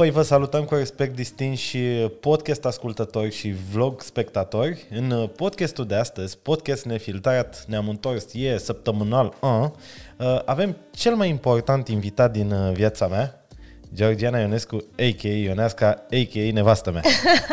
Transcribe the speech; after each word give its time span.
Păi 0.00 0.10
vă 0.10 0.22
salutăm 0.22 0.64
cu 0.64 0.74
respect 0.74 1.14
distinși 1.14 1.78
podcast 2.20 2.64
ascultători 2.64 3.32
și 3.32 3.54
vlog 3.72 4.00
spectatori. 4.00 4.86
În 4.90 5.30
podcastul 5.36 5.86
de 5.86 5.94
astăzi, 5.94 6.38
podcast 6.38 6.84
nefiltrat, 6.84 7.64
ne-am 7.68 7.88
întors, 7.88 8.34
e 8.34 8.58
săptămânal, 8.58 9.34
uh, 9.40 10.40
avem 10.44 10.76
cel 10.90 11.14
mai 11.14 11.28
important 11.28 11.88
invitat 11.88 12.32
din 12.32 12.50
uh, 12.50 12.72
viața 12.72 13.06
mea, 13.06 13.39
Georgiana 13.94 14.38
Ionescu, 14.38 14.76
a.k.a. 14.76 15.28
Ionesca, 15.28 15.88
a.k.a. 16.10 16.52
nevastă 16.52 16.90
mea. 16.90 17.02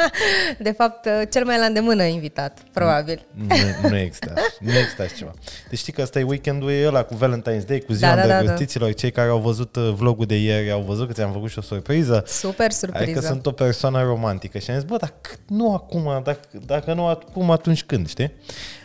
De 0.60 0.72
fapt, 0.72 1.08
cel 1.32 1.46
mai 1.46 1.58
la 1.58 1.66
îndemână 1.66 2.04
invitat, 2.04 2.58
probabil. 2.74 3.26
Nu, 3.34 3.90
nu 3.90 3.98
există 3.98 4.34
Nu 4.60 4.78
există 4.78 5.02
așa 5.02 5.14
ceva. 5.16 5.34
Deci 5.70 5.80
știi 5.80 5.94
că 5.94 6.02
ăsta 6.02 6.20
e 6.20 6.24
weekendul 6.24 6.72
ăla 6.86 7.04
cu 7.04 7.16
Valentine's 7.16 7.66
Day, 7.68 7.80
cu 7.80 7.94
ziua 7.94 8.16
da, 8.16 8.28
da, 8.28 8.44
da, 8.44 8.56
da. 8.80 8.92
Cei 8.92 9.12
care 9.12 9.30
au 9.30 9.40
văzut 9.40 9.76
uh, 9.76 9.94
vlogul 9.96 10.26
de 10.26 10.36
ieri 10.36 10.72
au 10.72 10.82
văzut 10.82 11.08
că 11.08 11.14
ți-am 11.14 11.32
făcut 11.32 11.50
și 11.50 11.58
o 11.58 11.62
surpriză. 11.62 12.24
Super 12.28 12.72
surpriză. 12.72 13.04
Adică 13.04 13.20
sunt 13.20 13.46
o 13.46 13.52
persoană 13.52 14.04
romantică 14.04 14.58
și 14.58 14.70
am 14.70 14.76
zis, 14.76 14.86
bă, 14.86 14.98
dar 14.98 15.14
nu 15.48 15.74
acum, 15.74 16.22
dacă, 16.24 16.40
dacă 16.66 16.94
nu 16.94 17.08
acum, 17.08 17.52
atunci 17.52 17.84
când, 17.84 18.08
știi? 18.08 18.32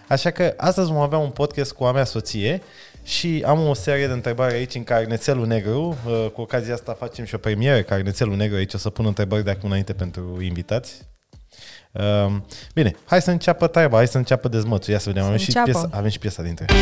Așa 0.08 0.30
că 0.30 0.54
astăzi 0.56 0.90
vom 0.90 1.00
avea 1.00 1.18
un 1.18 1.30
podcast 1.30 1.72
cu 1.72 1.84
a 1.84 1.92
mea 1.92 2.04
soție 2.04 2.62
și 3.04 3.42
am 3.46 3.68
o 3.68 3.74
serie 3.74 4.06
de 4.06 4.12
întrebări 4.12 4.54
aici 4.54 4.74
în 4.74 4.84
Carnețelul 4.84 5.46
Negru. 5.46 5.96
Uh, 6.06 6.26
cu 6.32 6.40
ocazia 6.40 6.74
asta 6.74 6.92
facem 6.92 7.24
și 7.24 7.34
o 7.34 7.38
premieră 7.38 7.82
Carnețelul 7.82 8.36
Negru. 8.36 8.56
Aici 8.56 8.74
o 8.74 8.78
să 8.78 8.90
pun 8.90 9.06
întrebări 9.06 9.44
de 9.44 9.50
acum 9.50 9.68
înainte 9.68 9.92
pentru 9.92 10.38
invitați. 10.42 11.02
Um, 11.92 12.46
bine, 12.74 12.94
hai 13.04 13.22
să 13.22 13.30
înceapă 13.30 13.66
treaba, 13.66 13.96
hai 13.96 14.08
să 14.08 14.16
înceapă 14.16 14.48
dezmățul. 14.48 14.92
Ia 14.92 14.98
să 14.98 15.08
vedem, 15.08 15.24
avem 15.24 15.38
și, 15.38 15.52
piesa, 15.64 15.88
avem 15.92 16.10
și 16.10 16.18
piesa 16.18 16.42
dintre. 16.42 16.66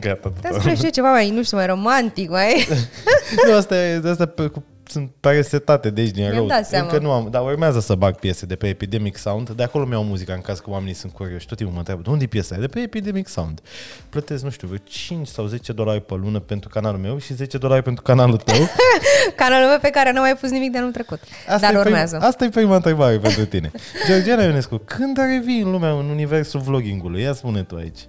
Gata. 0.00 0.32
Trebuie 0.40 0.76
să 0.76 0.90
ceva 0.90 1.10
mai, 1.10 1.30
nu 1.30 1.42
știu, 1.42 1.56
mai 1.56 1.66
romantic, 1.66 2.30
mai... 2.30 2.66
nu, 3.48 3.54
asta 3.54 3.76
e, 3.76 4.02
asta 4.04 4.32
e 4.36 4.46
cu 4.46 4.64
sunt 4.90 5.10
pare 5.20 5.42
setate 5.42 5.90
de 5.90 6.00
aici 6.00 6.10
din 6.10 6.30
rău. 6.30 6.48
Încă 6.70 6.98
nu 6.98 7.10
am, 7.10 7.28
dar 7.30 7.42
urmează 7.42 7.80
să 7.80 7.94
bag 7.94 8.14
piese 8.14 8.46
de 8.46 8.56
pe 8.56 8.68
Epidemic 8.68 9.16
Sound. 9.16 9.50
De 9.50 9.62
acolo 9.62 9.84
mi-au 9.84 10.04
muzica 10.04 10.32
în 10.32 10.40
caz 10.40 10.58
că 10.58 10.70
oamenii 10.70 10.94
sunt 10.94 11.12
curioși. 11.12 11.46
Tot 11.46 11.56
timpul 11.56 11.74
mă 11.74 11.80
întreabă, 11.80 12.10
unde 12.10 12.24
e 12.24 12.26
piesa 12.26 12.56
De 12.56 12.66
pe 12.66 12.80
Epidemic 12.80 13.28
Sound. 13.28 13.60
Plătesc, 14.08 14.42
nu 14.42 14.50
știu, 14.50 14.66
vreo 14.66 14.80
5 14.84 15.26
sau 15.26 15.46
10 15.46 15.72
dolari 15.72 16.00
pe 16.00 16.14
lună 16.14 16.38
pentru 16.38 16.68
canalul 16.68 17.00
meu 17.00 17.18
și 17.18 17.34
10 17.34 17.58
dolari 17.58 17.82
pentru 17.82 18.02
canalul 18.02 18.36
tău. 18.36 18.68
canalul 19.42 19.68
meu 19.68 19.78
pe 19.78 19.90
care 19.90 20.12
nu 20.12 20.18
am 20.18 20.24
mai 20.24 20.36
pus 20.36 20.50
nimic 20.50 20.72
de 20.72 20.78
anul 20.78 20.92
trecut. 20.92 21.20
Asta 21.48 21.72
dar 21.72 21.84
urmează. 21.84 22.14
Prima, 22.14 22.28
asta 22.28 22.44
e 22.44 22.48
prima 22.48 22.74
întrebare 22.74 23.18
pentru 23.18 23.44
tine. 23.44 23.70
Georgiana 24.06 24.42
Ionescu, 24.42 24.76
când 24.84 25.16
revii 25.16 25.60
în 25.60 25.70
lumea, 25.70 25.90
în 25.90 26.08
universul 26.08 26.60
vloggingului? 26.60 27.22
Ia 27.22 27.32
spune 27.32 27.62
tu 27.62 27.76
aici. 27.76 28.00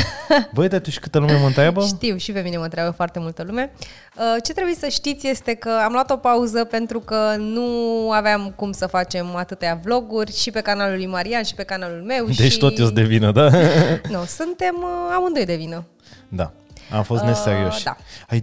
Băi, 0.54 0.68
dar 0.68 0.80
tu 0.80 0.90
și 0.90 1.00
câtă 1.00 1.18
lume 1.18 1.38
mă 1.40 1.46
întreabă? 1.46 1.84
Știu, 1.86 2.16
și 2.16 2.32
pe 2.32 2.40
mine 2.40 2.56
mă 2.56 2.64
întreabă 2.64 2.90
foarte 2.90 3.18
multă 3.18 3.42
lume. 3.46 3.72
Uh, 4.16 4.42
ce 4.42 4.52
trebuie 4.52 4.74
să 4.74 4.88
știți 4.88 5.28
este 5.28 5.54
că 5.54 5.70
am 5.84 5.92
luat 5.92 6.10
o 6.10 6.16
pauză 6.16 6.64
pentru 6.64 7.00
că 7.00 7.34
nu 7.38 7.66
aveam 8.10 8.52
cum 8.56 8.72
să 8.72 8.86
facem 8.86 9.36
atâtea 9.36 9.80
vloguri 9.84 10.36
și 10.36 10.50
pe 10.50 10.60
canalul 10.60 10.96
lui 10.96 11.06
Marian 11.06 11.42
și 11.42 11.54
pe 11.54 11.62
canalul 11.62 12.02
meu. 12.06 12.24
Deci 12.24 12.52
și... 12.52 12.58
tot 12.58 12.78
eu 12.78 12.88
de 12.88 13.02
vină, 13.02 13.32
da? 13.32 13.50
nu, 14.14 14.24
suntem 14.26 14.76
uh, 14.78 15.14
amândoi 15.16 15.44
de 15.44 15.54
vină. 15.54 15.84
Da. 16.28 16.52
Am 16.90 17.02
fost 17.02 17.22
neserioși. 17.22 17.76
Uh, 17.76 17.82
da. 17.84 17.96
Ai 18.28 18.42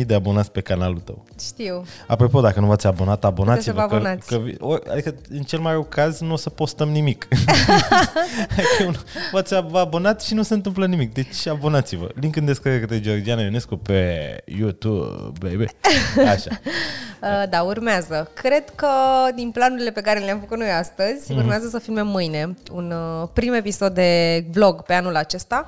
21.000 0.00 0.06
de 0.06 0.14
abonați 0.14 0.50
pe 0.50 0.60
canalul 0.60 0.98
tău. 0.98 1.24
Știu. 1.40 1.84
Apropo, 2.06 2.40
dacă 2.40 2.60
nu 2.60 2.66
v-ați 2.66 2.86
abonat, 2.86 3.24
abonați-vă. 3.24 3.86
Că, 3.86 3.94
abonați. 3.94 4.26
că, 4.26 4.42
adică, 4.90 5.14
în 5.28 5.42
cel 5.42 5.58
mai 5.58 5.72
rău 5.72 5.82
caz, 5.84 6.20
nu 6.20 6.32
o 6.32 6.36
să 6.36 6.50
postăm 6.50 6.88
nimic. 6.88 7.28
adică, 8.56 9.04
v-ați 9.32 9.54
abonat 9.54 10.22
și 10.22 10.34
nu 10.34 10.42
se 10.42 10.54
întâmplă 10.54 10.86
nimic. 10.86 11.14
Deci, 11.14 11.46
abonați-vă. 11.46 12.08
Link 12.14 12.36
în 12.36 12.44
descriere 12.44 12.84
de 12.84 13.00
Georgiana 13.00 13.42
Ionescu 13.42 13.76
pe 13.76 14.42
YouTube, 14.44 15.48
baby. 15.48 15.64
Așa. 16.28 16.50
Uh, 17.22 17.48
da, 17.48 17.62
urmează. 17.62 18.30
Cred 18.34 18.64
că 18.74 18.88
din 19.34 19.50
planurile 19.50 19.90
pe 19.90 20.00
care 20.00 20.18
le-am 20.18 20.38
făcut 20.38 20.58
noi 20.58 20.70
astăzi, 20.70 21.32
mm-hmm. 21.32 21.36
urmează 21.36 21.68
să 21.68 21.78
filmăm 21.78 22.06
mâine 22.06 22.56
un 22.72 22.90
uh, 22.90 23.28
prim 23.32 23.52
episod 23.52 23.94
de 23.94 24.44
vlog 24.50 24.82
pe 24.82 24.94
anul 24.94 25.16
acesta 25.16 25.64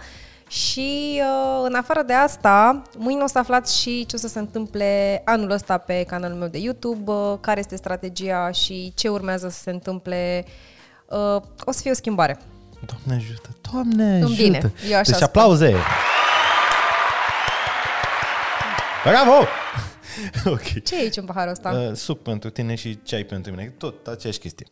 și 0.48 1.20
uh, 1.22 1.62
în 1.64 1.74
afară 1.74 2.02
de 2.02 2.12
asta, 2.12 2.82
mâine 2.96 3.22
o 3.22 3.26
să 3.26 3.38
aflați 3.38 3.80
și 3.80 4.06
ce 4.06 4.16
o 4.16 4.18
să 4.18 4.28
se 4.28 4.38
întâmple 4.38 5.22
anul 5.24 5.50
ăsta 5.50 5.78
pe 5.78 6.04
canalul 6.08 6.38
meu 6.38 6.48
de 6.48 6.58
YouTube, 6.58 7.10
uh, 7.10 7.38
care 7.40 7.58
este 7.60 7.76
strategia 7.76 8.50
și 8.50 8.92
ce 8.94 9.08
urmează 9.08 9.48
să 9.48 9.60
se 9.60 9.70
întâmple. 9.70 10.44
Uh, 11.06 11.42
o 11.64 11.72
să 11.72 11.80
fie 11.82 11.90
o 11.90 11.94
schimbare. 11.94 12.38
Doamne 12.86 13.22
ajută! 13.22 13.48
Doamne 13.72 14.22
ajută! 14.22 14.42
Bine, 14.42 14.72
eu 14.90 14.98
așa 14.98 15.10
Deci 15.10 15.22
aplauze! 15.22 15.74
Bravo! 19.04 19.46
ok. 20.54 20.82
Ce 20.82 20.96
e 20.96 21.00
aici 21.00 21.16
în 21.16 21.24
paharul 21.24 21.52
ăsta? 21.52 21.70
Uh, 21.70 21.94
suc 21.94 22.22
pentru 22.22 22.50
tine 22.50 22.74
și 22.74 23.02
ceai 23.02 23.24
pentru 23.24 23.50
mine. 23.50 23.74
Tot 23.78 24.06
aceeași 24.06 24.38
chestie. 24.38 24.66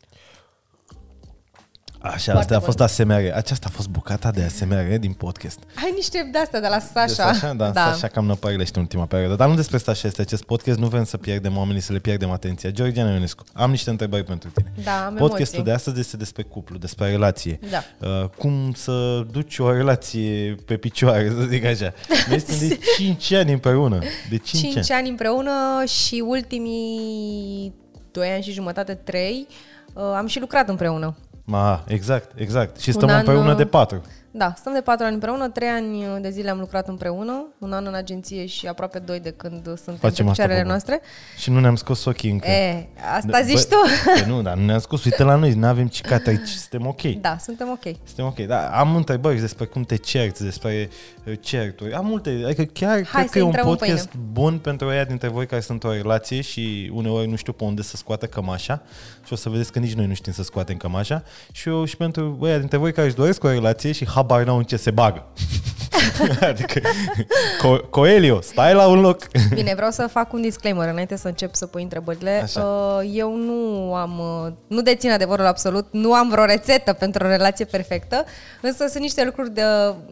Așa, 2.12 2.33
Foarte 2.33 2.55
asta 2.55 2.56
a 2.56 2.61
fost 2.61 2.81
ASMR. 2.81 3.33
Aceasta 3.34 3.67
a 3.69 3.72
fost 3.75 3.89
bucata 3.89 4.31
de 4.31 4.43
ASMR 4.43 4.97
din 4.99 5.12
podcast. 5.12 5.59
Ai 5.84 5.93
niște 5.94 6.28
de 6.33 6.39
astea 6.39 6.61
de 6.61 6.67
la 6.69 6.78
Sasha. 6.78 7.05
De 7.06 7.12
Sasha, 7.12 7.53
da, 7.55 7.71
da. 7.71 7.81
Sasha 7.81 8.09
cam 8.09 8.27
năpărilește 8.27 8.77
în 8.78 8.83
ultima 8.83 9.05
perioadă. 9.05 9.34
Dar 9.34 9.49
nu 9.49 9.55
despre 9.55 9.78
Sasha 9.78 10.09
este 10.09 10.21
acest 10.21 10.43
podcast, 10.44 10.78
nu 10.78 10.87
vrem 10.87 11.05
să 11.05 11.17
pierdem 11.17 11.56
oamenii, 11.56 11.81
să 11.81 11.93
le 11.93 11.99
pierdem 11.99 12.31
atenția. 12.31 12.71
Georgiana 12.71 13.11
Ionescu, 13.12 13.44
am 13.53 13.71
niște 13.71 13.91
întrebări 13.91 14.25
pentru 14.25 14.49
tine. 14.49 14.72
Da, 14.84 15.06
am 15.06 15.15
Podcastul 15.15 15.39
emoții. 15.55 15.62
de 15.62 15.72
astăzi 15.72 16.00
este 16.00 16.17
despre 16.17 16.43
cuplu, 16.43 16.77
despre 16.78 17.11
relație. 17.11 17.59
Da. 17.71 18.09
Uh, 18.09 18.28
cum 18.28 18.73
să 18.75 19.27
duci 19.31 19.59
o 19.59 19.73
relație 19.73 20.55
pe 20.67 20.77
picioare, 20.77 21.28
să 21.38 21.44
zic 21.49 21.65
așa. 21.65 21.93
Noi 22.28 22.41
suntem 22.41 22.69
de 22.69 22.78
5 22.97 23.33
ani 23.33 23.53
împreună. 23.53 23.99
De 24.31 24.37
5, 24.37 24.62
5 24.62 24.77
ani. 24.77 24.87
ani 24.91 25.09
împreună 25.09 25.84
și 25.87 26.23
ultimii 26.27 27.73
2 28.11 28.28
ani 28.28 28.43
și 28.43 28.53
jumătate, 28.53 28.94
3, 28.94 29.47
uh, 29.94 30.03
am 30.17 30.27
și 30.27 30.41
lucrat 30.41 30.69
împreună. 30.69 31.17
Ma, 31.48 31.84
exact, 31.86 32.38
exact. 32.40 32.80
Și 32.80 32.92
stăm 32.92 33.08
an, 33.08 33.18
împreună 33.18 33.54
de 33.54 33.64
patru. 33.64 34.02
Da, 34.36 34.52
stăm 34.56 34.72
de 34.72 34.80
patru 34.80 35.04
ani 35.04 35.14
împreună, 35.14 35.48
trei 35.48 35.69
ani 35.69 36.04
de 36.20 36.30
zile 36.30 36.50
am 36.50 36.58
lucrat 36.58 36.88
împreună, 36.88 37.47
un 37.58 37.72
an 37.72 37.86
în 37.86 37.94
agenție 37.94 38.47
și 38.47 38.66
aproape 38.66 38.98
doi 38.98 39.20
de 39.20 39.30
când 39.30 39.64
suntem 39.64 39.94
Facem 39.94 40.24
pe 40.24 40.30
asta, 40.30 40.62
noastre. 40.62 41.00
Și 41.36 41.50
nu 41.50 41.60
ne-am 41.60 41.76
scos 41.76 42.04
ochii 42.04 42.30
încă. 42.30 42.48
E, 42.48 42.86
asta 43.16 43.41
de, 43.41 43.42
zici 43.44 43.69
bă, 43.69 43.75
tu? 43.75 43.76
Bă, 44.20 44.26
nu, 44.26 44.42
dar 44.42 44.56
nu 44.56 44.64
ne-am 44.64 44.78
scos, 44.78 45.04
uite 45.04 45.22
la 45.22 45.34
noi, 45.34 45.52
nu 45.52 45.66
avem 45.66 45.86
cicat 45.86 46.26
aici, 46.26 46.48
suntem 46.48 46.86
ok. 46.86 47.02
Da, 47.02 47.36
suntem 47.41 47.69
ok. 47.69 47.94
Suntem 48.04 48.25
ok, 48.25 48.38
da, 48.38 48.78
am 48.78 48.96
întrebări 48.96 49.41
despre 49.41 49.64
cum 49.64 49.82
te 49.82 49.96
cerți, 49.96 50.42
despre 50.42 50.88
uh, 51.25 51.34
certuri, 51.41 51.92
am 51.92 52.06
multe, 52.06 52.42
adică 52.44 52.62
chiar 52.62 53.04
Hai 53.06 53.22
cred 53.22 53.30
că 53.30 53.38
e 53.38 53.42
un 53.42 53.54
podcast 53.62 54.08
bun 54.32 54.58
pentru 54.58 54.88
aia 54.88 55.04
dintre 55.04 55.28
voi 55.28 55.46
care 55.46 55.60
sunt 55.60 55.84
o 55.84 55.92
relație 55.92 56.41
și 56.41 56.91
uneori 56.94 57.28
nu 57.28 57.36
știu 57.36 57.52
pe 57.52 57.64
unde 57.64 57.82
să 57.82 57.96
scoată 57.96 58.26
cămașa 58.26 58.82
și 59.26 59.32
o 59.32 59.36
să 59.36 59.48
vedeți 59.48 59.72
că 59.72 59.78
nici 59.78 59.94
noi 59.94 60.06
nu 60.06 60.14
știm 60.14 60.32
să 60.32 60.42
scoatem 60.42 60.76
cămașa 60.76 61.22
și 61.52 61.69
eu 61.69 61.84
și 61.84 61.96
pentru 61.96 62.38
aia 62.42 62.58
dintre 62.58 62.76
voi 62.76 62.92
care 62.92 63.06
își 63.06 63.16
doresc 63.16 63.44
o 63.44 63.48
relație 63.48 63.92
și 63.92 64.04
habar 64.26 64.44
n-au 64.44 64.56
în 64.56 64.64
ce 64.64 64.76
se 64.76 64.91
bagă. 64.91 65.25
adică, 66.41 66.81
Co- 67.59 67.91
Coelio, 67.91 68.41
stai 68.41 68.75
la 68.75 68.87
un 68.87 69.00
loc. 69.00 69.22
Bine, 69.54 69.75
vreau 69.75 69.91
să 69.91 70.06
fac 70.06 70.32
un 70.32 70.41
disclaimer 70.41 70.88
înainte 70.88 71.16
să 71.16 71.28
încep 71.28 71.54
să 71.54 71.66
pui 71.66 71.82
întrebările. 71.82 72.41
Așa. 72.42 72.60
Uh, 72.60 73.10
eu 73.12 73.37
nu 73.37 73.94
am, 73.94 74.19
uh, 74.19 74.53
nu 74.66 74.82
dețin 74.82 75.10
adevărul 75.10 75.44
absolut, 75.47 75.87
nu 75.91 76.12
am 76.12 76.28
vreo 76.28 76.44
rețetă 76.44 76.92
pentru 76.92 77.25
o 77.25 77.28
relație 77.28 77.64
perfectă, 77.64 78.25
însă 78.60 78.87
sunt 78.88 79.03
niște 79.03 79.25
lucruri 79.25 79.54
de, 79.54 79.62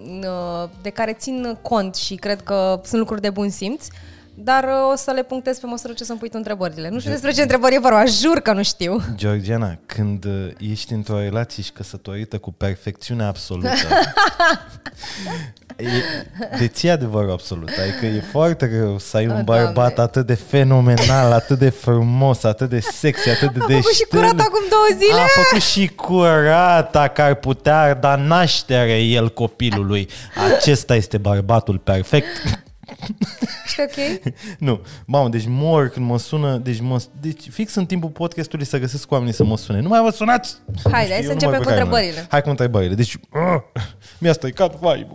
uh, 0.07 0.69
de 0.83 0.91
care 0.91 1.13
țin 1.13 1.59
cont 1.63 1.95
și 1.95 2.15
cred 2.15 2.43
că 2.43 2.81
sunt 2.85 3.01
lucruri 3.01 3.21
de 3.21 3.31
bun 3.31 3.51
simț 3.51 3.87
dar 4.35 4.65
uh, 4.65 4.93
o 4.93 4.97
să 4.97 5.11
le 5.11 5.23
punctez 5.23 5.59
pe 5.59 5.67
măsură 5.67 5.93
ce 5.93 6.05
să-mi 6.05 6.19
pui 6.19 6.29
tu 6.29 6.37
întrebările. 6.37 6.89
Nu 6.89 6.99
știu 6.99 7.11
despre 7.11 7.33
ce 7.33 7.43
întrebări 7.43 7.75
e 7.75 7.79
vorba, 7.79 8.05
jur 8.05 8.41
că 8.41 8.53
nu 8.53 8.63
știu. 8.63 9.01
Georgiana, 9.15 9.79
când 9.87 10.25
uh, 10.25 10.49
ești 10.71 10.93
într-o 10.93 11.19
relație 11.19 11.63
și 11.63 11.73
căsătorită 11.73 12.39
cu 12.39 12.53
perfecțiune 12.53 13.25
absolută, 13.25 13.69
e, 15.77 15.87
deții 16.59 16.91
adevărul 16.91 17.31
absolut. 17.31 17.69
Adică 17.69 18.07
e 18.07 18.21
foarte 18.31 18.67
greu 18.67 18.99
să 18.99 19.17
ai 19.17 19.27
un 19.27 19.45
bărbat 19.45 19.99
atât 19.99 20.27
de 20.27 20.35
fenomenal, 20.35 21.33
atât 21.33 21.59
de 21.59 21.71
frumos, 21.71 22.45
atât 22.45 22.69
de 22.69 22.81
sexy, 22.81 23.29
atât 23.29 23.53
de 23.53 23.59
deștept. 23.67 23.77
A 23.77 23.81
făcut 23.81 23.95
și 23.95 24.05
curat 24.05 24.41
acum 24.41 24.63
două 24.69 24.87
zile. 24.99 25.21
A 25.21 25.27
făcut 25.43 25.63
și 25.63 25.87
curata 25.87 27.09
că 27.09 27.23
ar 27.23 27.35
putea 27.35 27.95
da 27.95 28.17
naștere 28.17 28.99
el 28.99 29.33
copilului. 29.33 30.09
Acesta 30.57 30.95
este 30.95 31.19
bărbatul 31.19 31.79
perfect. 31.79 32.63
Ești 33.65 33.81
ok? 33.81 34.33
nu. 34.59 34.81
Mamă, 35.07 35.29
deci 35.29 35.45
mor 35.47 35.89
când 35.89 36.07
mă 36.07 36.19
sună, 36.19 36.57
deci, 36.57 36.81
mă, 36.81 37.03
deci 37.21 37.49
fix 37.51 37.75
în 37.75 37.87
timpul 37.87 38.11
podcastului 38.11 38.65
să 38.65 38.79
găsesc 38.79 39.11
oamenii 39.11 39.35
să 39.35 39.45
mă 39.45 39.57
sune. 39.57 39.81
Nu 39.81 39.89
mai 39.89 40.03
vă 40.03 40.11
sunați! 40.11 40.57
Hai, 40.91 41.09
hai 41.11 41.23
să 41.25 41.33
începem 41.33 41.63
cu 41.63 41.69
întrebările. 41.69 42.27
Hai 42.29 42.43
cu 42.43 42.49
întrebările. 42.49 42.95
Deci, 42.95 43.15
uh, 43.33 43.83
mi-a 44.19 44.33
stricat 44.33 44.79
vibe 44.79 45.09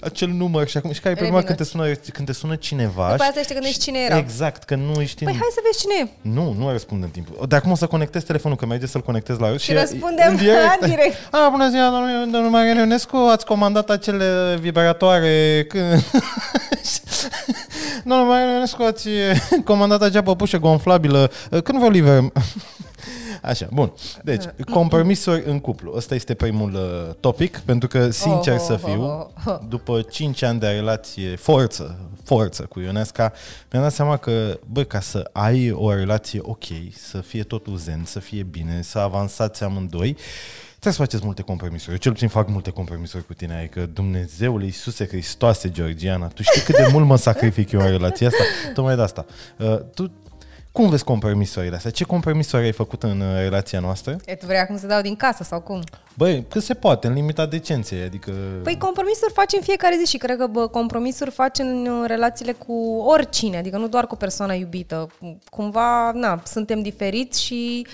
acel 0.00 0.28
număr 0.28 0.68
și 0.68 0.76
acum 0.76 0.92
și 0.92 1.00
care 1.00 1.14
e 1.14 1.16
problema 1.16 1.42
când 1.42 1.58
te, 1.58 1.64
sună, 1.64 1.92
când 2.12 2.26
te 2.26 2.32
sună 2.32 2.56
cineva. 2.56 3.10
După 3.10 3.22
asta 3.22 3.40
te 3.46 3.54
gândești 3.54 3.80
cine 3.80 3.98
era. 3.98 4.16
Exact, 4.16 4.62
că 4.62 4.74
nu 4.74 5.00
ești 5.00 5.24
Păi 5.24 5.32
hai 5.32 5.48
să 5.52 5.60
vezi 5.64 5.78
cine 5.78 5.94
e. 6.00 6.28
Nu, 6.28 6.54
nu 6.58 6.70
răspunde 6.70 7.04
în 7.04 7.10
timp. 7.10 7.46
De 7.46 7.56
acum 7.56 7.70
o 7.70 7.74
să 7.74 7.86
conectez 7.86 8.22
telefonul, 8.22 8.56
că 8.56 8.66
merge 8.66 8.86
să-l 8.86 9.00
conectez 9.00 9.38
la 9.38 9.52
și, 9.52 9.58
și 9.58 9.72
răspundem 9.72 10.30
în 10.30 10.36
direct. 10.36 10.80
în 10.80 10.88
direct. 10.88 11.28
A, 11.30 11.48
bună 11.54 11.70
ziua, 11.70 11.90
domnul, 11.90 12.30
domnul 12.30 12.50
Marian 12.50 12.76
Ionescu, 12.76 13.16
ați 13.16 13.46
comandat 13.46 13.90
acele 13.90 14.56
vibratoare 14.60 15.64
când... 15.68 15.84
domnul 18.04 18.26
Marian 18.26 18.52
Ionescu, 18.52 18.82
ați 18.82 19.08
comandat 19.64 20.02
acea 20.02 20.22
păpușă 20.22 20.58
gonflabilă. 20.58 21.30
Când 21.64 21.78
vă 21.78 21.88
livrăm? 21.88 22.32
Așa, 23.46 23.68
bun. 23.72 23.92
Deci, 24.24 24.44
compromisuri 24.70 25.42
în 25.46 25.60
cuplu. 25.60 25.92
Ăsta 25.96 26.14
este 26.14 26.34
primul 26.34 26.74
uh, 26.74 27.14
topic, 27.20 27.58
pentru 27.58 27.88
că, 27.88 28.10
sincer 28.10 28.54
oh, 28.54 28.60
să 28.60 28.76
fiu, 28.76 29.02
oh, 29.02 29.26
oh, 29.46 29.58
după 29.68 30.02
5 30.02 30.42
ani 30.42 30.60
de 30.60 30.68
relație, 30.68 31.36
forță, 31.36 31.98
forță 32.22 32.62
cu 32.62 32.80
Ionesca, 32.80 33.32
mi-am 33.72 33.82
dat 33.82 33.92
seama 33.92 34.16
că, 34.16 34.58
bă, 34.72 34.82
ca 34.82 35.00
să 35.00 35.30
ai 35.32 35.70
o 35.70 35.94
relație 35.94 36.40
ok, 36.42 36.64
să 36.92 37.20
fie 37.20 37.42
totul 37.42 37.76
zen, 37.76 38.02
să 38.04 38.18
fie 38.18 38.42
bine, 38.42 38.82
să 38.82 38.98
avansați 38.98 39.64
amândoi, 39.64 40.16
trebuie 40.68 40.92
să 40.92 41.00
faceți 41.00 41.24
multe 41.24 41.42
compromisuri. 41.42 41.90
Eu 41.90 41.96
cel 41.96 42.12
puțin 42.12 42.28
fac 42.28 42.48
multe 42.48 42.70
compromisuri 42.70 43.26
cu 43.26 43.34
tine, 43.34 43.56
adică 43.58 43.90
Dumnezeul 43.92 44.62
Iisuse 44.62 45.06
Hristoase, 45.06 45.70
Georgiana, 45.70 46.26
tu 46.26 46.42
știi 46.42 46.60
cât 46.60 46.76
de 46.76 46.88
mult 46.92 47.06
mă 47.06 47.16
sacrific 47.16 47.70
eu 47.70 47.80
în 47.80 47.90
relația 47.90 48.26
asta? 48.26 48.42
Tocmai 48.74 48.96
de 48.96 49.02
asta. 49.02 49.26
Uh, 49.58 49.78
tu 49.94 50.12
cum 50.76 50.88
vezi 50.88 51.04
compromisurile 51.04 51.76
astea? 51.76 51.90
Ce 51.90 52.04
compromisuri 52.04 52.62
ai 52.62 52.72
făcut 52.72 53.02
în 53.02 53.20
uh, 53.20 53.36
relația 53.36 53.80
noastră? 53.80 54.16
E, 54.26 54.34
tu 54.34 54.46
vrei 54.46 54.58
acum 54.58 54.78
să 54.78 54.86
dau 54.86 55.00
din 55.00 55.16
casă 55.16 55.42
sau 55.42 55.60
cum? 55.60 55.82
Băi, 56.14 56.44
cât 56.48 56.62
se 56.62 56.74
poate, 56.74 57.06
în 57.06 57.12
limita 57.12 57.46
decenței, 57.46 58.02
adică... 58.02 58.32
Păi 58.62 58.78
compromisuri 58.78 59.32
facem 59.32 59.60
fiecare 59.60 59.96
zi 60.04 60.10
și 60.10 60.16
cred 60.16 60.36
că 60.38 60.46
bă, 60.46 60.66
compromisuri 60.66 61.30
facem 61.30 61.66
în 61.66 61.86
uh, 61.86 62.04
relațiile 62.06 62.52
cu 62.52 63.02
oricine, 63.06 63.56
adică 63.56 63.76
nu 63.76 63.88
doar 63.88 64.06
cu 64.06 64.16
persoana 64.16 64.54
iubită. 64.54 65.08
Cumva, 65.50 66.10
na, 66.14 66.42
suntem 66.44 66.82
diferiți 66.82 67.42
și 67.42 67.86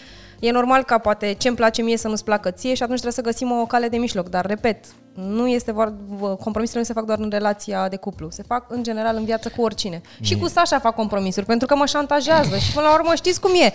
e 0.47 0.51
normal 0.51 0.83
ca 0.85 0.99
poate 0.99 1.33
ce 1.33 1.49
îmi 1.49 1.57
place 1.57 1.83
mie 1.83 1.97
să 1.97 2.09
nu-ți 2.09 2.25
placă 2.25 2.51
ție 2.51 2.75
și 2.75 2.83
atunci 2.83 3.01
trebuie 3.01 3.23
să 3.25 3.31
găsim 3.31 3.61
o 3.61 3.67
cale 3.67 3.89
de 3.89 3.97
mijloc. 3.97 4.29
Dar, 4.29 4.47
repet, 4.47 4.85
nu 5.15 5.49
este 5.49 5.73
vor, 5.73 5.95
compromisurile 6.19 6.81
nu 6.81 6.85
se 6.85 6.93
fac 6.93 7.05
doar 7.05 7.19
în 7.19 7.31
relația 7.31 7.89
de 7.89 7.97
cuplu, 7.97 8.31
se 8.31 8.43
fac 8.47 8.65
în 8.69 8.83
general 8.83 9.17
în 9.17 9.25
viață 9.25 9.53
cu 9.57 9.63
oricine. 9.63 10.01
Mm. 10.03 10.25
Și 10.25 10.39
cu 10.39 10.49
Sasha 10.49 10.79
fac 10.79 10.95
compromisuri, 10.95 11.47
pentru 11.47 11.67
că 11.67 11.77
mă 11.77 11.87
șantajează 11.87 12.57
și 12.57 12.73
până 12.73 12.87
la 12.87 12.95
urmă 12.95 13.15
știți 13.15 13.41
cum 13.41 13.51
e. 13.55 13.73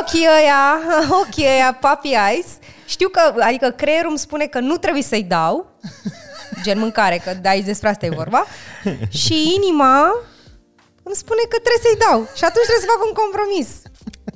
Ochii 0.00 0.26
ăia, 0.40 0.78
ochii 1.22 1.46
ăia, 1.46 1.78
puppy 1.80 2.08
eyes, 2.30 2.46
știu 2.86 3.08
că, 3.08 3.34
adică 3.40 3.70
creierul 3.70 4.10
îmi 4.10 4.18
spune 4.18 4.46
că 4.46 4.60
nu 4.60 4.76
trebuie 4.76 5.02
să-i 5.02 5.22
dau, 5.22 5.66
gen 6.62 6.78
mâncare, 6.78 7.22
că 7.24 7.34
dai 7.42 7.60
despre 7.60 7.88
asta 7.88 8.06
e 8.06 8.10
vorba, 8.10 8.46
și 9.24 9.54
inima 9.54 10.06
îmi 11.02 11.14
spune 11.14 11.42
că 11.48 11.56
trebuie 11.64 11.86
să-i 11.86 12.02
dau. 12.08 12.18
Și 12.38 12.44
atunci 12.44 12.66
trebuie 12.68 12.84
să 12.86 12.92
fac 12.94 13.02
un 13.08 13.14
compromis. 13.22 13.68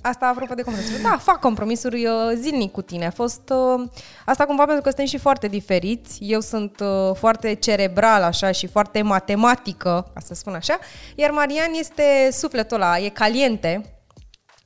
Asta 0.02 0.26
apropo 0.26 0.54
de 0.54 0.62
compromisuri. 0.62 1.02
Da, 1.02 1.18
fac 1.22 1.40
compromisuri 1.40 2.06
uh, 2.06 2.12
zilnic 2.34 2.72
cu 2.72 2.82
tine. 2.82 3.06
A 3.06 3.10
fost 3.10 3.52
uh, 3.52 3.88
asta 4.24 4.44
cumva 4.44 4.64
pentru 4.64 4.82
că 4.82 4.88
suntem 4.88 5.06
și 5.06 5.18
foarte 5.18 5.48
diferiți. 5.48 6.18
Eu 6.20 6.40
sunt 6.40 6.80
uh, 6.80 7.14
foarte 7.14 7.54
cerebral 7.54 8.22
așa 8.22 8.50
și 8.50 8.66
foarte 8.66 9.02
matematică, 9.02 10.10
ca 10.14 10.20
să 10.20 10.34
spun 10.34 10.54
așa, 10.54 10.78
iar 11.14 11.30
Marian 11.30 11.72
este 11.78 12.28
sufletul 12.32 12.76
ăla, 12.76 12.98
e 12.98 13.08
caliente. 13.08 13.94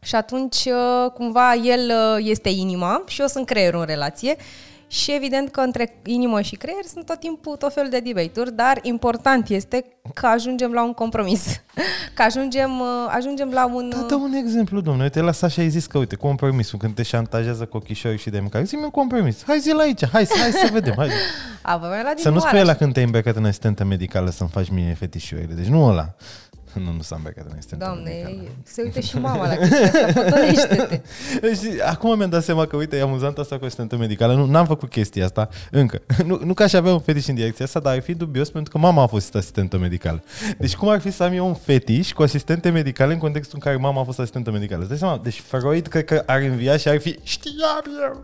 Și 0.03 0.15
atunci 0.15 0.69
cumva 1.15 1.55
el 1.55 1.93
este 2.19 2.49
inima 2.49 3.03
și 3.07 3.21
eu 3.21 3.27
sunt 3.27 3.47
creierul 3.47 3.81
în 3.81 3.87
relație 3.87 4.37
și 4.95 5.13
evident 5.15 5.51
că 5.51 5.61
între 5.61 5.95
inimă 6.05 6.41
și 6.41 6.57
creier 6.57 6.85
sunt 6.85 7.07
tot 7.07 7.21
timpul 7.21 7.57
tot 7.57 7.73
felul 7.73 7.91
de 7.91 8.01
debate-uri, 8.01 8.53
dar 8.53 8.79
important 8.83 9.49
este 9.49 9.85
că 10.15 10.27
ajungem 10.27 10.73
la 10.73 10.85
un 10.85 10.93
compromis. 10.93 11.47
Că 12.15 12.23
ajungem, 12.23 12.81
uh, 12.81 12.87
ajungem 13.09 13.51
la 13.51 13.67
un... 13.67 13.89
Da, 13.89 14.07
dă 14.09 14.15
un 14.15 14.33
exemplu, 14.33 14.81
domnule. 14.81 15.09
Te 15.09 15.21
lăsa 15.21 15.49
și 15.49 15.61
ai 15.61 15.69
zis 15.69 15.87
că, 15.87 15.99
uite, 15.99 16.17
compromisul, 16.17 16.79
când 16.79 16.95
te 16.95 17.03
șantajează 17.03 17.65
cu 17.65 17.77
ochișorii 17.77 18.19
și 18.19 18.31
de 18.31 18.41
mâncare. 18.41 18.65
Zi-mi 18.65 18.83
un 18.83 18.91
compromis. 18.91 19.43
Hai 19.47 19.59
zi 19.59 19.73
la 19.73 19.83
aici, 19.83 20.07
hai, 20.07 20.27
hai 20.41 20.51
să 20.51 20.69
vedem. 20.73 20.95
Hai. 20.97 21.09
A, 21.67 21.77
la 21.77 22.13
să 22.17 22.31
nu 22.31 22.39
spui 22.39 22.65
la 22.65 22.75
când 22.75 22.93
te-ai 22.93 23.05
îmbrăcat 23.05 23.37
în 23.37 23.45
asistentă 23.45 23.85
medicală 23.85 24.31
să-mi 24.31 24.49
faci 24.49 24.69
mie 24.69 24.95
fetișurile. 24.99 25.55
Deci 25.55 25.67
nu 25.67 25.85
ăla. 25.85 26.15
Nu, 26.85 26.93
nu 26.93 27.03
s-a 27.03 27.17
îmbrăcat 27.17 27.45
în 27.49 27.53
asistentă 27.57 27.85
Doamne, 27.85 28.11
medicală. 28.25 28.49
se 28.63 28.83
uite 28.83 29.01
și 29.01 29.19
mama 29.19 29.47
la 29.47 29.55
chestia 29.55 30.07
asta, 30.07 30.53
și 31.61 31.81
acum 31.85 32.17
mi-am 32.17 32.31
dat 32.31 32.43
seama 32.45 32.67
că, 32.67 32.77
uite, 32.77 32.97
e 32.97 33.01
amuzant 33.01 33.39
asta 33.39 33.59
cu 33.59 33.65
asistentă 33.65 33.97
medicală. 33.97 34.35
Nu, 34.35 34.45
n-am 34.47 34.67
făcut 34.67 34.91
chestia 34.91 35.25
asta 35.25 35.49
încă. 35.71 36.03
Nu, 36.27 36.41
nu 36.45 36.55
că 36.55 36.63
aș 36.63 36.73
avea 36.73 36.93
un 36.93 37.01
fetiș 37.01 37.27
în 37.27 37.35
direcția 37.35 37.65
asta, 37.65 37.81
dar 37.81 37.95
ar 37.95 38.03
fi 38.03 38.15
dubios 38.15 38.51
pentru 38.51 38.73
că 38.73 38.79
mama 38.79 39.03
a 39.03 39.07
fost 39.07 39.35
asistentă 39.35 39.79
medicală. 39.79 40.23
Deci 40.59 40.77
cum 40.77 40.89
ar 40.89 41.01
fi 41.01 41.11
să 41.11 41.23
am 41.23 41.33
eu 41.33 41.47
un 41.47 41.55
fetiș 41.55 42.13
cu 42.13 42.23
asistente 42.23 42.71
medicale 42.71 43.13
în 43.13 43.19
contextul 43.19 43.59
în 43.63 43.71
care 43.71 43.83
mama 43.83 44.01
a 44.01 44.05
fost 44.05 44.19
asistentă 44.19 44.51
medicală? 44.51 44.81
Îți 44.81 44.89
dai 44.89 44.99
seama? 44.99 45.21
Deci 45.23 45.41
Freud 45.41 45.87
cred 45.87 46.05
că 46.05 46.23
ar 46.27 46.41
învia 46.41 46.77
și 46.77 46.89
ar 46.89 47.01
fi 47.01 47.19
știam 47.23 47.83
eu. 48.03 48.23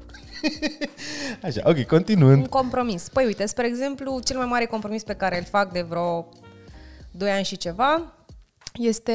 Așa, 1.43 1.61
ok, 1.64 1.82
continuând. 1.82 2.41
Un 2.41 2.49
compromis. 2.49 3.08
Păi 3.12 3.25
uite, 3.25 3.46
spre 3.46 3.67
exemplu, 3.67 4.20
cel 4.25 4.37
mai 4.37 4.46
mare 4.46 4.64
compromis 4.64 5.03
pe 5.03 5.12
care 5.14 5.38
îl 5.38 5.44
fac 5.44 5.73
de 5.73 5.85
vreo 5.88 6.26
2 7.11 7.31
ani 7.31 7.44
și 7.44 7.56
ceva 7.56 8.03
este 8.75 9.12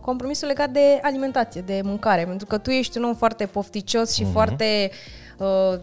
compromisul 0.00 0.48
legat 0.48 0.70
de 0.70 0.98
alimentație, 1.02 1.60
de 1.60 1.80
mâncare, 1.84 2.24
pentru 2.24 2.46
că 2.46 2.58
tu 2.58 2.70
ești 2.70 2.98
un 2.98 3.04
om 3.04 3.14
foarte 3.14 3.46
pofticios 3.46 4.14
și 4.14 4.24
uh-huh. 4.24 4.32
foarte 4.32 4.90
uh, 5.38 5.78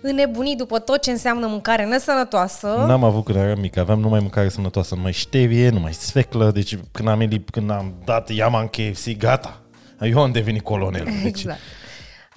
înnebunit 0.00 0.56
după 0.56 0.78
tot 0.78 1.02
ce 1.02 1.10
înseamnă 1.10 1.46
mâncare 1.46 1.84
nesănătoasă. 1.84 2.66
N-am 2.66 3.04
avut 3.04 3.24
când 3.24 3.38
eram 3.38 3.60
mic, 3.60 3.76
aveam 3.76 4.00
numai 4.00 4.20
mâncare 4.20 4.48
sănătoasă, 4.48 4.94
numai 4.94 5.12
ștevie, 5.12 5.68
numai 5.68 5.92
sfeclă, 5.92 6.50
deci 6.50 6.78
când 6.92 7.08
am, 7.08 7.20
elip, 7.20 7.50
când 7.50 7.70
am 7.70 7.94
dat 8.04 8.30
iama 8.30 8.60
în 8.60 8.66
KFC, 8.66 9.16
gata, 9.18 9.60
eu 10.00 10.22
am 10.22 10.32
devenit 10.32 10.62
colonel. 10.62 11.04
Deci... 11.04 11.24
Exact. 11.24 11.58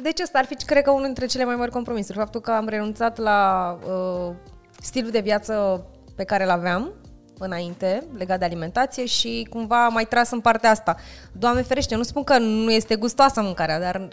Deci 0.01 0.19
ăsta 0.23 0.37
ar 0.37 0.45
fi, 0.45 0.55
cred 0.55 0.83
că, 0.83 0.91
unul 0.91 1.05
dintre 1.05 1.25
cele 1.25 1.45
mai 1.45 1.55
mari 1.55 1.71
compromisuri. 1.71 2.17
Faptul 2.17 2.41
că 2.41 2.51
am 2.51 2.67
renunțat 2.67 3.17
la 3.17 3.77
uh, 3.83 4.33
stilul 4.81 5.11
de 5.11 5.19
viață 5.19 5.85
pe 6.15 6.23
care 6.23 6.43
îl 6.43 6.49
aveam, 6.49 6.91
înainte, 7.39 8.03
legat 8.17 8.39
de 8.39 8.45
alimentație 8.45 9.05
și 9.05 9.47
cumva 9.49 9.87
mai 9.87 10.05
tras 10.05 10.31
în 10.31 10.39
partea 10.39 10.69
asta. 10.69 10.95
Doamne 11.31 11.61
ferește, 11.61 11.95
nu 11.95 12.03
spun 12.03 12.23
că 12.23 12.37
nu 12.37 12.71
este 12.71 12.95
gustoasă 12.95 13.41
mâncarea, 13.41 13.79
dar 13.79 14.07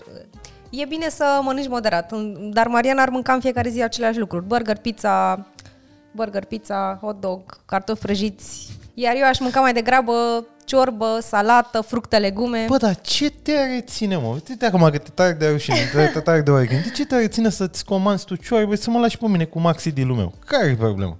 e 0.71 0.85
bine 0.85 1.09
să 1.09 1.41
mănânci 1.43 1.69
moderat. 1.69 2.13
Dar 2.53 2.67
Mariana 2.67 3.03
ar 3.03 3.09
mânca 3.09 3.33
în 3.33 3.41
fiecare 3.41 3.69
zi 3.69 3.83
aceleași 3.83 4.19
lucruri. 4.19 4.45
Burger, 4.45 4.79
pizza, 4.79 5.47
burger, 6.11 6.45
pizza, 6.45 6.99
hot 7.01 7.21
dog, 7.21 7.41
cartofi 7.67 8.03
prăjiți. 8.03 8.69
Iar 8.95 9.15
eu 9.17 9.27
aș 9.27 9.39
mânca 9.39 9.61
mai 9.61 9.73
degrabă 9.73 10.47
ciorbă, 10.65 11.19
salată, 11.23 11.81
fructe, 11.81 12.19
legume. 12.19 12.65
Bă, 12.69 12.77
dar 12.77 13.01
ce 13.01 13.31
te 13.31 13.53
reține, 13.75 14.17
mă? 14.17 14.27
Uite 14.27 14.67
acum 14.67 14.91
că 14.91 14.99
te 14.99 15.11
tare 15.15 15.33
de 15.33 15.49
rușine, 15.49 15.77
te 16.13 16.21
tare 16.21 16.41
de 16.41 16.51
oricând. 16.51 16.83
De 16.83 16.91
ce 16.91 17.07
te 17.07 17.17
reține 17.17 17.51
să-ți 17.51 17.85
comanzi 17.85 18.25
tu 18.25 18.35
ciorbă 18.35 18.75
și 18.75 18.81
să 18.81 18.91
mă 18.91 18.99
lași 18.99 19.19
pe 19.19 19.27
mine 19.29 19.45
cu 19.45 19.61
maxi 19.61 19.91
din 19.91 20.15
meu? 20.15 20.33
Care 20.47 20.67
e 20.67 20.75
problema? 20.75 21.17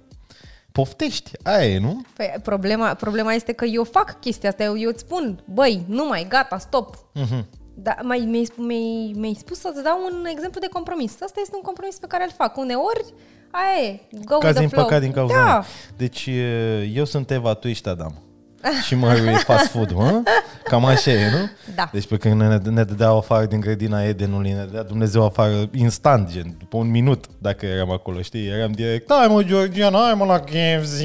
Poftești, 0.77 1.31
aia 1.43 1.73
e, 1.73 1.79
nu? 1.79 2.01
Păi 2.15 2.33
problema, 2.43 2.93
problema 2.93 3.33
este 3.33 3.51
că 3.51 3.65
eu 3.65 3.83
fac 3.83 4.19
chestia 4.19 4.49
asta, 4.49 4.63
eu, 4.63 4.77
eu 4.77 4.89
îți 4.89 4.99
spun, 4.99 5.43
băi, 5.45 5.83
nu 5.87 6.05
mai, 6.05 6.25
gata, 6.29 6.57
stop. 6.57 6.95
Uh-huh. 6.95 7.43
Da, 7.73 7.95
mai, 8.01 8.19
mi-ai, 8.19 8.47
mi-ai, 8.55 9.13
mi-ai 9.15 9.33
spus 9.33 9.59
să-ți 9.59 9.83
dau 9.83 9.97
un 10.11 10.25
exemplu 10.25 10.59
de 10.59 10.67
compromis. 10.67 11.21
Asta 11.21 11.39
este 11.41 11.55
un 11.55 11.61
compromis 11.61 11.95
pe 11.95 12.07
care 12.07 12.23
îl 12.23 12.31
fac. 12.37 12.57
Uneori, 12.57 13.13
aia 13.51 13.87
e, 13.87 13.99
go 14.25 14.37
Cazi 14.37 14.59
with 14.59 14.73
the 14.73 14.83
flow. 14.85 14.99
din 14.99 15.11
cauza 15.11 15.33
da. 15.33 15.63
Deci 15.97 16.29
eu 16.93 17.05
sunt 17.05 17.31
Eva, 17.31 17.53
tu 17.53 17.67
ești 17.67 17.89
Adam 17.89 18.26
și 18.85 18.95
mă 18.95 19.41
fast 19.45 19.67
food, 19.67 19.91
mă? 19.91 20.21
Cam 20.63 20.85
așa 20.85 21.11
e, 21.11 21.29
nu? 21.29 21.49
Da. 21.75 21.89
Deci 21.93 22.07
pe 22.07 22.17
când 22.17 22.41
ne, 22.41 22.57
ne 22.69 22.83
dădeau 22.83 23.17
afară 23.17 23.45
din 23.45 23.59
grădina 23.59 24.03
Edenului, 24.03 24.51
ne 24.51 24.63
dădea 24.63 24.83
Dumnezeu 24.83 25.25
afară 25.25 25.69
instant, 25.73 26.31
gen, 26.31 26.55
după 26.59 26.77
un 26.77 26.89
minut, 26.89 27.25
dacă 27.37 27.65
eram 27.65 27.91
acolo, 27.91 28.21
știi? 28.21 28.47
Eram 28.47 28.71
direct, 28.71 29.13
hai 29.13 29.27
mă, 29.27 29.43
Georgian, 29.43 29.93
hai 29.93 30.13
mă 30.13 30.25
la 30.25 30.39
KFC. 30.39 31.01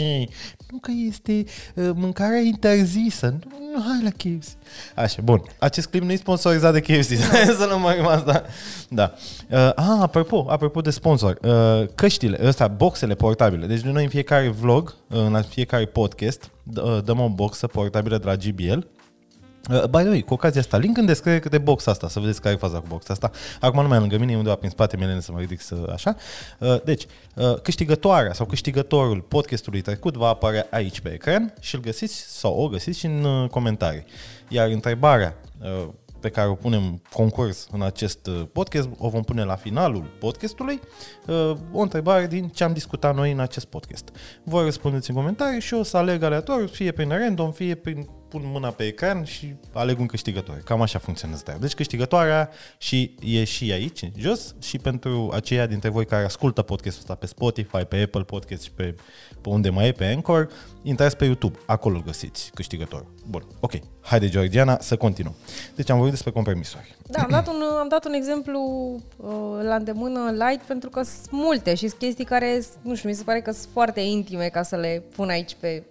Nu 0.72 0.78
că 0.78 0.90
este 1.06 1.44
uh, 1.74 1.90
mâncarea 1.94 2.38
interzisă. 2.38 3.26
Nu, 3.26 3.56
nu, 3.74 3.82
hai 3.82 4.02
la 4.02 4.10
KFC. 4.10 4.48
Așa, 4.94 5.22
bun. 5.22 5.42
Acest 5.58 5.86
clip 5.86 6.02
nu 6.02 6.12
e 6.12 6.16
sponsorizat 6.16 6.72
de 6.72 6.80
KFC, 6.80 7.08
să 7.60 7.66
nu 7.70 7.78
mai 7.78 7.98
asta. 7.98 8.44
Da. 8.88 9.14
Uh, 9.50 9.70
ah, 9.74 9.98
apropo, 10.00 10.46
apropo 10.48 10.80
de 10.80 10.90
sponsor, 10.90 11.38
uh, 11.42 11.88
căștile, 11.94 12.38
ăsta, 12.42 12.68
boxele 12.68 13.14
portabile. 13.14 13.66
Deci 13.66 13.80
noi 13.80 14.02
în 14.02 14.08
fiecare 14.08 14.48
vlog, 14.48 14.94
în 15.08 15.42
fiecare 15.48 15.84
podcast, 15.84 16.50
uh, 16.76 16.98
dăm 17.04 17.20
o 17.20 17.28
boxă 17.28 17.66
portabilă 17.66 18.18
de 18.18 18.26
la 18.26 18.34
GBL 18.34 18.78
Uh, 19.70 19.84
by 19.84 19.98
the 19.98 20.08
way, 20.08 20.20
cu 20.20 20.34
ocazia 20.34 20.60
asta, 20.60 20.76
link 20.76 20.96
în 20.96 21.06
descriere 21.06 21.48
de 21.48 21.58
box 21.58 21.86
asta, 21.86 22.08
să 22.08 22.20
vedeți 22.20 22.40
care 22.40 22.54
e 22.54 22.58
faza 22.58 22.78
cu 22.78 22.86
box 22.88 23.08
asta. 23.08 23.30
Acum 23.60 23.82
nu 23.82 23.88
mai 23.88 23.98
lângă 23.98 24.18
mine, 24.18 24.36
undeva 24.36 24.54
prin 24.54 24.70
spate 24.70 24.96
mele 24.96 25.20
să 25.20 25.32
mă 25.32 25.38
ridic 25.38 25.60
să 25.60 25.90
așa. 25.92 26.16
Uh, 26.58 26.82
deci, 26.84 27.06
uh, 27.34 27.54
câștigătoarea 27.62 28.32
sau 28.32 28.46
câștigătorul 28.46 29.20
podcastului 29.20 29.80
trecut 29.80 30.16
va 30.16 30.28
apărea 30.28 30.66
aici 30.70 31.00
pe 31.00 31.12
ecran 31.12 31.54
și 31.60 31.74
îl 31.74 31.80
găsiți 31.80 32.38
sau 32.38 32.54
o 32.54 32.68
găsiți 32.68 32.98
și 32.98 33.06
în 33.06 33.48
comentarii. 33.50 34.04
Iar 34.48 34.68
întrebarea 34.68 35.36
pe 36.22 36.28
care 36.28 36.48
o 36.48 36.54
punem 36.54 37.02
concurs 37.12 37.68
în 37.72 37.82
acest 37.82 38.26
uh, 38.26 38.42
podcast, 38.52 38.88
o 38.98 39.08
vom 39.08 39.22
pune 39.22 39.44
la 39.44 39.56
finalul 39.56 40.04
podcastului, 40.18 40.80
uh, 41.26 41.56
o 41.72 41.80
întrebare 41.80 42.26
din 42.26 42.48
ce 42.48 42.64
am 42.64 42.72
discutat 42.72 43.14
noi 43.14 43.32
în 43.32 43.40
acest 43.40 43.66
podcast. 43.66 44.08
Voi 44.42 44.64
răspundeți 44.64 45.10
în 45.10 45.16
comentarii 45.16 45.60
și 45.60 45.74
o 45.74 45.82
să 45.82 45.96
aleg 45.96 46.22
aleatoriu, 46.22 46.66
fie 46.66 46.92
prin 46.92 47.08
random, 47.08 47.52
fie 47.52 47.74
prin 47.74 48.08
pun 48.32 48.42
mâna 48.44 48.68
pe 48.68 48.86
ecran 48.86 49.24
și 49.24 49.54
aleg 49.72 49.98
un 49.98 50.06
câștigător. 50.06 50.56
Cam 50.64 50.82
așa 50.82 50.98
funcționează. 50.98 51.56
Deci 51.60 51.74
câștigătoarea 51.74 52.50
și 52.78 53.14
e 53.20 53.44
și 53.44 53.72
aici, 53.72 54.10
jos, 54.16 54.54
și 54.60 54.78
pentru 54.78 55.30
aceia 55.34 55.66
dintre 55.66 55.88
voi 55.88 56.06
care 56.06 56.24
ascultă 56.24 56.62
podcastul 56.62 57.00
ăsta 57.00 57.14
pe 57.14 57.26
Spotify, 57.26 57.84
pe 57.88 57.96
Apple 57.96 58.22
Podcast 58.22 58.62
și 58.62 58.70
pe, 58.70 58.94
pe 59.40 59.48
unde 59.48 59.70
mai 59.70 59.86
e, 59.88 59.92
pe 59.92 60.04
Anchor, 60.04 60.48
intrați 60.82 61.16
pe 61.16 61.24
YouTube, 61.24 61.58
acolo 61.66 61.96
îl 61.96 62.02
găsiți 62.02 62.50
câștigătorul. 62.54 63.06
Bun, 63.28 63.44
ok. 63.60 63.72
Haide, 64.00 64.28
Georgiana, 64.28 64.78
să 64.80 64.96
continuăm. 64.96 65.34
Deci 65.74 65.90
am 65.90 65.96
vorbit 65.96 66.14
despre 66.14 66.30
compromisuri. 66.30 66.96
Da, 67.06 67.22
am 67.22 67.30
dat 67.30 67.48
un, 67.48 67.62
am 67.80 67.88
dat 67.88 68.04
un 68.04 68.12
exemplu 68.12 68.60
uh, 69.16 69.30
la 69.62 69.74
îndemână 69.74 70.30
light 70.30 70.62
pentru 70.66 70.90
că 70.90 71.02
sunt 71.02 71.30
multe 71.30 71.74
și 71.74 71.88
sunt 71.88 72.00
chestii 72.00 72.24
care, 72.24 72.62
nu 72.82 72.94
știu, 72.94 73.08
mi 73.08 73.14
se 73.14 73.22
pare 73.22 73.40
că 73.40 73.50
sunt 73.50 73.68
foarte 73.72 74.00
intime 74.00 74.48
ca 74.48 74.62
să 74.62 74.76
le 74.76 75.02
pun 75.14 75.28
aici 75.28 75.56
pe 75.60 75.82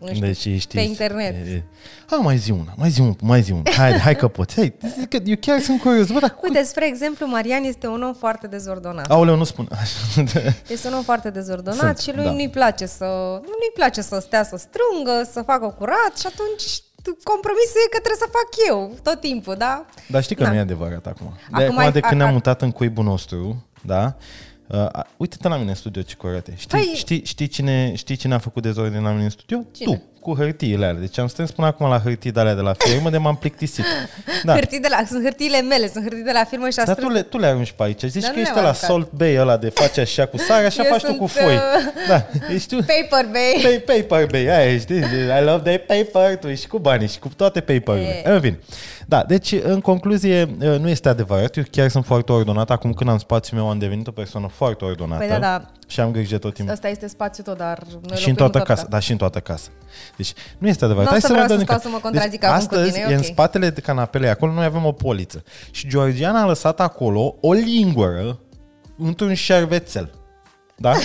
nu 0.00 0.14
știu, 0.14 0.26
Deci 0.26 0.36
știi, 0.60 0.60
pe 0.74 0.80
internet. 0.80 1.34
E, 1.46 1.50
e. 1.50 1.62
Ha, 2.06 2.16
mai 2.16 2.36
zi 2.36 2.50
una, 2.50 2.72
mai 2.76 2.90
zi 2.90 3.00
una, 3.00 3.14
mai 3.22 3.40
zi 3.42 3.52
una. 3.52 3.62
Hai, 3.76 3.92
hai 3.98 4.16
că 4.16 4.28
poți. 4.28 4.54
Hai, 4.54 4.74
că 5.08 5.18
eu 5.24 5.36
chiar 5.40 5.60
sunt 5.60 5.80
curios. 5.80 6.10
Bă, 6.10 6.18
dar 6.18 6.30
cu... 6.34 6.40
Uite, 6.46 6.62
spre 6.62 6.86
exemplu, 6.86 7.26
Marian 7.26 7.64
este 7.64 7.86
un 7.86 8.02
om 8.02 8.14
foarte 8.14 8.46
dezordonat. 8.46 9.10
Aoleu, 9.10 9.36
nu 9.36 9.44
spun. 9.44 9.68
Este 10.68 10.88
un 10.88 10.94
om 10.94 11.02
foarte 11.02 11.30
dezordonat 11.30 11.78
Sunt, 11.78 11.98
și 11.98 12.14
lui 12.14 12.24
da. 12.24 12.30
nu-i 12.30 12.48
place 12.50 12.86
să 12.86 13.04
nu-i 13.42 13.72
place 13.74 14.00
să 14.00 14.18
stea 14.20 14.44
să 14.44 14.56
strângă, 14.56 15.28
să 15.32 15.42
facă 15.42 15.74
curat 15.78 16.12
și 16.18 16.26
atunci 16.26 16.64
compromisul 17.22 17.80
e 17.86 17.88
că 17.94 17.98
trebuie 17.98 18.22
să 18.26 18.28
fac 18.38 18.48
eu 18.68 18.94
tot 19.02 19.20
timpul, 19.20 19.54
da? 19.58 19.84
Dar 20.08 20.22
știi 20.22 20.36
că 20.36 20.42
Da. 20.42 20.48
nu 20.48 20.54
e 20.54 20.58
adevărat 20.58 21.06
acum. 21.06 21.32
De 21.36 21.42
Acum 21.62 21.64
acum, 21.64 21.78
ai- 21.78 21.92
de 21.92 22.00
când 22.00 22.12
a- 22.12 22.16
ne-am 22.16 22.28
a- 22.28 22.32
mutat 22.32 22.62
în 22.62 22.70
cuibul 22.70 23.04
nostru, 23.04 23.66
da? 23.82 24.16
Uh, 24.72 24.78
a- 24.92 25.06
uite-te 25.16 25.48
la 25.48 25.56
mine 25.56 25.68
în 25.70 25.76
studio 25.76 26.02
ce 26.02 26.14
curate. 26.14 26.52
Știi, 26.56 26.78
Păi- 26.78 26.96
știi, 26.96 27.22
știi, 27.24 27.46
cine, 27.46 27.92
știi 27.94 28.16
cine 28.16 28.34
a 28.34 28.38
făcut 28.38 28.62
dezordine 28.62 29.00
la 29.00 29.10
mine 29.10 29.24
în 29.24 29.30
studio? 29.30 29.64
Cine? 29.76 29.94
Tu, 29.94 30.02
cu 30.20 30.34
hârtiile 30.36 30.84
alea. 30.86 31.00
Deci 31.00 31.18
am 31.18 31.26
strâns 31.28 31.50
până 31.50 31.66
acum 31.66 31.88
la 31.88 31.98
hârtii 32.00 32.30
de 32.32 32.40
alea 32.40 32.54
de 32.54 32.60
la 32.60 32.72
firmă 32.78 33.10
de 33.10 33.18
m-am 33.18 33.36
plictisit. 33.36 33.84
Da. 34.44 34.54
Hârtii 34.54 34.80
de 34.80 34.88
la, 34.90 35.02
sunt 35.06 35.22
hârtiile 35.22 35.60
mele, 35.60 35.88
sunt 35.88 36.02
hârtii 36.04 36.22
de 36.24 36.30
la 36.32 36.44
firmă 36.44 36.68
și 36.70 36.78
a 36.78 36.84
Dar 36.84 36.94
tu 36.94 37.00
strâns- 37.00 37.16
le, 37.16 37.22
tu 37.22 37.38
le 37.38 37.46
arunci 37.46 37.70
pe 37.72 37.82
aici. 37.82 38.02
Zici 38.02 38.22
Dar 38.22 38.30
că 38.30 38.36
nu 38.36 38.42
ești 38.42 38.52
le-am 38.54 38.64
la 38.64 38.70
aruncat. 38.70 38.90
Salt 38.90 39.10
Bay 39.12 39.36
ăla 39.38 39.56
de 39.56 39.68
face 39.68 40.00
așa 40.00 40.26
cu 40.26 40.36
sare, 40.36 40.66
așa 40.66 40.82
Eu 40.84 40.90
faci 40.90 41.00
tu 41.00 41.06
sunt, 41.06 41.18
cu 41.18 41.26
foi. 41.26 41.54
uh, 41.54 41.60
Da, 42.08 42.26
ești 42.54 42.76
tu. 42.76 42.84
Paper 42.84 43.30
Bay. 43.32 43.60
Pay, 43.62 43.98
paper 44.06 44.26
bay, 44.26 44.46
aia 44.46 44.78
știi? 44.78 44.98
I 45.40 45.44
love 45.44 45.70
the 45.70 45.78
paper, 45.78 46.36
tu 46.36 46.48
ești 46.48 46.66
cu 46.66 46.78
banii 46.78 47.08
și 47.08 47.18
cu 47.18 47.28
toate 47.36 47.60
paper-urile. 47.60 48.22
E. 48.24 48.28
În 48.30 48.40
fine. 48.40 48.58
Da, 49.06 49.24
deci 49.24 49.52
în 49.62 49.80
concluzie 49.80 50.44
nu 50.58 50.88
este 50.88 51.08
adevărat. 51.08 51.56
Eu 51.56 51.64
chiar 51.70 51.88
sunt 51.88 52.04
foarte 52.04 52.32
ordonat. 52.32 52.70
Acum 52.70 52.92
când 52.92 53.10
am 53.10 53.18
spațiul 53.18 53.60
meu 53.60 53.70
am 53.70 53.78
devenit 53.78 54.06
o 54.06 54.10
persoană 54.10 54.48
foarte 54.48 54.84
ordonată. 54.84 55.18
Păi 55.24 55.28
da, 55.28 55.38
da. 55.38 55.64
Și 55.86 56.00
am 56.00 56.10
grijă 56.10 56.38
tot 56.38 56.54
timpul. 56.54 56.74
Ăsta 56.74 56.88
este 56.88 57.08
spațiul 57.08 57.44
tău, 57.44 57.54
dar 57.54 57.78
noi 57.88 57.98
Și 58.00 58.08
în 58.08 58.12
locuim 58.18 58.34
toată 58.34 58.58
tot 58.58 58.66
casa, 58.66 58.72
acasă. 58.80 58.88
da, 58.90 58.98
și 58.98 59.10
în 59.12 59.16
toată 59.16 59.40
casa. 59.40 59.68
Deci 60.16 60.32
nu 60.58 60.68
este 60.68 60.84
adevărat. 60.84 61.10
Nu 61.10 61.16
o 61.16 61.20
Hai 61.20 61.28
să 61.28 61.32
vreau 61.32 61.46
vedem 61.46 61.58
să 61.58 61.64
stau 61.64 61.76
că- 61.76 61.82
să 61.82 61.88
mă 61.88 61.98
contrazic 61.98 62.30
deci, 62.40 62.50
acum 62.50 62.66
cu 62.66 62.74
astăzi, 62.74 62.92
tine, 62.92 63.04
e 63.08 63.12
în 63.14 63.18
ok. 63.18 63.24
spatele 63.24 63.70
de 63.70 63.80
canapelei 63.80 64.28
acolo, 64.30 64.52
noi 64.52 64.64
avem 64.64 64.84
o 64.84 64.92
poliță. 64.92 65.42
Și 65.70 65.88
Georgiana 65.88 66.40
a 66.42 66.46
lăsat 66.46 66.80
acolo 66.80 67.34
o 67.40 67.52
lingură 67.52 68.38
într-un 68.98 69.34
șervețel. 69.34 70.10
Da? 70.76 70.92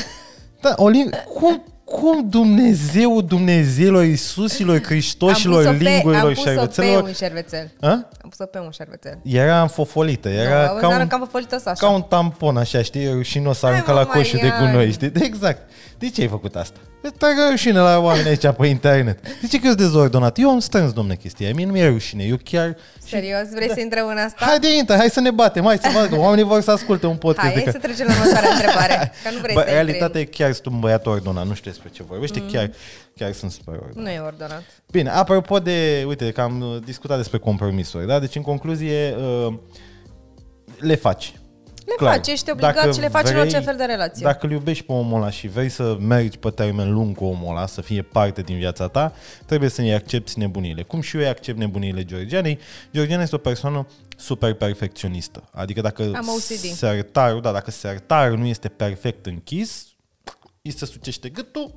Da, 0.62 0.74
o 0.78 0.88
lingură. 0.88 1.16
Cum, 1.34 1.64
cum 1.96 2.30
Dumnezeu, 2.30 3.22
Dumnezeilor 3.22 4.04
Iisusilor, 4.04 4.84
Hristoșilor, 4.84 5.66
am 5.66 5.78
pus-o 5.78 5.84
pe, 5.84 5.90
am 5.90 5.94
lingurilor, 5.94 6.34
pus-o 6.34 6.44
pe 6.44 6.50
șervețelor, 6.50 7.04
un 7.04 7.14
șervețel. 7.14 7.72
a? 7.82 8.08
Am 8.26 8.32
pus-o 8.32 8.46
pe 8.46 8.60
un 8.60 8.70
șervețel. 8.70 9.20
era 9.24 9.62
înfofolită, 9.62 10.30
era 10.30 10.62
nu, 10.62 10.66
ca, 10.66 10.74
înseamnă 10.74 11.02
un, 11.02 11.08
că 11.08 11.16
am 11.16 11.28
făcut 11.32 11.52
asta 11.52 11.70
așa. 11.70 11.86
ca 11.86 11.94
un 11.94 12.02
tampon, 12.02 12.58
așa, 12.58 12.82
știi, 12.82 13.12
rușinos 13.12 13.64
aruncat 13.64 13.88
mă, 13.88 13.94
la 13.94 14.06
coșul 14.06 14.40
de 14.42 14.48
Marian. 14.48 14.72
gunoi, 14.72 14.92
știi? 14.92 15.12
Exact. 15.22 15.70
De 15.98 16.10
ce 16.10 16.22
ai 16.22 16.28
făcut 16.28 16.56
asta? 16.56 16.80
Îți 17.02 17.14
tragă 17.14 17.48
rușine 17.50 17.80
la 17.80 18.00
oameni 18.00 18.28
aici 18.28 18.48
pe 18.58 18.68
internet. 18.68 19.22
De 19.42 19.48
ce 19.48 19.60
că 19.60 19.68
ești 19.68 19.78
dezordonat? 19.78 20.38
Eu 20.38 20.50
am 20.50 20.60
strâns, 20.60 20.94
domne, 20.94 21.16
chestia. 21.16 21.54
Mie 21.54 21.66
nu 21.66 21.72
mi-e 21.72 21.88
rușine. 21.88 22.24
Eu 22.24 22.38
chiar... 22.44 22.78
Serios, 23.08 23.50
vrei 23.54 23.70
să 23.74 23.80
intrăm 23.80 24.08
în 24.08 24.18
asta? 24.18 24.46
Hai 24.46 24.60
de 24.60 24.78
intră, 24.78 24.96
hai 24.96 25.10
să 25.10 25.20
ne 25.20 25.32
batem, 25.32 25.64
hai 25.64 25.78
să 25.78 25.90
vadă. 25.94 26.18
Oamenii 26.18 26.44
vor 26.44 26.62
să 26.62 26.72
asculte 26.72 27.06
un 27.06 27.16
podcast. 27.16 27.54
Hai, 27.54 27.64
de 27.64 27.72
să 27.72 27.78
trecem 27.78 28.06
la 28.08 28.14
următoarea 28.14 28.50
întrebare. 28.52 29.12
Că 29.24 29.30
nu 29.32 29.40
vrei 29.40 29.56
Bă, 29.56 29.64
să 29.66 29.70
realitatea 29.70 30.20
intri. 30.20 30.22
e 30.22 30.44
chiar 30.44 30.54
sunt 30.54 30.66
un 30.66 30.80
băiat 30.80 31.06
ordonat, 31.06 31.46
nu 31.46 31.54
știu 31.54 31.72
despre 31.72 31.90
ce 31.94 32.04
vorbește, 32.04 32.40
mm. 32.40 32.50
chiar, 32.52 32.70
chiar 33.16 33.32
sunt 33.32 33.52
super 33.52 33.74
ordonat. 33.74 33.96
Nu 33.96 34.10
e 34.10 34.20
ordonat. 34.20 34.64
Bine, 34.92 35.10
apropo 35.10 35.60
de, 35.60 36.04
uite, 36.08 36.32
că 36.32 36.42
am 36.42 36.62
uh, 36.62 36.78
discutat 36.86 37.18
despre 37.18 37.38
compromisuri, 37.38 38.08
da? 38.08 38.20
Deci, 38.20 38.36
în 38.36 38.42
concluzie, 38.42 39.16
uh, 39.18 39.54
le 40.80 40.96
faci. 40.96 41.34
Le 41.86 42.06
faci, 42.06 42.28
ești 42.28 42.52
obligat 42.52 42.76
Dacă 42.76 42.92
și 42.92 43.00
le 43.00 43.08
faci 43.08 43.30
în 43.30 43.38
orice 43.38 43.60
fel 43.60 43.76
de 43.76 43.84
relație. 43.84 44.26
Dacă 44.26 44.46
îl 44.46 44.52
iubești 44.52 44.84
pe 44.84 44.92
omul 44.92 45.22
ăla 45.22 45.30
și 45.30 45.48
vrei 45.48 45.70
să 45.70 45.98
mergi 46.00 46.38
pe 46.38 46.50
termen 46.50 46.94
lung 46.94 47.16
cu 47.16 47.24
omul 47.26 47.50
ăla, 47.50 47.66
să 47.66 47.82
fie 47.82 48.02
parte 48.02 48.42
din 48.42 48.58
viața 48.58 48.88
ta, 48.88 49.14
trebuie 49.46 49.70
să-i 49.70 49.94
accepti 49.94 50.40
nebunile. 50.40 50.84
Cum 50.84 51.02
și 51.02 51.16
eu 51.16 51.22
îi 51.22 51.28
accept 51.28 51.58
nebunile 51.58 52.04
Georgianei, 52.04 52.60
Georgiana 52.94 53.22
este 53.24 53.36
o 53.36 53.40
persoană 53.40 53.88
super 54.18 54.54
perfecționistă. 54.54 55.50
Adică 55.52 55.82
dacă 55.82 56.02
Am 56.16 56.28
OCD. 56.28 56.74
sertarul, 56.74 57.42
da, 57.42 57.52
dacă 57.52 57.72
sertarul 57.72 58.38
nu 58.38 58.46
este 58.46 58.68
perfect 58.68 59.26
închis, 59.26 59.86
îi 60.62 60.72
se 60.72 60.86
sucește 60.86 61.30
gâtul, 61.30 61.76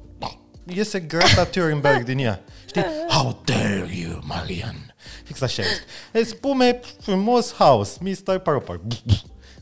iese 0.75 1.01
Greta 1.01 1.45
Thunberg 1.45 2.05
din 2.05 2.19
ea. 2.19 2.41
Știi? 2.67 2.85
How 3.09 3.43
dare 3.45 3.89
you, 4.01 4.21
Marian? 4.27 4.95
Fix 5.25 5.41
așa 5.41 5.63
este. 5.63 5.83
E 6.13 6.23
spume 6.25 6.81
frumos 7.01 7.53
house, 7.55 7.99
Mr. 8.01 8.39
Proper. 8.39 8.81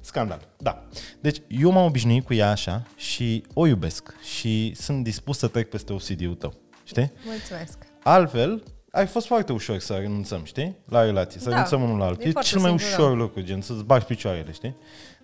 Scandal. 0.01 0.49
Da. 0.59 0.85
Deci 1.21 1.37
eu 1.49 1.71
m-am 1.71 1.85
obișnuit 1.85 2.25
cu 2.25 2.35
ea 2.35 2.51
așa 2.51 2.83
și 2.97 3.45
o 3.55 3.67
iubesc 3.67 4.15
și 4.23 4.75
sunt 4.75 5.05
dispus 5.05 5.39
să 5.39 5.47
trec 5.49 5.69
peste 5.69 5.93
OCD-ul 5.93 6.35
tău. 6.35 6.55
Știi? 6.85 7.13
Mulțumesc. 7.25 7.79
Altfel, 8.03 8.63
ai 8.91 9.07
fost 9.07 9.27
foarte 9.27 9.53
ușor 9.53 9.79
să 9.79 9.93
renunțăm, 9.95 10.45
știi? 10.45 10.77
La 10.89 11.03
relații, 11.05 11.41
să 11.41 11.45
Da, 11.49 11.51
renunțăm 11.51 11.83
unul 11.83 11.99
la 11.99 12.05
altul. 12.05 12.25
e 12.25 12.29
E, 12.29 12.31
foarte 12.31 12.49
cel 12.49 12.61
mai 12.61 12.69
simplu, 12.71 12.87
ușor 12.87 13.09
da. 13.11 13.17
lucru, 13.17 13.41
gen 13.43 13.61
să-ți 13.61 13.85
bagi 13.85 14.05
picioarele, 14.05 14.53
știi? 14.53 14.77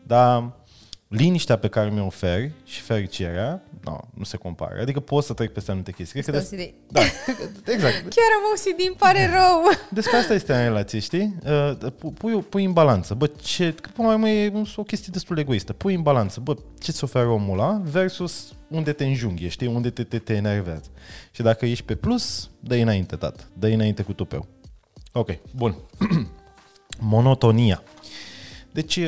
Dar 0.03 0.53
liniștea 1.17 1.57
pe 1.59 1.69
care 1.69 1.91
mi-o 1.91 2.07
oferi 2.07 2.53
și 2.65 2.81
fericirea, 2.81 3.63
no, 3.85 3.97
nu 4.15 4.25
se 4.25 4.37
compară. 4.37 4.81
Adică 4.81 5.01
pot 5.01 5.25
să 5.25 5.33
trec 5.33 5.53
peste 5.53 5.71
anumite 5.71 5.93
chestii. 5.93 6.23
Cred 6.23 6.35
că 6.35 6.41
Este 6.41 6.57
des- 6.57 6.67
OCD. 6.67 6.75
Da, 6.93 7.01
cred 7.25 7.37
că- 7.37 7.71
exact. 7.73 7.95
Chiar 7.95 8.31
am 8.37 8.53
OCD, 8.55 8.81
îmi 8.87 8.97
pare 8.99 9.27
rău. 9.27 9.63
Despre 9.99 10.17
asta 10.17 10.35
este 10.35 10.53
în 10.55 10.63
relație, 10.63 10.99
știi? 10.99 11.35
Uh, 11.47 11.93
pu- 11.99 12.13
Pui, 12.13 12.33
pui 12.43 12.65
în 12.65 12.73
balanță. 12.73 13.15
Bă, 13.15 13.27
ce, 13.27 13.75
că 13.81 13.91
până 13.95 14.09
la 14.09 14.15
urmă 14.15 14.29
e 14.29 14.53
o 14.77 14.83
chestie 14.83 15.09
destul 15.13 15.35
de 15.35 15.41
egoistă. 15.41 15.73
Pui 15.73 15.95
în 15.95 16.03
balanță, 16.03 16.41
bă, 16.41 16.57
ce-ți 16.81 17.05
oferă 17.05 17.27
omul 17.29 17.59
ăla 17.59 17.81
versus 17.85 18.53
unde 18.69 18.93
te 18.93 19.05
înjunghi, 19.05 19.49
știi? 19.49 19.67
Unde 19.67 19.91
te, 19.91 20.05
te, 20.05 20.19
te 20.19 20.35
enervează. 20.35 20.91
Și 21.31 21.43
dacă 21.43 21.67
ești 21.67 21.85
pe 21.85 21.95
plus, 21.95 22.51
dă 22.61 22.75
înainte, 22.75 23.17
tată. 23.17 23.45
dă 23.59 23.67
înainte 23.67 24.03
cu 24.03 24.13
tupeu. 24.13 24.47
Ok, 25.13 25.31
bun. 25.57 25.77
Monotonia. 26.99 27.83
Deci, 28.73 28.97
uh, 28.97 29.07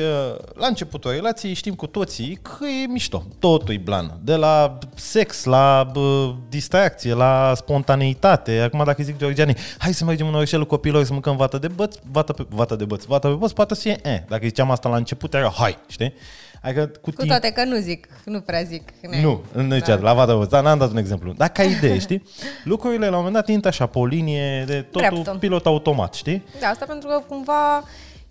la 0.53 0.67
începutul 0.67 1.11
relației 1.11 1.53
știm 1.53 1.73
cu 1.73 1.87
toții 1.87 2.39
că 2.41 2.65
e 2.83 2.87
mișto. 2.87 3.23
Totul 3.39 3.73
e 3.73 3.77
blană. 3.77 4.19
De 4.23 4.35
la 4.35 4.77
sex, 4.95 5.43
la 5.43 5.89
bă, 5.93 6.33
distracție, 6.49 7.13
la 7.13 7.53
spontaneitate. 7.55 8.59
Acum 8.59 8.83
dacă 8.83 9.03
zic 9.03 9.17
Georgiani, 9.17 9.55
hai 9.77 9.93
să 9.93 10.05
mergem 10.05 10.27
în 10.27 10.33
orășelul 10.33 10.65
copilor 10.65 11.03
să 11.03 11.13
mâncăm 11.13 11.35
vată 11.35 11.57
de 11.57 11.67
băț, 11.67 11.95
vată, 12.11 12.33
pe, 12.33 12.45
vată 12.49 12.75
de 12.75 12.85
băț, 12.85 13.03
vată 13.03 13.27
pe 13.27 13.33
băț, 13.33 13.51
poate 13.51 13.75
să 13.75 13.81
fie 13.81 13.99
eh. 14.03 14.19
Dacă 14.27 14.45
ziceam 14.45 14.71
asta 14.71 14.89
la 14.89 14.95
început, 14.95 15.33
era 15.33 15.53
hai, 15.57 15.77
știi? 15.87 16.13
Adică 16.61 16.85
cu, 16.85 16.99
Cu 17.01 17.11
timp, 17.11 17.29
toate 17.29 17.51
că 17.51 17.63
nu 17.63 17.75
zic, 17.75 18.07
nu 18.25 18.39
prea 18.39 18.61
zic. 18.61 18.89
Ne. 19.01 19.21
nu, 19.21 19.41
nu 19.53 19.77
da. 19.79 19.95
la 19.95 20.13
vată 20.13 20.35
băț, 20.35 20.49
dar 20.49 20.63
n-am 20.63 20.77
dat 20.77 20.89
un 20.89 20.97
exemplu. 20.97 21.33
Dar 21.33 21.49
ca 21.49 21.63
idee, 21.63 21.99
știi? 21.99 22.23
Lucrurile 22.63 23.05
la 23.05 23.17
un 23.17 23.23
moment 23.23 23.33
dat 23.33 23.47
intră 23.47 23.69
așa 23.69 23.85
pe 23.85 23.99
o 23.99 24.05
linie 24.05 24.63
de 24.67 24.81
totul 24.81 25.09
Dreaptă. 25.21 25.37
pilot 25.39 25.65
automat, 25.65 26.13
știi? 26.13 26.43
Da, 26.59 26.67
asta 26.67 26.85
pentru 26.85 27.07
că 27.07 27.23
cumva, 27.27 27.83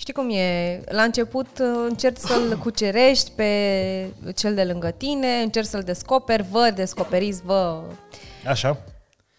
știi 0.05 0.17
cum 0.17 0.31
e, 0.31 0.81
la 0.89 1.03
început 1.03 1.59
uh, 1.59 1.85
încerci 1.89 2.17
să-l 2.17 2.57
cucerești 2.63 3.31
pe 3.31 3.51
cel 4.35 4.55
de 4.55 4.65
lângă 4.65 4.91
tine, 4.91 5.41
încerci 5.43 5.67
să-l 5.67 5.83
descoperi, 5.83 6.47
vă 6.51 6.71
descoperiți, 6.75 7.43
vă, 7.45 7.83
Așa. 8.47 8.79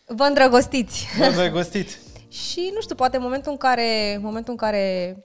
vă 0.05 0.24
îndrăgostiți. 0.24 1.07
Vă 1.17 1.24
îndrăgostiți. 1.24 1.98
Și 2.50 2.72
nu 2.74 2.81
știu, 2.81 2.95
poate 2.95 3.17
în 3.17 3.24
momentul 3.24 3.51
în 3.51 3.57
care, 3.57 4.13
în 4.15 4.22
momentul 4.22 4.51
în 4.51 4.57
care 4.57 5.15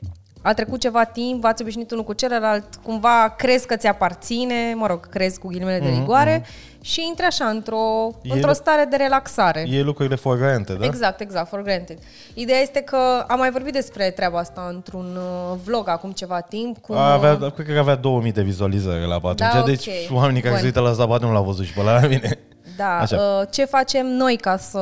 a 0.42 0.52
trecut 0.54 0.80
ceva 0.80 1.04
timp, 1.04 1.40
v-ați 1.40 1.62
obișnuit 1.62 1.90
unul 1.90 2.04
cu 2.04 2.12
celălalt, 2.12 2.64
cumva 2.82 3.34
crezi 3.38 3.66
că 3.66 3.76
ți 3.76 3.86
aparține, 3.86 4.74
mă 4.74 4.86
rog, 4.86 5.06
crezi 5.08 5.38
cu 5.38 5.48
ghilimele 5.48 5.78
de 5.78 5.88
rigoare 5.88 6.44
și 6.80 7.06
intri 7.08 7.24
așa 7.24 7.44
într-o, 7.44 8.06
Mhm, 8.06 8.30
E- 8.30 8.34
într-o 8.34 8.52
stare 8.52 8.86
de 8.90 8.96
relaxare. 8.96 9.64
E 9.70 9.82
lucrurile 9.82 10.14
for 10.16 10.36
granted, 10.36 10.78
da? 10.78 10.84
Exact, 10.84 11.20
exact, 11.20 11.48
for 11.48 11.62
granted. 11.62 11.98
Ideea 12.34 12.58
este 12.60 12.80
că 12.80 13.24
am 13.28 13.38
mai 13.38 13.50
vorbit 13.50 13.72
despre 13.72 14.10
treaba 14.10 14.38
asta 14.38 14.66
într-un 14.74 15.16
uh, 15.16 15.56
vlog 15.64 15.88
acum 15.88 16.10
ceva 16.10 16.40
timp. 16.40 16.78
Cum, 16.78 16.96
A, 16.96 17.12
avea, 17.12 17.38
uh, 17.40 17.52
cred 17.52 17.66
că 17.66 17.78
avea 17.78 17.94
2000 17.94 18.32
de 18.32 18.42
vizualizări 18.42 19.06
la 19.06 19.14
atunci, 19.14 19.36
Da, 19.38 19.62
deci 19.66 19.86
ok. 20.10 20.16
oamenii 20.16 20.40
care 20.40 20.52
Bun. 20.52 20.60
se 20.60 20.66
uită 20.66 20.80
la 20.80 20.92
Zabat 20.92 21.20
nu 21.20 21.32
l-au 21.32 21.44
văzut 21.44 21.64
și 21.64 21.72
pe 21.72 21.82
la 21.82 22.00
mine. 22.08 22.38
da, 22.76 22.98
Așa. 22.98 23.16
uh, 23.16 23.46
ce 23.50 23.64
facem 23.64 24.06
noi 24.06 24.36
ca 24.36 24.56
să, 24.56 24.78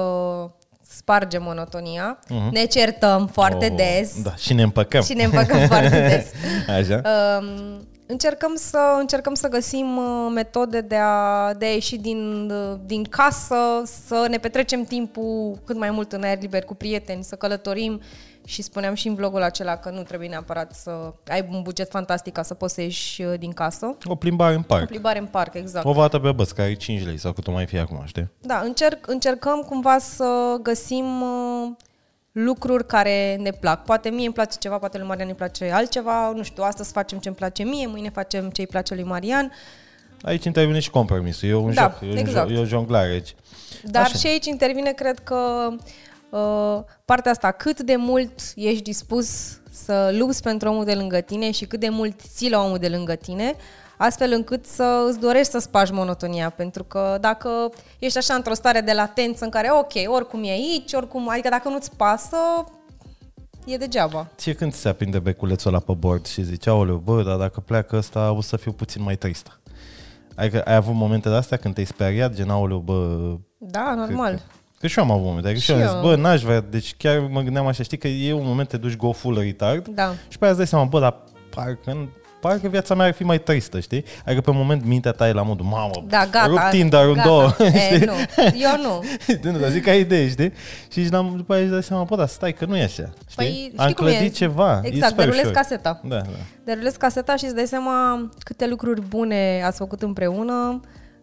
spargem 0.99 1.43
monotonia. 1.43 2.19
Ne 2.53 2.65
certăm 2.65 3.27
foarte 3.27 3.65
Mhm. 3.71 3.75
Oh, 3.75 3.77
des 3.87 4.23
Da, 4.23 4.35
și 4.37 4.53
ne 4.55 4.63
împăcăm. 4.63 5.03
și 5.03 5.15
ne 5.15 5.25
împăcăm 5.25 5.59
foarte 5.73 6.07
des. 6.09 6.31
Așa? 6.77 7.01
Um, 7.41 7.47
încercăm 8.07 8.53
să 8.57 8.79
încercăm 8.99 9.35
să 9.35 9.49
găsim 9.49 9.97
uh, 9.97 10.31
metode 10.35 10.81
de 10.81 10.97
a, 11.01 11.53
de 11.55 11.65
a 11.67 11.69
ieși 11.73 11.97
din, 11.97 12.51
uh, 12.51 12.79
din 12.85 13.05
casă, 13.05 13.57
să 14.07 14.27
ne 14.31 14.37
petrecem 14.39 14.85
timpul 14.85 15.59
cât 15.65 15.77
mai 15.79 15.91
mult 15.91 16.13
în 16.13 16.23
aer 16.23 16.39
liber 16.41 16.65
cu 16.65 16.75
prieteni, 16.75 17.25
să 17.25 17.35
călătorim 17.35 18.01
și 18.49 18.63
spuneam 18.63 18.95
și 18.95 19.09
în 19.09 19.15
vlogul 19.15 19.43
acela 19.43 19.77
că 19.77 19.91
nu 19.91 20.03
trebuie 20.03 20.29
neapărat 20.29 20.75
să 20.75 21.13
ai 21.29 21.49
un 21.51 21.63
buget 21.63 21.91
fantastic 21.91 22.33
ca 22.33 22.43
să 22.43 22.55
poți 22.55 22.75
să 22.75 22.81
ieși 22.81 23.23
uh, 23.23 23.39
din 23.39 23.53
casă. 23.53 23.97
O 24.05 24.15
plimbare 24.15 24.55
în 24.55 24.61
O 24.61 24.63
parc. 24.67 24.87
plimbare 24.87 25.19
în 25.19 25.27
parc, 25.27 25.55
exact. 25.55 25.87
O 25.87 25.93
vată 25.93 26.19
pe 26.19 26.33
băț, 26.33 26.51
care 26.51 26.69
e 26.71 26.75
5 26.75 27.05
lei 27.05 27.17
sau 27.19 27.33
cât 27.33 27.47
o 27.47 27.51
mai 27.53 27.67
fie 27.67 27.79
acum, 27.79 28.03
știi? 28.07 28.31
Da, 28.41 28.59
încerc, 28.65 29.07
încercăm 29.07 29.61
cumva 29.61 29.99
să 29.99 30.57
găsim 30.63 31.21
uh, 31.21 31.71
lucruri 32.33 32.87
care 32.87 33.37
ne 33.37 33.51
plac. 33.51 33.85
Poate 33.85 34.09
mie 34.09 34.25
îmi 34.25 34.35
place 34.35 34.57
ceva, 34.59 34.79
poate 34.79 34.99
lui 34.99 35.07
Marian 35.07 35.29
îi 35.29 35.35
place 35.35 35.71
altceva, 35.73 36.33
nu 36.37 36.43
știu, 36.43 36.63
astăzi 36.63 36.93
facem 36.93 37.19
ce 37.19 37.29
îmi 37.29 37.37
place 37.37 37.63
mie, 37.63 37.87
mâine 37.87 38.11
facem 38.11 38.51
ce 38.51 38.61
îi 38.61 38.67
place 38.67 38.95
lui 38.95 39.05
Marian. 39.05 39.53
Aici 40.23 40.45
intervine 40.45 40.79
și 40.79 40.91
compromisul. 40.91 41.49
E 41.49 41.55
un 41.55 41.75
Da, 41.75 41.83
joc, 41.83 42.09
e, 42.09 42.11
un 42.13 42.17
exact. 42.17 42.49
joc, 42.49 42.59
e 42.59 42.61
o 42.61 42.65
jonglare 42.65 43.09
aici. 43.11 43.35
Dar 43.85 44.03
Așa. 44.03 44.19
și 44.19 44.27
aici 44.27 44.47
intervine, 44.47 44.93
cred 44.93 45.19
că, 45.19 45.69
uh, 45.73 45.79
partea 47.05 47.31
asta, 47.31 47.51
cât 47.51 47.81
de 47.81 47.97
mult 47.97 48.41
ești 48.55 48.83
dispus 48.83 49.61
să 49.71 50.15
lupți 50.19 50.43
pentru 50.43 50.69
omul 50.69 50.85
de 50.85 50.95
lângă 50.95 51.21
tine 51.21 51.51
și 51.51 51.65
cât 51.65 51.81
de 51.81 51.89
mult 51.89 52.21
ții 52.21 52.51
la 52.51 52.63
omul 52.63 52.79
de 52.79 52.89
lângă 52.89 53.15
tine, 53.15 53.55
astfel 53.97 54.33
încât 54.33 54.67
să 54.67 55.07
îți 55.09 55.19
dorești 55.19 55.53
să 55.53 55.59
spargi 55.59 55.93
monotonia, 55.93 56.51
pentru 56.51 56.85
că 56.85 57.19
dacă 57.21 57.49
ești 57.99 58.19
așa 58.19 58.35
într-o 58.35 58.55
stare 58.55 58.81
de 58.81 58.93
latență 58.93 59.45
în 59.45 59.51
care, 59.51 59.69
ok, 59.73 59.93
oricum 60.07 60.45
e 60.45 60.51
aici, 60.51 60.93
oricum, 60.93 61.29
adică 61.29 61.49
dacă 61.49 61.69
nu-ți 61.69 61.97
pasă, 61.97 62.37
e 63.65 63.77
degeaba. 63.77 64.27
Ție 64.37 64.55
când 64.55 64.73
ți 64.73 64.79
se 64.79 64.89
aprinde 64.89 65.19
beculețul 65.19 65.71
ăla 65.71 65.81
pe 65.81 65.93
bord 65.93 66.27
și 66.27 66.43
zici, 66.43 66.67
aoleu, 66.67 66.97
bă, 66.97 67.23
dar 67.23 67.37
dacă 67.37 67.61
pleacă 67.61 67.97
ăsta 67.97 68.33
o 68.33 68.41
să 68.41 68.57
fiu 68.57 68.73
puțin 68.73 69.03
mai 69.03 69.17
tristă. 69.17 69.61
Adică 70.35 70.63
ai 70.63 70.75
avut 70.75 70.95
momente 70.95 71.29
de 71.29 71.35
astea 71.35 71.57
când 71.57 71.75
te-ai 71.75 71.87
speriat, 71.87 72.35
gen, 72.35 72.51
aoleu, 72.51 72.79
bă... 72.79 73.19
Da, 73.59 73.95
normal. 73.95 74.35
Că 74.35 74.41
și 74.87 74.99
eu 74.99 75.05
am 75.05 75.11
avut 75.11 75.25
momente, 75.25 75.47
adică 75.49 75.63
și 75.63 75.71
eu 75.71 75.77
Și 75.77 75.83
am 75.83 75.89
zis, 75.89 75.97
eu. 75.97 76.03
bă, 76.09 76.17
n-aș 76.17 76.43
vrea, 76.43 76.61
deci 76.61 76.95
chiar 76.97 77.19
mă 77.31 77.41
gândeam 77.41 77.67
așa, 77.67 77.83
știi 77.83 77.99
că 77.99 78.09
e 78.09 78.33
un 78.33 78.47
moment 78.47 78.69
te 78.69 78.77
duci 78.77 78.97
go 78.97 79.13
full 79.13 79.39
retard 79.39 79.89
Da. 79.89 80.15
și 80.29 80.39
pe 80.39 80.45
aia 80.45 80.49
îți 80.49 80.57
dai 80.59 80.67
seama, 80.67 80.85
bă, 80.85 81.01
dar 81.01 81.17
parcă, 81.55 82.09
parcă 82.41 82.69
viața 82.69 82.95
mea 82.95 83.07
ar 83.07 83.13
fi 83.13 83.25
mai 83.25 83.39
tristă, 83.41 83.81
știi? 83.81 84.05
Adică 84.27 84.41
pe 84.41 84.51
moment 84.51 84.85
mintea 84.85 85.13
ta 85.13 85.29
e 85.29 85.33
la 85.33 85.43
modul, 85.43 85.65
mamă, 85.67 85.91
Da, 86.07 86.27
gata. 86.31 86.47
rup 86.47 86.59
Tinder 86.71 87.05
în 87.07 87.13
gata. 87.15 87.27
două, 87.29 87.55
E, 87.59 87.99
nu, 88.05 88.13
eu 88.55 88.71
nu. 88.83 89.03
nu, 89.53 89.59
dar 89.59 89.71
zic 89.71 89.85
ca 89.85 89.95
idee, 89.95 90.29
știi? 90.29 90.53
Și 90.93 91.03
zici, 91.03 91.13
la- 91.13 91.33
după 91.37 91.53
aia 91.55 91.63
îți 91.63 91.73
dai 91.73 91.83
seama, 91.83 92.03
bă, 92.03 92.17
dar 92.17 92.27
stai 92.29 92.53
că 92.53 92.65
nu 92.65 92.77
e 92.77 92.83
așa, 92.83 93.11
știi? 93.29 93.35
Păi, 93.37 93.47
știi 93.47 93.73
Am 93.77 93.93
cum 93.93 94.07
e? 94.07 94.11
clădit 94.11 94.35
ceva, 94.35 94.81
e 94.85 94.87
Exact, 94.87 95.09
super 95.11 95.25
derulezi 95.25 95.49
ușor. 95.49 95.53
caseta. 95.63 96.01
Da, 96.05 96.17
da. 96.17 96.29
derulezi 96.65 96.99
caseta 96.99 97.37
și 97.37 97.45
îți 97.45 97.55
dai 97.55 97.67
seama 97.67 98.29
câte 98.39 98.67
lucruri 98.69 99.01
bune 99.01 99.63
ați 99.65 99.79
făcut 99.79 100.03
împreună, 100.03 100.81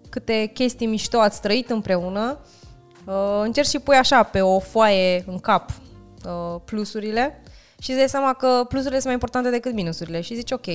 câte 0.09 0.51
chestii 0.53 0.87
mișto 0.87 1.19
ați 1.19 1.41
trăit 1.41 1.69
împreună. 1.69 2.37
Uh, 3.05 3.41
încerci 3.41 3.67
și 3.67 3.79
pui 3.79 3.95
așa 3.95 4.23
pe 4.23 4.41
o 4.41 4.59
foaie 4.59 5.23
în 5.27 5.39
cap 5.39 5.69
uh, 6.25 6.61
plusurile 6.65 7.41
și 7.79 7.89
îți 7.89 7.99
dai 7.99 8.09
seama 8.09 8.33
că 8.33 8.47
plusurile 8.67 8.99
sunt 8.99 9.03
mai 9.03 9.13
importante 9.13 9.49
decât 9.49 9.73
minusurile 9.73 10.21
și 10.21 10.35
zici 10.35 10.51
ok, 10.51 10.65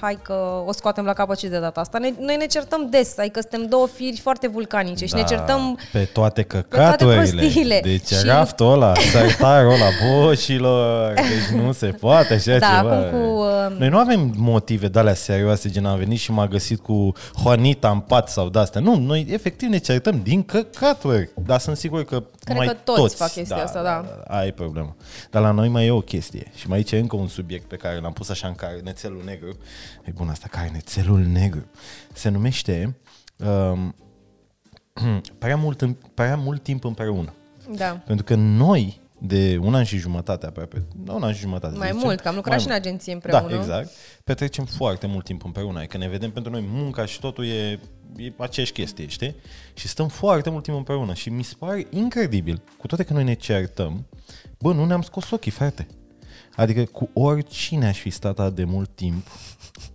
hai 0.00 0.18
că 0.22 0.62
o 0.66 0.72
scoatem 0.72 1.04
la 1.04 1.12
capăt 1.12 1.38
și 1.38 1.46
de 1.46 1.58
data 1.58 1.80
asta. 1.80 1.98
Ne, 1.98 2.12
noi 2.20 2.36
ne 2.36 2.46
certăm 2.46 2.86
des, 2.90 3.18
adică 3.18 3.40
suntem 3.40 3.66
două 3.68 3.86
firi 3.86 4.20
foarte 4.20 4.48
vulcanice 4.48 5.06
și 5.06 5.14
ne 5.14 5.24
certăm 5.24 5.74
Da, 5.92 5.98
pe 5.98 6.04
toate 6.12 6.42
căcaturile. 6.42 7.16
prostiile. 7.16 7.80
Deci 7.82 8.06
Și- 8.06 8.26
raftul 8.26 8.72
ăla, 8.72 8.92
sartarul 9.12 9.72
ăla, 9.72 9.88
boșilor, 10.20 11.12
deci 11.14 11.60
nu 11.60 11.72
se 11.72 11.86
poate 11.86 12.34
așa 12.34 12.58
Da, 12.58 12.66
ceva. 12.66 12.96
acum 12.96 13.10
cu, 13.20 13.26
uh, 13.26 13.76
Noi 13.78 13.88
nu 13.88 13.98
avem 13.98 14.32
motive 14.36 14.88
de 14.88 14.98
alea 14.98 15.14
serioase, 15.14 15.68
gen 15.70 15.84
am 15.86 15.98
venit 15.98 16.18
și 16.18 16.30
m-a 16.32 16.46
găsit 16.46 16.80
cu 16.80 17.12
Juanita 17.40 17.90
în 17.90 18.00
pat 18.00 18.28
sau 18.28 18.48
de-astea. 18.48 18.80
Nu, 18.80 18.96
noi 18.96 19.26
efectiv 19.30 19.68
ne 19.68 19.78
certăm 19.78 20.20
din 20.22 20.42
căcaturi. 20.42 21.28
Dar 21.46 21.58
sunt 21.60 21.76
sigur 21.76 22.04
că 22.04 22.22
Cred 22.44 22.56
mai 22.56 22.66
că 22.66 22.72
toți 22.84 23.14
fac 23.16 23.30
chestia 23.32 23.56
asta, 23.64 23.82
da. 23.82 24.04
Aia 24.28 24.46
e 24.46 24.50
problema. 24.50 24.94
Dar 25.30 25.42
la 25.42 25.50
noi 25.50 25.68
mai 25.68 25.86
e 25.86 25.90
o 25.90 26.00
chestie. 26.00 26.50
Și 26.54 26.68
mai 26.68 26.76
aici 26.76 26.92
e 26.92 26.98
încă 26.98 27.16
un 27.16 27.28
subiect 27.28 27.68
pe 27.68 27.76
care 27.76 28.00
l-am 28.00 28.12
pus 28.12 28.28
așa 28.28 28.48
în 28.48 28.54
carnețelul 28.54 29.22
negru. 29.24 29.56
E 30.04 30.10
bun 30.14 30.28
asta, 30.28 30.48
carnețelul 30.50 31.20
negru. 31.20 31.64
Se 32.12 32.28
numește 32.28 32.96
um, 33.36 33.94
prea, 35.38 35.56
mult, 35.56 35.80
în- 35.80 35.96
prea 36.14 36.36
mult 36.36 36.62
timp 36.62 36.84
împreună. 36.84 37.32
da, 37.76 37.88
Pentru 38.06 38.24
că 38.24 38.34
noi, 38.34 39.00
de 39.20 39.58
un 39.62 39.74
an 39.74 39.84
și 39.84 39.96
jumătate 39.96 40.46
aproape, 40.46 40.82
da, 40.96 41.12
un 41.12 41.22
an 41.22 41.32
și 41.32 41.40
jumătate. 41.40 41.76
mai 41.76 41.86
să 41.86 41.92
zicem, 41.92 42.06
mult, 42.08 42.20
că 42.20 42.28
am 42.28 42.34
lucrat 42.34 42.52
mai 42.54 42.62
și 42.62 42.66
în 42.68 42.72
mult. 42.72 42.84
agenție 42.86 43.12
împreună. 43.12 43.48
Da, 43.48 43.56
exact. 43.56 43.90
Petrecem 44.24 44.64
foarte 44.64 45.06
mult 45.06 45.24
timp 45.24 45.44
împreună. 45.44 45.78
Adică 45.78 45.96
ne 45.96 46.08
vedem 46.08 46.30
pentru 46.30 46.52
noi 46.52 46.64
munca 46.68 47.04
și 47.06 47.20
totul 47.20 47.46
e, 47.46 47.80
e 48.16 48.32
aceeași 48.36 48.72
chestie, 48.72 49.06
știi? 49.06 49.34
Și 49.74 49.88
stăm 49.88 50.08
foarte 50.08 50.50
mult 50.50 50.62
timp 50.62 50.76
împreună 50.76 51.14
și 51.14 51.30
mi 51.30 51.42
se 51.42 51.54
pare 51.58 51.86
incredibil, 51.90 52.62
cu 52.78 52.86
toate 52.86 53.02
că 53.04 53.12
noi 53.12 53.24
ne 53.24 53.34
certăm, 53.34 54.06
bă, 54.58 54.72
nu 54.72 54.84
ne-am 54.84 55.02
scos 55.02 55.30
ochii, 55.30 55.50
frate. 55.50 55.86
Adică 56.58 56.84
cu 56.84 57.10
oricine 57.12 57.86
aș 57.86 57.98
fi 57.98 58.10
stat 58.10 58.38
atât 58.38 58.54
de 58.54 58.64
mult 58.64 58.90
timp, 58.94 59.26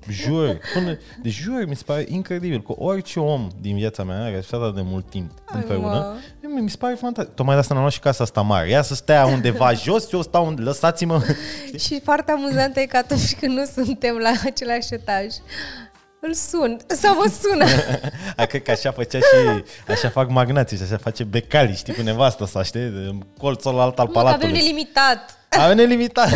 jur, 0.10 0.60
până, 0.74 0.98
deci 1.22 1.34
jur, 1.34 1.66
mi 1.68 1.76
se 1.76 1.84
pare 1.86 2.06
incredibil, 2.10 2.62
cu 2.62 2.72
orice 2.72 3.20
om 3.20 3.50
din 3.62 3.76
viața 3.76 4.04
mea 4.04 4.24
care 4.24 4.38
a 4.38 4.42
stat 4.42 4.62
atât 4.62 4.76
de 4.76 4.82
mult 4.82 5.10
timp 5.10 5.32
Hai, 5.46 5.60
împreună, 5.60 6.16
mi 6.42 6.62
mi 6.62 6.70
se 6.70 6.78
pare 6.78 6.96
fantastic. 6.96 7.36
Tocmai 7.36 7.54
de 7.56 7.60
asta 7.60 7.74
ne-am 7.74 7.86
luat 7.86 7.96
și 7.96 8.02
casa 8.02 8.24
asta 8.24 8.42
mare. 8.42 8.70
Ea 8.70 8.82
să 8.82 8.96
stea 8.96 9.26
undeva 9.26 9.74
jos, 9.74 10.12
eu 10.12 10.22
stau, 10.22 10.46
unde, 10.46 10.62
lăsați-mă. 10.62 11.22
Și 11.86 12.02
foarte 12.04 12.32
amuzant 12.32 12.78
e 12.78 12.86
că 12.86 12.98
atunci 12.98 13.36
când 13.36 13.58
nu 13.58 13.66
suntem 13.66 14.16
la 14.16 14.32
același 14.46 14.94
etaj, 14.94 15.26
îl 16.20 16.34
sun 16.34 16.78
sau 16.88 17.16
mă 17.16 17.32
sună. 17.42 17.66
A, 18.38 18.46
cred 18.46 18.64
că 18.64 18.72
așa 18.72 18.92
făcea 18.92 19.18
și, 19.20 19.64
așa 19.88 20.10
fac 20.10 20.30
magnații 20.30 20.78
și 20.78 20.84
așa 20.84 20.98
face 20.98 21.24
becali, 21.24 21.76
știi, 21.76 21.94
cu 21.94 22.02
nevastă 22.02 22.46
sa, 22.46 22.64
știi, 22.64 22.82
în 22.82 23.20
colțul 23.38 23.80
alt 23.80 24.00
al 24.00 24.06
Nu, 24.06 24.12
că 24.12 24.20
avem 24.20 24.32
palatului. 24.32 24.54
nelimitat. 24.62 25.38
Avem 25.58 25.76
nelimitat. 25.76 26.28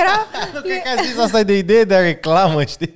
Era... 0.00 0.26
nu 0.54 0.60
cred 0.60 0.82
că 0.82 0.88
a 0.98 1.02
zis 1.02 1.18
asta 1.18 1.38
e 1.38 1.42
de 1.42 1.56
idee 1.56 1.84
de 1.84 1.96
reclamă, 1.96 2.64
știi? 2.64 2.94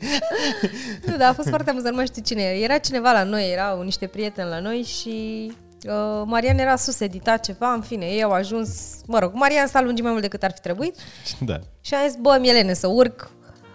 Nu, 1.06 1.16
dar 1.16 1.28
a 1.28 1.32
fost 1.32 1.48
foarte 1.48 1.70
amuzant, 1.70 1.90
nu 1.90 1.96
mai 1.96 2.06
știu 2.06 2.22
cine 2.22 2.42
era. 2.42 2.58
Era 2.58 2.78
cineva 2.78 3.12
la 3.12 3.22
noi, 3.22 3.52
erau 3.52 3.82
niște 3.82 4.06
prieteni 4.06 4.48
la 4.48 4.60
noi 4.60 4.82
și 4.82 5.46
uh, 5.86 6.22
Marian 6.24 6.58
era 6.58 6.76
sus 6.76 7.00
editat 7.00 7.44
ceva, 7.44 7.72
în 7.72 7.80
fine, 7.80 8.04
ei 8.06 8.22
au 8.22 8.30
ajuns, 8.30 8.70
mă 9.06 9.18
rog, 9.18 9.30
Marian 9.34 9.66
s-a 9.66 9.80
lungit 9.80 10.02
mai 10.02 10.10
mult 10.12 10.22
decât 10.22 10.42
ar 10.42 10.52
fi 10.54 10.60
trebuit 10.60 10.96
Da. 11.38 11.58
și 11.80 11.94
am 11.94 12.00
zis, 12.06 12.16
bă, 12.20 12.36
Mielene, 12.40 12.72
să 12.74 12.86
urc, 12.86 13.30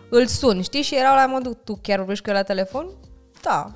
îl 0.10 0.26
sun, 0.26 0.62
știi? 0.62 0.82
Și 0.82 0.96
erau 0.96 1.16
la 1.16 1.26
modul, 1.26 1.54
tu 1.64 1.80
chiar 1.82 1.98
vorbești 1.98 2.24
cu 2.24 2.30
el 2.30 2.36
la 2.36 2.44
telefon? 2.44 2.88
Da. 3.42 3.72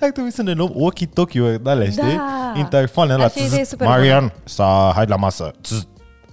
Ar 0.00 0.10
trebui 0.10 0.32
să 0.32 0.42
ne 0.42 0.52
luăm 0.52 0.72
walkie-talkie-uri 0.74 1.62
de 1.62 1.70
alea, 1.70 1.90
știi? 1.90 2.02
Da. 2.02 2.52
Interfoane 2.56 3.12
Ar 3.12 3.18
la 3.18 3.28
fi 3.28 3.40
o 3.42 3.44
idee 3.44 3.64
super 3.64 3.86
Marian, 3.86 4.32
să 4.44 4.90
hai 4.94 5.06
la 5.06 5.16
masă. 5.16 5.50
Țz. 5.62 5.86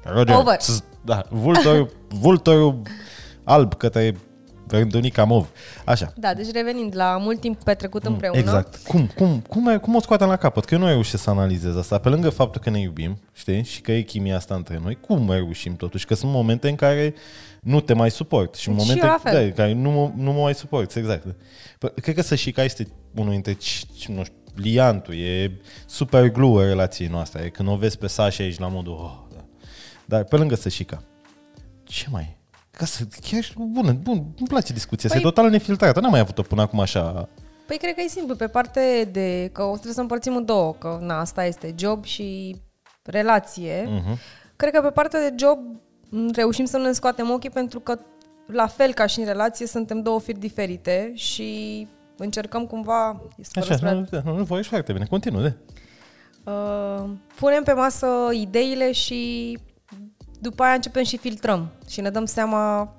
Roger. 0.04 0.36
Over. 0.36 0.58
Țz. 0.58 0.84
Da, 1.06 1.26
vultorul, 1.30 1.90
vultorul 2.08 2.82
alb 3.44 3.74
către 3.74 4.16
verdunica 4.68 5.24
mov. 5.24 5.48
Așa. 5.86 6.14
Da, 6.16 6.34
deci 6.34 6.52
revenind 6.52 6.96
la 6.96 7.18
mult 7.20 7.40
timp 7.40 7.64
petrecut 7.64 8.06
împreună. 8.06 8.40
Exact. 8.40 8.76
Cum, 8.88 9.10
cum, 9.16 9.40
cum, 9.50 9.78
cum 9.78 9.96
o 9.96 10.00
scoatem 10.02 10.28
la 10.28 10.36
capăt? 10.36 10.66
Că 10.66 10.74
eu 10.74 10.80
nu 10.80 10.88
reușesc 10.88 11.24
să 11.24 11.30
analizez 11.30 11.76
asta. 11.76 11.98
Pe 11.98 12.10
lângă 12.10 12.30
faptul 12.30 12.62
că 12.62 12.70
ne 12.70 12.80
iubim, 12.80 13.18
știi? 13.34 13.64
Și 13.64 13.82
că 13.82 13.92
e 13.92 14.02
chimia 14.02 14.36
asta 14.36 14.56
între 14.56 14.80
noi, 14.84 14.98
cum 15.02 15.30
reușim 15.32 15.76
totuși? 15.76 16.06
Că 16.06 16.16
sunt 16.16 16.32
momente 16.32 16.70
în 16.70 16.76
care 16.76 17.14
nu 17.62 17.80
te 17.80 17.94
mai 17.94 18.12
suport. 18.12 18.56
Și, 18.56 18.70
în 18.70 18.74
Și 18.78 18.80
momente 18.82 19.06
eu 19.06 19.12
la 19.12 19.18
fel. 19.18 19.34
Da, 19.34 19.40
în 19.40 19.52
care 19.52 19.74
nu, 19.74 19.92
mă- 19.92 20.12
nu 20.24 20.32
mă 20.32 20.42
mai 20.42 20.56
suport, 20.56 20.96
exact. 20.96 21.26
Păi, 21.80 21.92
cred 22.02 22.16
că 22.16 22.22
să 22.22 22.36
și 22.36 22.52
ca 22.52 22.64
este 22.64 22.88
unul 23.16 23.32
dintre, 23.32 23.54
ci- 23.54 23.86
ci- 23.98 24.08
nu 24.08 24.24
știu, 24.24 24.36
liantul, 24.56 25.14
e 25.14 25.52
super 25.86 26.30
glue 26.30 26.64
a 26.64 26.68
relației 26.68 27.08
noastre. 27.08 27.42
E 27.44 27.50
când 27.50 27.70
o 27.70 27.76
vezi 27.76 27.98
pe 27.98 28.08
Sasha 28.08 28.44
ești 28.44 28.62
la 28.62 28.68
modul, 28.68 28.94
oh, 28.94 29.12
da. 29.12 29.25
Dar 30.06 30.24
pe 30.24 30.36
lângă 30.36 30.56
să 30.56 30.70
și 30.70 30.84
ca, 30.84 31.04
ce 31.84 32.06
mai 32.12 32.22
e? 32.22 32.38
Ca 32.72 32.86
să, 32.86 33.04
chiar 33.22 33.40
ești 33.40 33.54
bună, 33.58 33.92
bun, 33.92 34.16
îmi 34.16 34.48
place 34.48 34.74
discuția 34.74 35.10
asta, 35.10 35.20
Păi- 35.22 35.24
e 35.24 35.30
total 35.32 35.50
nefiltrată, 35.50 36.00
n-am 36.00 36.12
mai 36.12 36.20
avut-o 36.20 36.42
până 36.42 36.62
acum 36.62 36.80
așa 36.80 37.30
Păi 37.68 37.78
cred 37.78 37.94
că 37.96 38.02
e 38.02 38.08
simplu, 38.08 38.36
pe 38.36 38.48
parte 38.48 39.10
de 39.12 39.50
că 39.54 39.64
o 39.64 39.72
trebuie 39.72 39.94
să 39.94 40.02
împărțim 40.02 40.36
în 40.36 40.46
două, 40.46 40.74
că 40.74 40.98
na, 41.02 41.20
asta 41.20 41.46
este 41.46 41.76
job 41.78 42.04
și 42.04 42.56
relație. 43.04 43.88
Mhm. 43.90 44.18
Cred 44.56 44.74
că 44.74 44.82
pe 44.82 44.90
partea 44.90 45.30
de 45.30 45.36
job 45.40 45.60
m, 46.10 46.30
reușim 46.34 46.66
să 46.66 46.78
nu 46.78 46.84
ne 46.84 46.92
scoatem 46.92 47.30
ochii 47.32 47.50
pentru 47.50 47.80
că 47.80 48.00
la 48.46 48.68
fel 48.68 48.94
ca 48.94 49.06
și 49.06 49.20
în 49.20 49.26
relație 49.26 49.68
suntem 49.68 50.02
două 50.02 50.20
firi 50.20 50.40
diferite 50.40 51.12
și 51.16 51.88
încercăm 52.18 52.66
cumva 52.66 53.22
fără 53.52 53.66
Așa, 53.66 53.74
să 53.74 53.80
prea- 53.80 53.94
nu, 53.94 54.06
da, 54.10 54.22
nu, 54.26 54.38
nu 54.38 54.44
vorbești 54.44 54.72
foarte 54.72 54.94
bine. 54.94 55.06
Continuă, 55.06 55.42
de. 55.42 55.54
Uh, 56.44 57.10
punem 57.36 57.64
pe 57.64 57.74
masă 57.74 58.08
ideile 58.34 58.92
și 58.92 59.58
după 60.50 60.64
aia 60.64 60.74
începem 60.74 61.04
și 61.04 61.18
filtrăm 61.18 61.68
și 61.90 62.02
ne 62.02 62.10
dăm 62.10 62.26
seama 62.26 62.94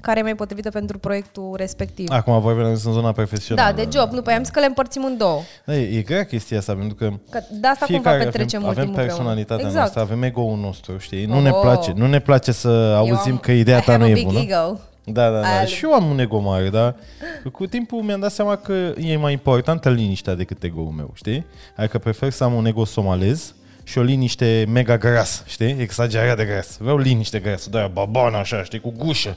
care 0.00 0.18
e 0.18 0.22
mai 0.22 0.34
potrivită 0.34 0.70
pentru 0.70 0.98
proiectul 0.98 1.54
respectiv. 1.56 2.08
Acum 2.10 2.40
vorbim 2.40 2.64
în 2.64 2.74
zona 2.76 3.12
profesională. 3.12 3.74
Da, 3.76 3.82
de 3.84 3.88
job. 3.98 4.10
Nu, 4.12 4.22
păi 4.22 4.34
am 4.34 4.42
zis 4.42 4.52
că 4.52 4.60
le 4.60 4.66
împărțim 4.66 5.04
în 5.04 5.16
două. 5.16 5.40
Da, 5.66 5.74
e, 5.76 5.98
e 5.98 6.02
grea 6.02 6.24
chestia 6.24 6.58
asta, 6.58 6.74
pentru 6.74 6.94
că, 6.94 7.12
Că 7.30 7.40
de 7.50 7.66
asta 7.66 7.84
cumva 7.84 8.00
fiecare 8.00 8.24
petrecem 8.24 8.64
avem, 8.64 8.66
mult 8.74 8.78
avem 8.78 8.84
timp 8.84 8.96
personalitatea 9.06 9.54
împreună. 9.54 9.78
noastră, 9.78 10.00
avem 10.00 10.22
ego-ul 10.22 10.58
nostru, 10.58 10.98
știi? 10.98 11.24
Nu 11.24 11.36
Oh. 11.36 11.42
ne 11.42 11.50
place, 11.50 11.92
nu 11.96 12.06
ne 12.06 12.18
place 12.20 12.52
să 12.52 12.68
auzim 12.96 13.32
am- 13.32 13.38
că 13.38 13.52
ideea 13.52 13.78
I 13.78 13.82
ta 13.82 13.92
have 13.92 14.02
nu 14.04 14.08
a 14.08 14.10
e 14.10 14.14
big 14.14 14.24
bună. 14.26 14.38
Ego. 14.38 14.80
Da, 15.04 15.30
da, 15.30 15.40
da. 15.40 15.46
Aia- 15.60 15.64
Și 15.66 15.84
eu 15.84 15.92
am 15.92 16.10
un 16.10 16.18
ego 16.18 16.38
mare, 16.38 16.68
dar 16.68 16.94
cu 17.52 17.66
timpul 17.66 18.00
mi-am 18.02 18.20
dat 18.20 18.32
seama 18.32 18.56
că 18.56 18.72
e 18.98 19.16
mai 19.16 19.32
importantă 19.32 19.90
liniștea 19.90 20.34
decât 20.34 20.62
ego-ul 20.62 20.92
meu, 20.96 21.10
știi? 21.14 21.46
Adică 21.76 21.98
prefer 21.98 22.30
să 22.30 22.44
am 22.44 22.52
un 22.54 22.66
ego 22.66 22.84
somalez 22.84 23.54
și 23.84 23.98
o 23.98 24.02
liniște 24.02 24.64
mega 24.68 24.96
gras, 24.96 25.44
știi? 25.46 25.76
Exagerat 25.78 26.36
de 26.36 26.44
gras. 26.44 26.76
Vreau 26.76 26.98
liniște 26.98 27.38
grasă, 27.38 27.70
de 27.70 27.78
aia 27.78 27.86
babană 27.86 28.36
așa, 28.36 28.64
știi, 28.64 28.80
cu 28.80 28.92
gușă. 28.96 29.36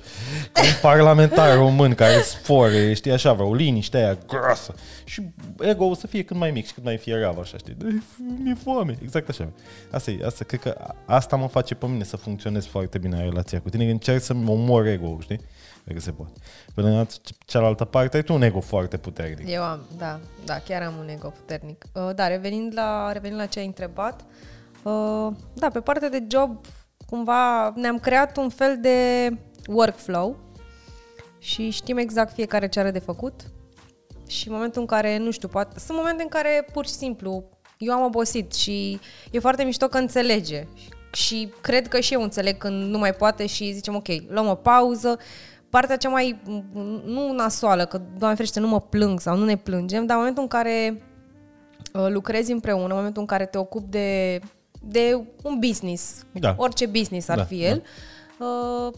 Cu 0.53 0.61
un 0.61 0.77
parlamentar 0.81 1.55
român 1.55 1.93
care 1.93 2.21
spore, 2.21 2.93
știi, 2.93 3.11
așa, 3.11 3.33
vreau 3.33 3.53
liniște 3.53 3.97
aia 3.97 4.17
grasă. 4.27 4.75
Și 5.03 5.21
ego-ul 5.59 5.95
să 5.95 6.07
fie 6.07 6.23
cât 6.23 6.37
mai 6.37 6.51
mic 6.51 6.65
și 6.65 6.73
cât 6.73 6.83
mai 6.83 6.97
fierav, 6.97 7.37
așa, 7.39 7.57
știi? 7.57 7.75
De, 7.77 7.85
mi-e 8.43 8.55
foame, 8.63 8.97
exact 9.01 9.29
așa. 9.29 9.49
Asta 9.91 10.11
e, 10.11 10.19
asta, 10.25 10.43
cred 10.43 10.59
că 10.59 10.77
asta 11.05 11.35
mă 11.35 11.47
face 11.47 11.75
pe 11.75 11.85
mine 11.85 12.03
să 12.03 12.17
funcționez 12.17 12.65
foarte 12.65 12.97
bine 12.97 13.15
în 13.15 13.23
relația 13.23 13.59
cu 13.59 13.69
tine, 13.69 13.85
că 13.85 13.91
încerc 13.91 14.21
să-mi 14.21 14.49
omor 14.49 14.85
ego-ul, 14.85 15.21
știi? 15.21 15.39
Dacă 15.85 15.99
se 15.99 16.11
poate. 16.11 16.33
Pe 16.75 16.81
de 16.81 17.07
cealaltă 17.45 17.85
parte, 17.85 18.17
ai 18.17 18.23
tu 18.23 18.33
un 18.33 18.41
ego 18.41 18.59
foarte 18.59 18.97
puternic. 18.97 19.49
Eu 19.49 19.63
am, 19.63 19.85
da, 19.97 20.19
da, 20.45 20.59
chiar 20.59 20.81
am 20.81 20.97
un 20.99 21.07
ego 21.07 21.29
puternic. 21.29 21.85
Uh, 21.93 22.09
da, 22.15 22.27
revenind 22.27 22.73
la, 22.75 23.11
revenind 23.11 23.39
la 23.39 23.45
ce 23.45 23.59
ai 23.59 23.65
întrebat, 23.65 24.25
uh, 24.83 25.27
da, 25.53 25.69
pe 25.69 25.79
partea 25.79 26.09
de 26.09 26.23
job, 26.27 26.65
cumva 27.05 27.73
ne-am 27.75 27.99
creat 27.99 28.37
un 28.37 28.49
fel 28.49 28.77
de 28.81 29.29
workflow 29.67 30.37
și 31.39 31.69
știm 31.69 31.97
exact 31.97 32.33
fiecare 32.33 32.67
ce 32.67 32.79
are 32.79 32.91
de 32.91 32.99
făcut 32.99 33.41
și 34.27 34.47
în 34.47 34.53
momentul 34.53 34.81
în 34.81 34.87
care, 34.87 35.17
nu 35.17 35.31
știu, 35.31 35.47
poate, 35.47 35.79
sunt 35.79 35.97
momente 35.97 36.23
în 36.23 36.29
care 36.29 36.67
pur 36.71 36.85
și 36.85 36.91
simplu 36.91 37.49
eu 37.77 37.93
am 37.93 38.03
obosit 38.03 38.53
și 38.53 38.99
e 39.31 39.39
foarte 39.39 39.63
mișto 39.63 39.87
că 39.87 39.97
înțelege 39.97 40.67
și 41.13 41.53
cred 41.61 41.87
că 41.87 41.99
și 41.99 42.13
eu 42.13 42.21
înțeleg 42.21 42.57
când 42.57 42.83
nu 42.83 42.97
mai 42.97 43.13
poate 43.13 43.45
și 43.45 43.71
zicem 43.71 43.95
ok, 43.95 44.07
luăm 44.27 44.47
o 44.47 44.55
pauză, 44.55 45.19
partea 45.69 45.97
cea 45.97 46.09
mai, 46.09 46.41
nu 47.05 47.31
nasoală, 47.33 47.85
că 47.85 48.01
doamne 48.17 48.35
ferește 48.37 48.59
nu 48.59 48.67
mă 48.67 48.79
plâng 48.81 49.19
sau 49.19 49.37
nu 49.37 49.45
ne 49.45 49.55
plângem, 49.57 49.99
dar 50.05 50.09
în 50.15 50.17
momentul 50.17 50.41
în 50.43 50.49
care 50.49 51.01
uh, 51.93 52.07
lucrezi 52.09 52.51
împreună, 52.51 52.83
în 52.87 52.95
momentul 52.95 53.21
în 53.21 53.27
care 53.27 53.45
te 53.45 53.57
ocupi 53.57 53.89
de, 53.89 54.39
de 54.81 55.23
un 55.43 55.59
business, 55.59 56.25
Da. 56.31 56.53
orice 56.57 56.85
business 56.85 57.27
ar 57.27 57.37
Da, 57.37 57.43
fi 57.43 57.63
el, 57.63 57.83
uh, 58.39 58.93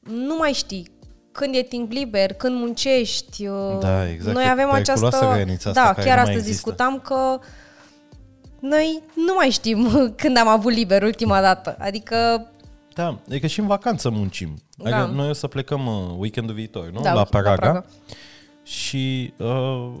nu 0.00 0.36
mai 0.36 0.52
știi 0.52 0.86
când 1.32 1.54
e 1.54 1.62
timp 1.62 1.90
liber, 1.92 2.32
când 2.32 2.56
muncești. 2.58 3.46
uh, 3.46 3.78
Da, 3.80 4.10
exact, 4.10 4.34
Noi 4.34 4.44
e 4.44 4.48
avem 4.48 4.68
periculoasă 4.70 5.16
această... 5.16 5.34
granița 5.34 5.68
asta 5.70 5.82
Da, 5.84 5.92
care 5.92 6.06
chiar 6.06 6.16
nu 6.18 6.22
mai 6.22 6.32
astăzi 6.32 6.48
există. 6.48 6.70
discutam 6.70 6.98
că 7.00 7.38
noi 8.60 9.02
nu 9.14 9.34
mai 9.36 9.50
știm 9.50 9.88
când 10.22 10.36
am 10.38 10.48
avut 10.48 10.72
liber 10.72 11.02
ultima 11.02 11.40
dată. 11.40 11.76
Adică 11.78 12.46
Da, 12.94 13.18
e 13.28 13.38
că 13.38 13.46
și 13.46 13.60
în 13.60 13.66
vacanță 13.66 14.10
muncim. 14.10 14.62
Adică 14.78 14.96
Da. 14.96 15.06
noi 15.06 15.28
o 15.28 15.32
să 15.32 15.46
plecăm 15.46 15.86
uh, 15.86 16.14
weekendul 16.18 16.54
viitor, 16.54 16.90
nu? 16.90 17.00
Da, 17.00 17.08
la 17.12 17.14
la 17.14 17.24
Praga. 17.24 17.54
Praga. 17.54 17.84
Și 18.62 19.32
uh, 19.36 19.92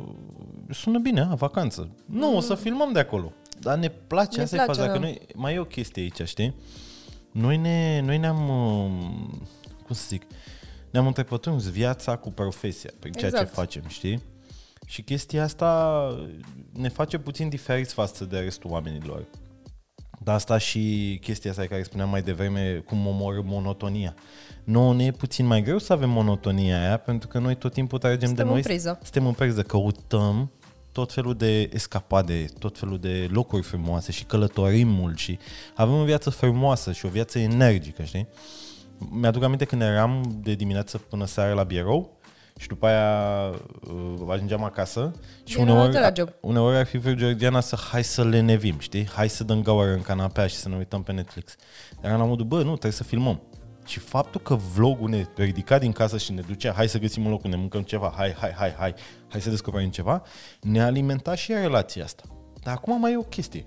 sună 0.70 0.98
bine, 0.98 1.20
a, 1.20 1.34
vacanță. 1.34 1.88
Nu, 2.06 2.36
o 2.36 2.40
să 2.40 2.54
filmăm 2.54 2.92
de 2.92 2.98
acolo. 2.98 3.32
Dar 3.60 3.78
ne 3.78 3.88
place, 3.88 4.30
Mm. 4.30 4.36
Ne 4.36 4.42
asta 4.42 4.56
place, 4.56 4.70
e 4.70 4.74
faza, 4.74 4.86
da. 4.86 4.92
că 4.92 4.98
noi, 4.98 5.20
mai 5.34 5.54
e 5.54 5.58
o 5.58 5.64
chestie 5.64 6.02
aici, 6.02 6.28
știi? 6.28 6.54
Noi, 7.30 7.56
ne, 7.56 8.00
noi 8.04 8.18
ne-am, 8.18 8.48
uh, 8.48 8.90
cum 9.86 9.94
să 9.94 10.04
zic, 10.08 10.22
ne-am 10.90 11.06
întrepătruns 11.06 11.70
viața 11.70 12.16
cu 12.16 12.30
profesia, 12.30 12.90
prin 12.98 13.12
ceea 13.12 13.30
ce 13.30 13.36
Exact. 13.36 13.54
facem, 13.54 13.82
știi? 13.88 14.22
Și 14.86 15.02
chestia 15.02 15.42
asta 15.42 16.04
ne 16.72 16.88
face 16.88 17.18
puțin 17.18 17.48
diferiți 17.48 17.94
față 17.94 18.24
de 18.24 18.38
restul 18.38 18.70
oamenilor. 18.70 19.24
Dar 20.24 20.34
asta 20.34 20.58
și 20.58 21.18
chestia 21.20 21.50
asta 21.50 21.66
care 21.66 21.82
spuneam 21.82 22.10
mai 22.10 22.22
devreme, 22.22 22.82
cum 22.86 23.06
omoră 23.06 23.42
monotonia. 23.44 24.14
Nouă 24.64 24.94
ne 24.94 25.04
e 25.04 25.10
puțin 25.10 25.46
mai 25.46 25.62
greu 25.62 25.78
să 25.78 25.92
avem 25.92 26.10
monotonia 26.10 26.80
aia, 26.80 26.96
pentru 26.96 27.28
că 27.28 27.38
noi 27.38 27.54
tot 27.54 27.72
timpul 27.72 27.98
tragem 27.98 28.26
Suntem 28.26 28.44
de 28.44 28.50
noi. 28.50 28.60
în 28.60 28.62
priză. 28.66 28.98
Suntem 29.02 29.26
în 29.26 29.32
priză, 29.32 29.62
căutăm 29.62 30.50
tot 30.92 31.12
felul 31.12 31.34
de 31.34 31.68
escapade, 31.72 32.44
tot 32.58 32.78
felul 32.78 32.98
de 32.98 33.28
locuri 33.30 33.62
frumoase 33.62 34.12
și 34.12 34.24
călătorim 34.24 34.88
mult 34.88 35.18
și 35.18 35.38
avem 35.74 35.94
o 35.94 36.04
viață 36.04 36.30
frumoasă 36.30 36.92
și 36.92 37.06
o 37.06 37.08
viață 37.08 37.38
energică, 37.38 38.02
știi? 38.02 38.28
Mi-aduc 39.10 39.42
aminte 39.42 39.64
când 39.64 39.82
eram 39.82 40.40
de 40.42 40.54
dimineață 40.54 40.98
până 40.98 41.26
seara 41.26 41.52
la 41.52 41.62
birou 41.62 42.20
și 42.62 42.68
după 42.68 42.86
aia 42.86 43.48
uh, 43.48 44.28
ajungeam 44.28 44.64
acasă 44.64 45.12
și 45.44 45.54
Din 45.54 45.64
al 45.64 45.70
uneori, 45.70 45.90
doilea 45.90 46.12
job. 46.16 46.28
uneori 46.40 46.76
ar 46.76 46.86
fi 46.86 46.98
vrut 46.98 47.16
Georgiana 47.16 47.60
să 47.60 47.76
hai 47.90 48.04
să 48.04 48.24
le 48.24 48.40
nevim, 48.40 48.78
știi? 48.78 49.08
Hai 49.08 49.28
să 49.28 49.44
dăm 49.44 49.62
gaură 49.62 49.92
în 49.92 50.02
canapea 50.02 50.46
și 50.46 50.54
să 50.54 50.68
ne 50.68 50.76
uităm 50.76 51.02
pe 51.02 51.12
Netflix. 51.12 51.56
Dar 52.00 52.18
la 52.18 52.24
modul, 52.24 52.46
bă, 52.46 52.56
nu, 52.56 52.70
trebuie 52.70 52.92
să 52.92 53.04
filmăm. 53.04 53.40
Și 53.86 53.98
faptul 53.98 54.40
că 54.40 54.54
vlogul 54.74 55.08
ne 55.08 55.26
ridica 55.36 55.78
din 55.78 55.92
casă 55.92 56.18
și 56.18 56.32
ne 56.32 56.40
ducea, 56.40 56.72
hai 56.72 56.88
să 56.88 56.98
găsim 56.98 57.24
un 57.24 57.30
loc 57.30 57.44
unde 57.44 57.56
mâncăm 57.56 57.82
ceva, 57.82 58.12
hai, 58.16 58.34
hai, 58.38 58.52
hai, 58.56 58.74
hai, 58.78 58.94
hai 59.28 59.40
să 59.40 59.50
descoperim 59.50 59.90
ceva, 59.90 60.22
ne 60.60 60.82
alimenta 60.82 61.34
și 61.34 61.52
relația 61.52 62.04
asta. 62.04 62.22
Dar 62.62 62.74
acum 62.74 63.00
mai 63.00 63.12
e 63.12 63.16
o 63.16 63.22
chestie. 63.22 63.66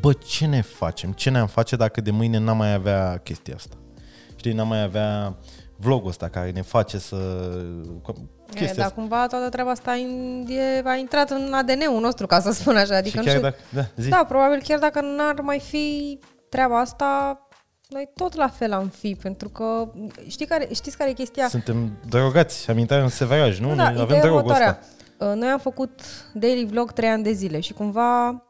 Bă, 0.00 0.12
ce 0.12 0.46
ne 0.46 0.60
facem? 0.60 1.12
Ce 1.12 1.30
ne-am 1.30 1.46
face 1.46 1.76
dacă 1.76 2.00
de 2.00 2.10
mâine 2.10 2.38
n-am 2.38 2.56
mai 2.56 2.72
avea 2.72 3.20
chestia 3.24 3.54
asta? 3.54 3.76
Știi, 4.36 4.52
n-am 4.52 4.68
mai 4.68 4.82
avea 4.82 5.36
vlogul 5.80 6.08
ăsta 6.08 6.28
care 6.28 6.50
ne 6.50 6.62
face 6.62 6.98
să... 6.98 7.16
E, 8.50 8.54
Chestia 8.54 8.74
dar 8.74 8.84
asta. 8.84 8.94
cumva 8.94 9.26
toată 9.26 9.48
treaba 9.48 9.70
asta 9.70 9.96
in- 9.96 10.48
e, 10.48 10.82
a 10.84 10.94
intrat 10.94 11.30
în 11.30 11.52
ADN-ul 11.52 12.00
nostru, 12.00 12.26
ca 12.26 12.40
să 12.40 12.50
spun 12.52 12.76
așa. 12.76 12.96
Adică 12.96 13.08
și 13.08 13.16
nu 13.16 13.22
chiar 13.22 13.34
știu, 13.36 13.40
dacă... 13.48 13.56
Da, 13.74 14.02
zi. 14.02 14.08
Da, 14.08 14.24
probabil 14.28 14.62
chiar 14.62 14.78
dacă 14.78 15.00
n-ar 15.00 15.40
mai 15.40 15.60
fi 15.60 16.18
treaba 16.48 16.80
asta, 16.80 17.38
noi 17.88 18.10
tot 18.14 18.34
la 18.34 18.48
fel 18.48 18.72
am 18.72 18.88
fi, 18.88 19.16
pentru 19.22 19.48
că 19.48 19.90
știi 20.28 20.46
care, 20.46 20.68
știți 20.74 20.96
care 20.96 21.10
e 21.10 21.12
chestia? 21.12 21.48
Suntem 21.48 21.98
drogați, 22.08 22.70
am 22.70 22.78
intrat 22.78 23.02
în 23.02 23.08
severaj, 23.08 23.60
nu? 23.60 23.68
Nu, 23.68 23.74
Noi 23.74 23.84
da, 23.84 23.90
avem 23.90 24.02
ideea 24.04 24.18
e 24.18 24.22
drogul 24.22 24.38
următoarea. 24.38 24.78
ăsta. 24.80 25.26
Uh, 25.26 25.32
Noi 25.36 25.48
am 25.48 25.58
făcut 25.58 26.00
daily 26.34 26.66
vlog 26.66 26.92
3 26.92 27.08
ani 27.08 27.22
de 27.22 27.32
zile 27.32 27.60
și 27.60 27.72
cumva 27.72 28.42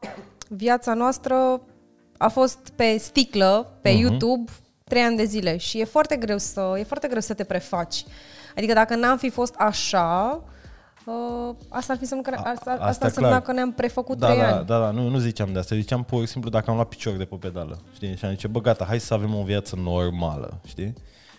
viața 0.49 0.93
noastră 0.93 1.61
a 2.17 2.27
fost 2.27 2.57
pe 2.75 2.97
sticlă, 2.99 3.77
pe 3.81 3.89
Mhm. 3.89 3.97
uh-huh. 3.97 4.01
YouTube, 4.01 4.51
3 4.91 5.03
ani 5.03 5.17
de 5.17 5.23
zile 5.23 5.57
și 5.57 5.79
e 5.79 5.85
foarte 5.85 6.15
greu 6.15 6.37
să, 6.37 6.73
e 6.77 6.83
foarte 6.83 7.07
greu 7.07 7.21
să 7.21 7.33
te 7.33 7.43
prefaci. 7.43 8.05
Adică 8.57 8.73
dacă 8.73 8.95
n-am 8.95 9.17
fi 9.17 9.29
fost 9.29 9.55
așa, 9.57 10.41
uh, 11.05 11.55
asta 11.69 11.91
ar 11.93 11.97
fi 11.97 12.03
însemnat 12.03 12.25
că, 12.25 12.49
asta, 12.49 12.71
asta, 12.71 12.85
asta 12.85 13.05
însemna 13.05 13.29
clar. 13.29 13.41
că 13.41 13.51
ne-am 13.51 13.71
prefăcut 13.71 14.17
Da, 14.17 14.27
3 14.27 14.39
da, 14.39 14.55
ani. 14.55 14.65
da, 14.65 14.79
da, 14.79 14.91
nu, 14.91 15.07
nu 15.09 15.17
ziceam 15.17 15.53
de 15.53 15.59
asta, 15.59 15.75
ziceam 15.75 16.03
pur 16.03 16.21
și 16.21 16.27
simplu 16.27 16.49
dacă 16.49 16.69
am 16.69 16.75
luat 16.75 16.87
picior 16.87 17.13
de 17.15 17.25
pe 17.25 17.35
pedală, 17.35 17.79
știi? 17.95 18.15
Și 18.15 18.25
am 18.25 18.31
zice, 18.31 18.47
bă, 18.47 18.61
gata, 18.61 18.85
hai 18.85 18.99
să 18.99 19.13
avem 19.13 19.35
o 19.35 19.43
viață 19.43 19.75
normală, 19.83 20.59
știi? 20.67 20.93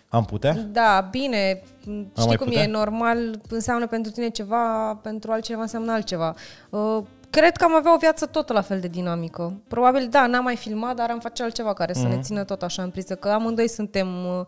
Am 0.08 0.24
putea? 0.24 0.52
Da, 0.52 1.08
bine, 1.10 1.62
știi 1.80 2.10
mai 2.26 2.36
cum 2.36 2.46
putea? 2.46 2.62
e, 2.62 2.66
normal 2.66 3.40
înseamnă 3.48 3.86
pentru 3.86 4.10
tine 4.12 4.28
ceva, 4.28 4.94
pentru 5.02 5.32
altcineva 5.32 5.62
înseamnă 5.62 5.92
altceva. 5.92 6.34
Uh, 6.70 6.98
cred 7.32 7.56
că 7.56 7.64
am 7.64 7.74
avea 7.74 7.94
o 7.94 7.98
viață 7.98 8.26
tot 8.26 8.48
la 8.48 8.60
fel 8.60 8.80
de 8.80 8.88
dinamică. 8.88 9.62
Probabil, 9.68 10.08
da, 10.10 10.26
n-am 10.26 10.42
mai 10.44 10.56
filmat, 10.56 10.96
dar 10.96 11.10
am 11.10 11.20
face 11.20 11.42
altceva 11.42 11.72
care 11.72 11.92
să 11.92 12.02
ne 12.02 12.14
Mhm. 12.14 12.20
țină 12.22 12.44
tot 12.44 12.62
așa 12.62 12.82
în 12.82 12.90
priză, 12.90 13.14
că 13.14 13.28
amândoi 13.28 13.68
suntem 13.68 14.24
uh, 14.26 14.44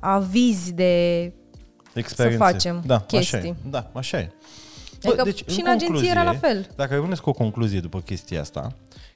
avizi 0.00 0.72
de... 0.72 1.32
Experiențe. 1.94 2.44
facem 2.44 2.82
da, 2.86 3.00
chestii. 3.00 3.38
Așa 3.38 3.46
e. 3.48 3.54
Da, 3.70 3.90
așa 3.92 4.18
e. 4.18 4.30
Adică 5.04 5.50
și 5.50 5.60
în 5.60 5.66
agenție 5.68 6.10
era 6.10 6.22
la 6.22 6.32
fel. 6.34 6.68
Dacă 6.76 6.94
rămâneți 6.94 7.22
cu 7.22 7.28
o 7.28 7.32
concluzie 7.32 7.80
după 7.80 8.00
chestia 8.00 8.40
asta, 8.40 8.72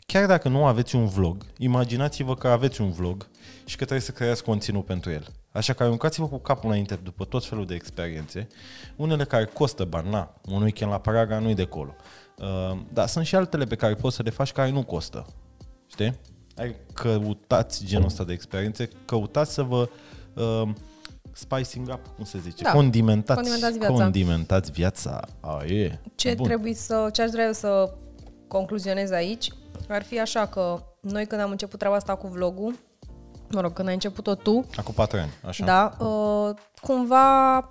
chiar 0.07 0.27
dacă 0.27 0.49
nu 0.49 0.65
aveți 0.65 0.95
un 0.97 1.07
vlog, 1.07 1.43
imaginați-vă 1.59 2.35
că 2.35 2.49
aveți 2.49 2.81
un 2.81 2.91
vlog 2.91 3.27
și 3.65 3.77
că 3.77 3.85
trebuie 3.85 4.01
să 4.07 4.13
creați 4.13 4.45
conținut 4.45 4.85
pentru 4.85 5.11
el. 5.11 5.27
Așa 5.53 5.73
că 5.73 5.83
aruncați-vă 5.83 6.27
cu 6.27 6.39
capul 6.39 6.69
înainte 6.69 6.99
după 7.03 7.25
tot 7.25 7.45
felul 7.45 7.67
de 7.67 7.75
experiențe, 7.75 8.49
unele 8.97 9.25
care 9.25 9.45
costă 9.45 9.85
bani, 9.85 10.11
na, 10.11 10.35
un 10.49 10.63
weekend 10.63 10.91
la 10.91 10.99
Praga 10.99 11.39
nu-i 11.39 11.55
de 11.55 11.63
acolo. 11.63 11.95
Uh, 12.41 12.79
dar 12.93 13.07
sunt 13.09 13.27
și 13.27 13.35
altele 13.37 13.65
pe 13.65 13.75
care 13.75 13.95
poți 13.95 14.17
să 14.17 14.23
le 14.23 14.31
faci 14.31 14.53
care 14.53 14.71
nu 14.71 14.85
costă. 14.85 15.27
Știi? 15.87 16.19
Ai 16.57 16.75
căutați 16.93 17.85
genul 17.85 18.07
ăsta 18.07 18.25
de 18.25 18.33
experiențe, 18.33 18.89
căutați 19.05 19.53
să 19.55 19.63
vă 19.63 19.89
uh, 20.35 20.69
spicing 21.33 21.89
up, 21.89 22.07
cum 22.17 22.25
se 22.25 22.39
zice, 22.39 22.63
Da. 22.63 22.71
condimentați, 22.71 23.41
Condimentați 23.41 23.79
viața. 23.79 23.93
condimentați 23.93 24.71
viața. 24.71 25.21
A, 25.41 25.65
e. 25.65 26.01
Ce 26.15 26.35
Bun. 26.35 26.47
trebuie 26.47 26.75
să, 26.75 27.09
ce 27.13 27.23
aș 27.23 27.31
vrea 27.31 27.47
eu 27.47 27.53
să 27.53 27.95
concluzionez 28.49 29.11
aici 29.11 29.49
ar 29.89 30.03
fi 30.03 30.21
așa 30.21 30.47
că 30.47 30.83
noi 31.01 31.27
când 31.27 31.41
am 31.41 31.51
început 31.51 31.79
treaba 31.79 31.97
asta 31.97 32.15
cu 32.15 32.27
vlogul, 32.27 32.75
mă 33.51 33.61
rog, 33.61 33.73
când 33.73 33.89
ai 33.89 33.95
început-o 33.95 34.35
tu, 34.35 34.65
Acum 34.77 34.95
patru 34.95 35.19
ani, 35.19 35.31
așa. 35.47 35.65
Da, 35.65 36.05
uh, 36.05 36.55
cumva, 36.83 37.69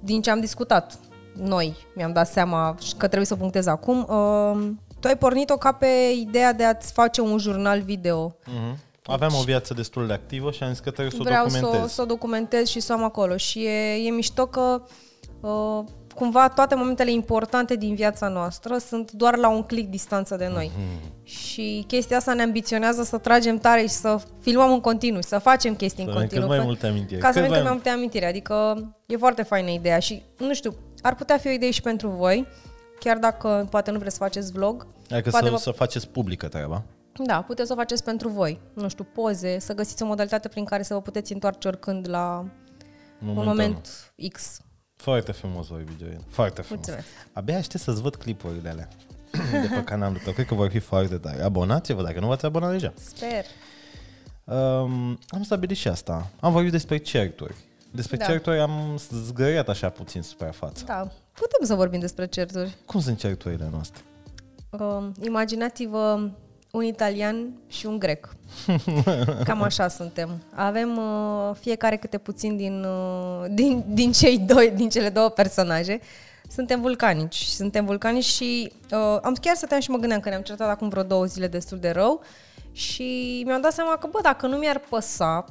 din 0.00 0.22
ce 0.22 0.30
am 0.30 0.40
discutat 0.40 0.98
noi, 1.42 1.76
mi-am 1.94 2.12
dat 2.12 2.28
seama 2.28 2.74
că 2.96 3.06
trebuie 3.06 3.26
să 3.26 3.36
punctez 3.36 3.66
acum, 3.66 3.98
uh, 4.08 4.68
tu 5.00 5.08
ai 5.08 5.16
pornit-o 5.16 5.56
ca 5.56 5.72
pe 5.72 5.86
ideea 6.20 6.52
de 6.52 6.64
a-ți 6.64 6.92
face 6.92 7.20
un 7.20 7.38
jurnal 7.38 7.80
video. 7.80 8.36
Mhm. 8.46 8.78
aveam 9.08 9.32
o 9.40 9.42
viață 9.42 9.74
destul 9.74 10.06
de 10.06 10.12
activă 10.12 10.50
și 10.50 10.62
am 10.62 10.68
zis 10.70 10.78
că 10.78 10.90
trebuie 10.90 11.10
să 11.10 11.16
o 11.20 11.24
Vreau 11.24 11.48
să, 11.48 11.58
documentez. 11.60 11.84
o- 11.84 11.88
să 11.94 12.02
o 12.02 12.04
documentez 12.04 12.66
și 12.68 12.80
să 12.80 12.92
o 12.92 12.96
am 12.96 13.04
acolo. 13.04 13.36
Și 13.36 13.64
e, 13.64 13.94
e 14.06 14.10
mișto 14.10 14.46
că 14.46 14.82
uh, 15.40 15.84
cumva 16.14 16.48
toate 16.48 16.74
momentele 16.74 17.10
importante 17.12 17.76
din 17.76 17.94
viața 17.94 18.28
noastră 18.28 18.76
sunt 18.78 19.10
doar 19.12 19.36
la 19.36 19.48
un 19.48 19.62
click 19.62 19.90
distanță 19.90 20.36
de 20.36 20.48
noi. 20.52 20.70
Mhm. 20.76 21.12
Și 21.24 21.84
chestia 21.86 22.16
asta 22.16 22.32
ne 22.34 22.42
ambiționează 22.42 23.02
să 23.02 23.18
tragem 23.18 23.58
tare 23.58 23.80
și 23.80 23.88
să 23.88 24.18
filmăm 24.40 24.72
în 24.72 24.80
continuu, 24.80 25.22
să 25.22 25.38
facem 25.38 25.74
chestii 25.74 26.04
Să 26.04 26.10
în 26.10 26.16
avem 26.16 26.28
cât 26.28 26.38
continuu. 26.38 26.48
mai 26.48 26.58
Că- 26.58 26.64
multe 26.64 26.86
amintiri. 26.86 27.20
Ca 27.20 27.26
să 27.26 27.32
Cât 27.32 27.42
avem 27.42 27.52
cât 27.52 27.62
mai 27.62 27.68
mai- 27.70 27.72
multe 27.82 27.88
amintiri. 27.88 28.24
Adică 28.24 28.84
e 29.06 29.16
foarte 29.16 29.42
faină 29.42 29.70
ideea 29.70 29.98
și, 29.98 30.22
nu 30.38 30.54
știu, 30.54 30.74
ar 31.06 31.14
putea 31.14 31.38
fi 31.38 31.46
o 31.46 31.50
idee 31.50 31.70
și 31.70 31.82
pentru 31.82 32.08
voi, 32.08 32.46
chiar 32.98 33.18
dacă 33.18 33.66
poate 33.70 33.90
nu 33.90 33.98
vreți 33.98 34.14
să 34.16 34.22
faceți 34.22 34.52
vlog. 34.52 34.86
Adică 35.10 35.30
poate 35.30 35.46
să, 35.46 35.52
vă- 35.52 35.58
să 35.58 35.70
faceți 35.70 36.08
publică 36.08 36.48
treaba. 36.48 36.82
Da, 37.24 37.42
puteți 37.42 37.66
să 37.68 37.72
o 37.72 37.76
faceți 37.76 38.04
pentru 38.04 38.28
voi. 38.28 38.60
Nu 38.74 38.88
știu, 38.88 39.04
poze, 39.04 39.58
să 39.58 39.74
găsiți 39.74 40.02
o 40.02 40.06
modalitate 40.06 40.48
prin 40.48 40.64
care 40.64 40.82
să 40.82 40.94
vă 40.94 41.00
puteți 41.00 41.32
întoarce 41.32 41.68
oricând 41.68 42.08
la 42.08 42.38
un 42.38 42.48
Momentul 43.26 43.44
moment 43.44 44.12
X. 44.32 44.60
Foarte 44.96 45.32
frumos 45.32 45.66
vorbi, 45.66 45.92
Georgiana. 45.98 46.24
Foarte 46.28 46.62
frumos. 46.62 46.86
Mulțumesc. 46.86 47.14
Abia 47.32 47.56
aștept 47.56 47.82
să-ți 47.82 48.02
văd 48.02 48.16
clipurile 48.16 48.68
alea 48.68 48.88
de 49.62 49.68
pe 49.74 49.84
canalul 49.84 50.20
tău. 50.24 50.32
Cred 50.32 50.46
că 50.46 50.54
vor 50.54 50.70
fi 50.70 50.78
foarte 50.78 51.16
tare. 51.18 51.42
Abonați-vă 51.42 52.02
dacă 52.02 52.20
nu 52.20 52.26
v-ați 52.26 52.44
abonat 52.44 52.70
deja. 52.70 52.92
Sper. 52.96 53.44
Um, 54.44 55.18
am 55.28 55.42
stabilit 55.42 55.76
și 55.76 55.88
asta. 55.88 56.30
Am 56.40 56.52
vorbit 56.52 56.70
despre 56.70 56.96
certuri. 56.96 57.54
Despre 57.96 58.16
Da. 58.16 58.24
certuri 58.24 58.58
am 58.58 59.00
zgăriat 59.26 59.68
așa 59.68 59.88
puțin 59.88 60.22
suprafață. 60.22 60.84
Da, 60.86 61.08
putem 61.32 61.60
să 61.62 61.74
vorbim 61.74 62.00
despre 62.00 62.26
certuri. 62.26 62.76
Cum 62.86 63.00
sunt 63.00 63.18
certurile 63.18 63.68
noastre? 63.72 64.02
Uh, 64.70 65.06
imaginați-vă 65.22 66.28
un 66.70 66.84
italian 66.84 67.52
și 67.68 67.86
un 67.86 67.98
grec. 67.98 68.28
Cam 69.44 69.62
așa 69.62 69.88
suntem. 69.88 70.42
Avem 70.54 70.96
uh, 70.96 71.50
fiecare 71.60 71.96
câte 71.96 72.18
puțin 72.18 72.56
din, 72.56 72.84
uh, 72.84 73.44
din, 73.50 73.84
din 73.88 74.12
cei 74.12 74.38
doi, 74.38 74.72
din 74.76 74.88
cele 74.88 75.08
două 75.08 75.28
personaje. 75.28 76.00
Suntem 76.48 76.80
vulcanici. 76.80 77.42
Suntem 77.42 77.84
vulcanici 77.84 78.24
și 78.24 78.72
uh, 78.90 79.18
am 79.22 79.34
chiar 79.40 79.56
stăteam 79.56 79.80
și 79.80 79.90
mă 79.90 79.98
gândeam 79.98 80.20
că 80.20 80.28
ne-am 80.28 80.42
certat 80.42 80.68
acum 80.68 80.88
vreo 80.88 81.02
două 81.02 81.24
zile 81.24 81.46
destul 81.46 81.78
de 81.78 81.90
rău 81.90 82.22
și 82.72 83.42
mi-am 83.46 83.60
dat 83.60 83.72
seama 83.72 83.96
că, 83.96 84.08
bă, 84.10 84.18
dacă 84.22 84.46
nu 84.46 84.56
mi-ar 84.56 84.78
păsa 84.78 85.44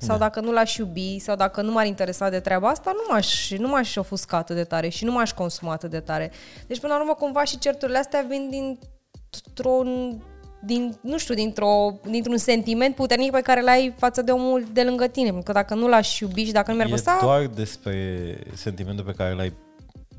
sau 0.00 0.18
dacă 0.18 0.40
nu 0.40 0.52
l-aș 0.52 0.76
iubi 0.76 1.18
sau 1.18 1.36
dacă 1.36 1.62
nu 1.62 1.72
m-ar 1.72 1.86
interesa 1.86 2.28
de 2.30 2.40
treaba 2.40 2.68
asta, 2.68 2.92
nu 2.94 3.00
m-aș, 3.08 3.50
nu 3.50 3.68
m-aș 3.68 3.96
ofusca 3.96 4.36
atât 4.36 4.56
de 4.56 4.64
tare 4.64 4.88
și 4.88 5.04
nu 5.04 5.12
m-aș 5.12 5.32
consuma 5.32 5.72
atât 5.72 5.90
de 5.90 6.00
tare. 6.00 6.30
Deci, 6.66 6.80
până 6.80 6.92
la 6.92 7.00
urmă, 7.00 7.14
cumva 7.14 7.44
și 7.44 7.58
certurile 7.58 7.98
astea 7.98 8.24
vin 8.28 8.48
dintr-un 8.50 10.22
din, 10.64 10.98
nu 11.00 11.18
știu, 11.18 11.34
dintr-o, 11.34 12.00
dintr-un 12.10 12.36
sentiment 12.36 12.94
puternic 12.94 13.30
pe 13.30 13.40
care 13.40 13.62
l-ai 13.62 13.94
față 13.98 14.22
de 14.22 14.30
omul 14.30 14.66
de 14.72 14.82
lângă 14.82 15.06
tine. 15.06 15.26
Pentru 15.26 15.42
că 15.44 15.52
dacă 15.52 15.74
nu 15.74 15.88
l-aș 15.88 16.18
iubi 16.18 16.44
și 16.44 16.52
dacă 16.52 16.70
nu 16.70 16.76
mi-ar 16.76 16.88
e 16.88 16.90
păsa, 16.90 17.18
doar 17.20 17.46
despre 17.46 18.38
sentimentul 18.54 19.04
pe 19.04 19.12
care 19.12 19.34
l-ai 19.34 19.52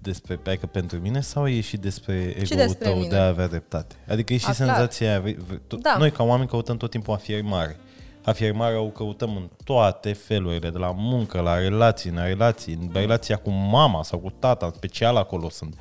despre 0.01 0.39
adică 0.45 0.65
pentru 0.65 0.97
mine 0.99 1.21
sau 1.21 1.47
e 1.47 1.61
și 1.61 1.77
despre 1.77 2.13
ego-ul 2.13 2.57
despre 2.57 2.85
tău 2.85 2.95
mine. 2.95 3.07
de 3.07 3.15
a 3.15 3.27
avea 3.27 3.47
dreptate? 3.47 3.95
Adică 4.07 4.33
e 4.33 4.37
și 4.37 4.45
A, 4.49 4.51
clar. 4.53 4.67
senzația 4.67 5.09
aia, 5.09 5.19
vrei- 5.19 5.37
vrei- 5.47 5.61
tot- 5.67 5.81
Da. 5.81 5.95
noi 5.97 6.11
ca 6.11 6.23
oameni 6.23 6.49
căutăm 6.49 6.77
tot 6.77 6.89
timpul 6.89 7.13
afirmare. 7.13 7.77
Afirmarea 8.23 8.81
o 8.81 8.87
căutăm 8.87 9.35
în 9.35 9.49
toate 9.63 10.13
felurile, 10.13 10.69
de 10.69 10.77
la 10.77 10.91
muncă, 10.95 11.41
la 11.41 11.57
relații, 11.57 12.09
în 12.09 12.23
relații, 12.23 12.73
în 12.73 12.89
relația 12.93 13.35
cu 13.35 13.49
mama 13.49 14.03
sau 14.03 14.19
cu 14.19 14.29
tata, 14.39 14.65
în 14.65 14.71
special 14.71 15.15
acolo 15.15 15.49
sunt. 15.49 15.75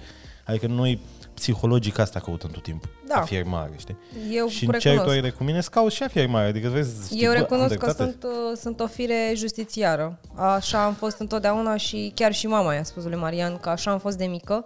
Adică 0.45 0.67
noi 0.67 1.01
psihologic 1.35 1.99
asta 1.99 2.21
căutăm 2.21 2.51
tot 2.51 2.63
timpul. 2.63 2.91
Da. 3.09 3.15
Afirmare, 3.15 3.73
știi? 3.77 3.97
Eu 4.31 4.47
și 4.47 4.65
în 4.65 4.71
recunosc. 4.71 4.81
certurile 4.81 5.31
cu 5.31 5.45
mine 5.45 5.57
îți 5.59 5.71
caut 5.71 5.93
și 5.93 6.03
afirmare. 6.03 6.49
Adică 6.49 6.69
vezi, 6.69 7.05
știi, 7.05 7.23
Eu 7.23 7.31
bă, 7.31 7.37
am 7.37 7.43
recunosc 7.43 7.75
că 7.75 7.85
dreptate. 7.85 8.11
sunt, 8.11 8.25
uh, 8.25 8.57
sunt 8.57 8.81
o 8.81 8.87
fire 8.87 9.33
justițiară. 9.35 10.19
Așa 10.35 10.85
am 10.85 10.95
fost 10.95 11.19
întotdeauna 11.19 11.77
și 11.77 12.13
chiar 12.15 12.33
și 12.33 12.47
mama 12.47 12.75
i-a 12.75 12.83
spus 12.83 13.05
lui 13.05 13.17
Marian 13.17 13.57
că 13.57 13.69
așa 13.69 13.91
am 13.91 13.99
fost 13.99 14.19
de 14.19 14.25
mică. 14.25 14.65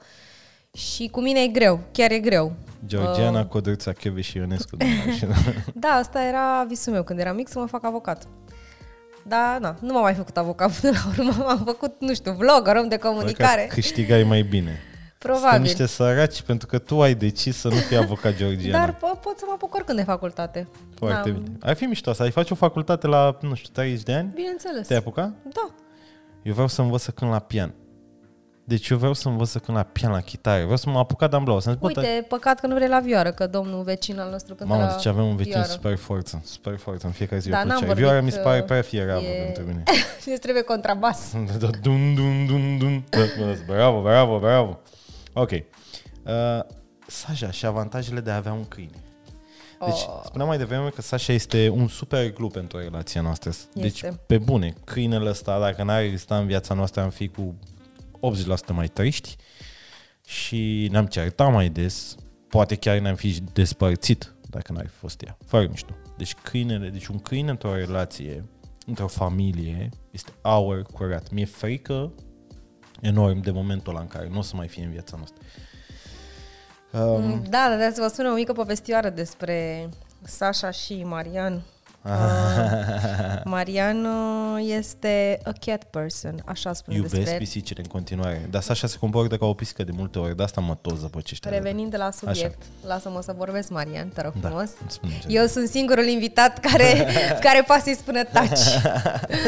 Și 0.78 1.08
cu 1.08 1.20
mine 1.20 1.40
e 1.40 1.46
greu, 1.48 1.80
chiar 1.92 2.10
e 2.10 2.18
greu. 2.18 2.52
Georgiana, 2.86 3.40
Uh, 3.40 3.46
Codruța, 3.46 3.92
Cheve 3.92 4.20
și 4.20 4.36
Ionescu. 4.36 4.76
din 4.76 4.88
mașină. 5.06 5.34
da, 5.74 5.88
asta 5.88 6.22
era 6.24 6.64
visul 6.68 6.92
meu 6.92 7.02
când 7.02 7.18
eram 7.18 7.34
mic 7.36 7.48
să 7.48 7.58
mă 7.58 7.66
fac 7.66 7.84
avocat. 7.84 8.26
Da, 9.26 9.58
na, 9.60 9.76
nu 9.80 9.92
m-am 9.92 10.02
mai 10.02 10.14
făcut 10.14 10.36
avocat 10.36 10.80
până 10.80 10.92
la 11.04 11.24
urmă, 11.24 11.32
m-am 11.46 11.62
făcut, 11.64 11.94
nu 11.98 12.14
știu, 12.14 12.32
vlogger, 12.32 12.76
om 12.76 12.88
de 12.88 12.96
comunicare. 12.96 13.64
Că 13.68 13.74
câștigai 13.74 14.22
mai 14.22 14.42
bine. 14.42 14.78
Sunt 15.18 15.32
Probabil. 15.34 15.60
niște 15.60 15.86
săraci 15.86 16.42
pentru 16.42 16.66
că 16.66 16.78
tu 16.78 17.02
ai 17.02 17.14
decis 17.14 17.56
să 17.56 17.68
nu 17.68 17.74
fii 17.74 17.96
avocat 17.96 18.34
Georgiana. 18.36 18.78
Dar 18.78 18.94
po- 18.96 19.20
pot 19.22 19.38
să 19.38 19.44
mă 19.46 19.52
apuc 19.54 19.74
oricând 19.74 19.98
de 19.98 20.04
facultate. 20.04 20.68
Foarte 20.94 21.30
Da, 21.30 21.36
bine. 21.38 21.56
Ar 21.60 21.74
fi 21.76 21.84
mișto 21.84 22.12
să 22.12 22.22
ai 22.22 22.30
face 22.30 22.52
o 22.52 22.56
facultate 22.56 23.06
la, 23.06 23.36
nu 23.40 23.54
știu, 23.54 23.70
30 23.72 24.02
de 24.02 24.12
ani? 24.12 24.30
Bineînțeles. 24.34 24.86
Te-ai 24.86 24.98
apucat? 24.98 25.32
Da. 25.42 25.74
Eu 26.42 26.52
vreau 26.52 26.68
să 26.68 26.80
învăț 26.82 27.00
să 27.02 27.10
cânt 27.10 27.30
la 27.30 27.38
pian. 27.38 27.74
Deci 28.72 28.88
eu 28.88 28.96
vreau 28.98 29.12
să 29.12 29.28
învăț 29.28 29.48
să 29.48 29.58
cânt 29.58 29.76
la 29.76 29.82
pian, 29.82 30.12
la 30.12 30.20
chitară. 30.20 30.62
Vreau 30.62 30.76
să 30.76 30.90
mă 30.90 30.98
apuc 30.98 31.28
de 31.28 31.36
amblau. 31.36 31.60
Să-mi 31.60 31.74
zic, 31.74 31.92
bă, 31.92 32.00
Uite, 32.00 32.24
păcat 32.28 32.60
că 32.60 32.66
nu 32.66 32.74
vrei 32.74 32.88
la 32.88 33.00
vioară, 33.00 33.32
că 33.32 33.46
domnul 33.46 33.82
vecin 33.82 34.18
al 34.18 34.30
nostru 34.30 34.54
cântă 34.54 34.72
Mamă, 34.72 34.86
la 34.86 34.92
deci 34.96 35.06
avem 35.06 35.24
un 35.26 35.36
vecin 35.36 35.52
vioară. 35.52 35.68
super 35.68 35.96
forță, 35.96 36.42
super 36.44 36.76
forță, 36.78 37.06
în 37.06 37.12
fiecare 37.12 37.40
zi 37.40 37.48
Da, 37.48 37.56
o 37.56 37.58
n-am 37.58 37.66
plăcere. 37.66 37.86
vorbit, 37.86 38.04
Vioara 38.04 38.20
mi 38.24 38.30
se 38.30 38.38
pare 38.38 38.58
uh, 38.58 38.64
prea 38.64 38.82
fieravă 38.82 39.20
e- 39.24 39.42
pentru 39.44 39.62
mine. 39.64 39.82
Îți 40.26 40.40
trebuie 40.40 40.62
contrabas. 40.62 41.32
Da, 41.50 41.56
da, 41.66 41.70
dun, 41.82 42.14
dun, 42.14 42.46
dun, 42.46 42.78
dun. 42.78 43.04
Da, 43.10 43.18
bă, 43.38 43.56
Bravo, 43.66 44.00
bravo, 44.02 44.38
bravo. 44.38 44.80
Ok. 45.32 45.50
Uh, 45.50 45.60
Sasha 47.06 47.50
și 47.50 47.66
avantajele 47.66 48.20
de 48.20 48.30
a 48.30 48.36
avea 48.36 48.52
un 48.52 48.64
câine. 48.68 48.96
Deci, 49.84 50.04
Oh. 50.06 50.20
spuneam 50.24 50.48
mai 50.48 50.58
devreme 50.58 50.88
că 50.88 51.02
Sasha 51.02 51.32
este 51.32 51.68
un 51.68 51.88
super 51.88 52.30
club 52.32 52.52
pentru 52.52 52.78
relația 52.78 53.20
noastră. 53.20 53.50
Deci, 53.74 54.02
Este. 54.02 54.20
pe 54.26 54.38
bune, 54.38 54.74
câinele 54.84 55.28
ăsta, 55.28 55.58
dacă 55.60 55.82
n-ar 55.82 56.02
exista 56.02 56.36
în 56.36 56.46
viața 56.46 56.74
noastră, 56.74 57.00
am 57.02 57.10
fi 57.10 57.28
cu 57.28 57.54
80% 58.22 58.72
mai 58.72 58.88
triști 58.88 59.36
și 60.26 60.88
ne-am 60.90 61.06
certat 61.06 61.52
mai 61.52 61.68
des. 61.68 62.14
Poate 62.48 62.74
chiar 62.74 62.98
ne-am 62.98 63.14
fi 63.14 63.40
despărțit 63.52 64.34
dacă 64.50 64.72
n-ar 64.72 64.86
fi 64.86 64.96
fost 64.96 65.22
ea. 65.22 65.36
Foarte 65.46 65.68
mișto. 65.70 65.94
Deci 66.16 66.34
câinele, 66.34 66.88
deci 66.88 67.06
un 67.06 67.18
câine 67.18 67.50
într-o 67.50 67.74
relație, 67.74 68.44
într-o 68.86 69.06
familie, 69.06 69.88
este 70.10 70.32
aur 70.40 70.82
curat. 70.82 71.30
Mi-e 71.30 71.44
frică 71.44 72.12
enorm 73.00 73.40
de 73.40 73.50
momentul 73.50 73.92
ăla 73.92 74.00
în 74.00 74.08
care 74.08 74.28
nu 74.28 74.38
o 74.38 74.42
să 74.42 74.56
mai 74.56 74.68
fie 74.68 74.84
în 74.84 74.90
viața 74.90 75.16
noastră. 75.16 75.42
Um, 76.92 77.42
Da, 77.48 77.76
dar 77.78 77.92
să 77.92 78.00
vă 78.00 78.08
spun 78.08 78.26
o 78.26 78.34
mică 78.34 78.52
povestioară 78.52 79.10
despre 79.10 79.88
Sasha 80.22 80.70
și 80.70 81.04
Marian. 81.04 81.62
Ah. 82.04 82.10
Uh, 82.10 83.40
Marian 83.44 84.04
uh, 84.04 84.64
este 84.76 85.38
a 85.44 85.52
cat 85.60 85.84
person, 85.84 86.42
așa 86.46 86.72
spune 86.72 86.96
Iubesc 86.96 87.14
despre 87.14 87.32
el. 87.32 87.38
pisicile 87.38 87.80
în 87.82 87.88
continuare. 87.88 88.46
Dar 88.50 88.62
Sasha 88.62 88.86
se 88.86 88.96
comportă 88.98 89.36
ca 89.36 89.46
o 89.46 89.54
pisică 89.54 89.84
de 89.84 89.92
multe 89.96 90.18
ori. 90.18 90.36
De 90.36 90.42
asta 90.42 90.60
mă 90.60 90.74
tot 90.80 90.98
zăpăcește. 90.98 91.48
Revenind 91.48 91.90
de 91.90 91.96
la 91.96 92.10
subiect, 92.10 92.62
lasă-mă 92.86 93.22
să 93.22 93.34
vorbesc, 93.36 93.70
Marian, 93.70 94.08
te 94.08 94.22
rog 94.22 94.32
Da, 94.40 94.48
frumos. 94.48 94.70
îmi 94.80 94.90
spune 94.90 95.12
ce- 95.20 95.26
Eu 95.28 95.46
sunt 95.46 95.68
singurul 95.68 96.04
invitat 96.06 96.58
care, 96.58 97.06
care 97.46 97.62
poate 97.66 97.82
să-i 97.82 97.94
spună 97.94 98.24
taci. 98.24 98.58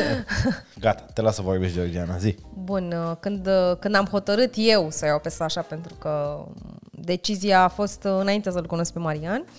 Gata, 0.81 1.03
te 1.13 1.21
las 1.21 1.35
să 1.35 1.43
vorbești, 1.43 1.77
Georgiana. 1.77 2.17
Zi. 2.17 2.37
Bun, 2.65 2.93
uh, 3.11 3.17
când, 3.21 3.47
uh, 3.47 3.77
când 3.79 3.95
am 3.95 4.05
hotărât 4.11 4.53
eu 4.57 4.89
să 4.91 5.07
iau 5.07 5.19
pe 5.19 5.29
Sasha, 5.29 5.61
pentru 5.61 5.95
că 5.95 6.45
decizia 6.91 7.63
a 7.63 7.69
fost 7.69 8.05
uh, 8.05 8.17
înainte 8.21 8.51
să-l 8.51 8.67
cunosc 8.67 8.93
pe 8.93 8.99
Marian, 8.99 9.45
uh, 9.47 9.53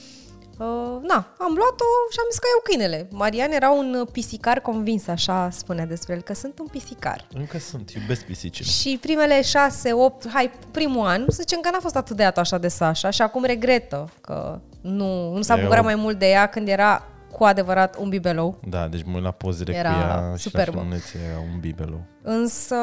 na, 1.02 1.28
am 1.38 1.54
luat-o 1.56 1.86
și 2.12 2.18
am 2.20 2.28
zis 2.30 2.40
că 2.40 2.48
iau 2.52 2.62
câinele. 2.64 3.08
Marian 3.12 3.52
era 3.52 3.70
un 3.72 3.94
uh, 4.00 4.08
pisicar 4.12 4.60
convins, 4.60 5.08
așa 5.08 5.50
spunea 5.52 5.86
despre 5.86 6.14
el, 6.14 6.22
că 6.22 6.34
sunt 6.34 6.60
un 6.60 6.66
pisicar. 6.66 7.28
Încă 7.34 7.60
sunt, 7.60 7.92
iubesc 7.92 8.26
pisicile. 8.26 8.68
Și 8.70 8.98
primele 9.02 9.42
șase, 9.42 9.94
opt, 9.94 10.30
hai, 10.30 10.52
primul 10.72 11.06
an, 11.08 11.26
să 11.28 11.38
zicem 11.40 11.60
că 11.60 11.70
n-a 11.72 11.80
fost 11.82 11.96
atât 11.96 12.16
de 12.16 12.24
atașat 12.24 12.62
de 12.62 12.68
Sasha 12.68 13.10
și 13.10 13.22
acum 13.22 13.44
regretă 13.44 14.10
că 14.22 14.60
nu, 14.82 15.34
nu 15.36 15.42
s-a 15.42 15.56
Eu- 15.56 15.62
bucurat 15.62 15.84
mai 15.84 15.96
mult 15.96 16.20
de 16.20 16.30
ea 16.30 16.46
când 16.48 16.68
era 16.68 17.04
cu 17.36 17.44
adevărat 17.44 17.98
un 17.98 18.10
bibelou. 18.10 18.60
Da, 18.70 18.88
deci 18.88 19.04
mă 19.04 19.16
uit 19.16 19.24
la 19.24 19.32
pozele 19.32 19.76
Era 19.76 19.92
cu 19.94 20.00
ea 20.00 20.34
și 20.36 20.42
superbă. 20.42 20.72
la 20.72 20.78
filmulețe 20.78 21.20
era 21.30 21.40
un 21.40 21.60
bibelou. 21.60 22.02
Însă, 22.22 22.76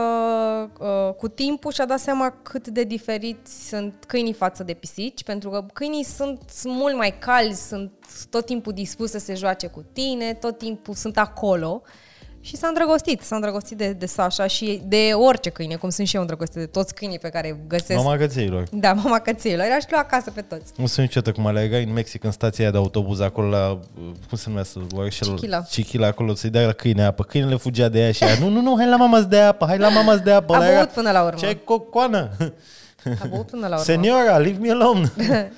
uh, 0.79 1.15
cu 1.17 1.29
timpul 1.29 1.73
și-a 1.73 1.87
dat 1.87 1.99
seama 1.99 2.31
cât 2.43 2.69
de 2.69 2.85
diferiți 2.85 3.69
sunt 3.69 4.05
câinii 4.07 4.33
față 4.33 4.63
de 4.63 4.73
pisici, 4.73 5.25
pentru 5.25 5.51
că 5.51 5.67
câinii 5.73 6.05
sunt 6.05 6.41
mult 6.65 6.97
mai 6.97 7.15
calzi, 7.19 7.69
sunt 7.69 7.93
tot 8.31 8.47
timpul 8.47 8.73
dispuși 8.73 9.11
să 9.11 9.19
se 9.19 9.35
joace 9.35 9.67
cu 9.67 9.85
tine, 9.93 10.35
tot 10.35 10.59
timpul 10.59 10.95
sunt 10.95 11.19
acolo. 11.19 11.83
Și 12.45 12.57
s-a 12.57 12.67
îndrăgostit, 12.67 13.21
s-a 13.21 13.35
îndrăgostit 13.35 13.77
de, 13.77 13.93
de 13.93 14.07
Sasha 14.07 14.47
și 14.47 14.83
de 14.85 15.11
orice 15.15 15.51
câine, 15.51 15.75
cum 15.75 15.89
sunt 15.89 16.07
și 16.07 16.15
eu 16.15 16.21
îndrăgostit 16.21 16.59
de 16.59 16.67
toți 16.67 16.95
câinii 16.95 17.19
pe 17.19 17.29
care 17.29 17.49
îi 17.49 17.57
găsesc. 17.69 17.99
Mama 18.03 18.17
gățeilor. 18.17 18.65
Da, 18.73 18.93
mama 18.93 19.19
cățeilor, 19.19 19.67
aș 19.77 19.85
lua 19.91 20.01
acasă 20.01 20.31
pe 20.31 20.41
toți. 20.41 20.73
Nu 20.77 20.87
sunt 20.87 21.07
niciodată 21.07 21.33
cum 21.37 21.47
alergai 21.47 21.85
în 21.85 21.93
Mexic, 21.93 22.25
în 22.25 22.31
stația 22.31 22.65
aia 22.65 22.73
de 22.73 22.79
autobuz, 22.79 23.21
acolo 23.21 23.49
la, 23.49 23.71
uh, 23.71 24.11
cum 24.29 24.39
se 24.39 24.45
numește, 24.49 24.79
Orșel, 24.95 25.29
Chichila. 25.29 25.61
Chichila, 25.61 26.07
acolo, 26.07 26.35
să-i 26.35 26.51
dai 26.51 26.65
la 26.65 26.73
câine 26.73 27.05
apă. 27.05 27.23
Câinele 27.23 27.57
fugea 27.57 27.89
de 27.89 28.01
ea 28.01 28.13
și 28.13 28.25
ea, 28.25 28.39
nu, 28.39 28.49
nu, 28.49 28.61
nu, 28.61 28.77
hai 28.77 28.87
la 28.87 28.97
mama 28.97 29.21
de 29.21 29.39
apă, 29.39 29.67
hai 29.67 29.79
la 29.79 29.89
mama 29.89 30.17
de 30.17 30.33
apă. 30.33 30.55
A 30.55 30.57
Ăla 30.57 30.69
era, 30.69 30.77
băut 30.77 30.91
până 30.91 31.11
la 31.11 31.23
urmă. 31.23 31.39
Ce 31.39 31.59
cocoană? 31.65 32.31
A 33.23 33.27
băut 33.31 33.47
până 33.47 33.67
la 33.67 33.75
urmă. 33.75 33.85
Seniora, 33.85 34.39
leave 34.39 34.59
me 34.61 34.71
alone. 34.71 35.13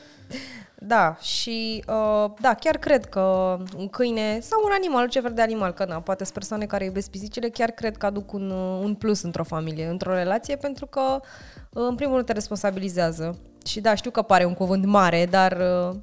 Da, 0.87 1.17
și 1.21 1.85
uh, 1.89 2.31
da, 2.41 2.55
chiar 2.55 2.77
cred 2.77 3.05
că 3.05 3.57
un 3.77 3.89
câine 3.89 4.39
sau 4.41 4.61
un 4.65 4.71
animal, 4.73 5.09
ce 5.09 5.21
fel 5.21 5.33
de 5.35 5.43
animal, 5.43 5.73
că 5.73 5.85
na, 5.85 6.01
poate 6.01 6.23
sunt 6.23 6.37
persoane 6.37 6.67
care 6.67 6.85
iubesc 6.85 7.11
pisicile, 7.11 7.49
chiar 7.49 7.71
cred 7.71 7.97
că 7.97 8.07
aduc 8.07 8.33
un, 8.33 8.51
uh, 8.51 8.81
un 8.83 8.95
plus 8.95 9.23
într-o 9.23 9.45
familie, 9.45 9.87
într-o 9.87 10.15
relație, 10.15 10.57
pentru 10.57 10.87
că 10.87 11.21
uh, 11.21 11.87
în 11.89 11.95
primul 11.95 12.15
rând 12.15 12.27
te 12.27 12.33
responsabilizează. 12.33 13.39
Și 13.67 13.81
da, 13.81 13.95
știu 13.95 14.11
că 14.11 14.23
pare 14.23 14.45
un 14.45 14.55
cuvânt 14.55 14.85
mare, 14.85 15.27
dar 15.27 15.53
uh, 15.91 15.97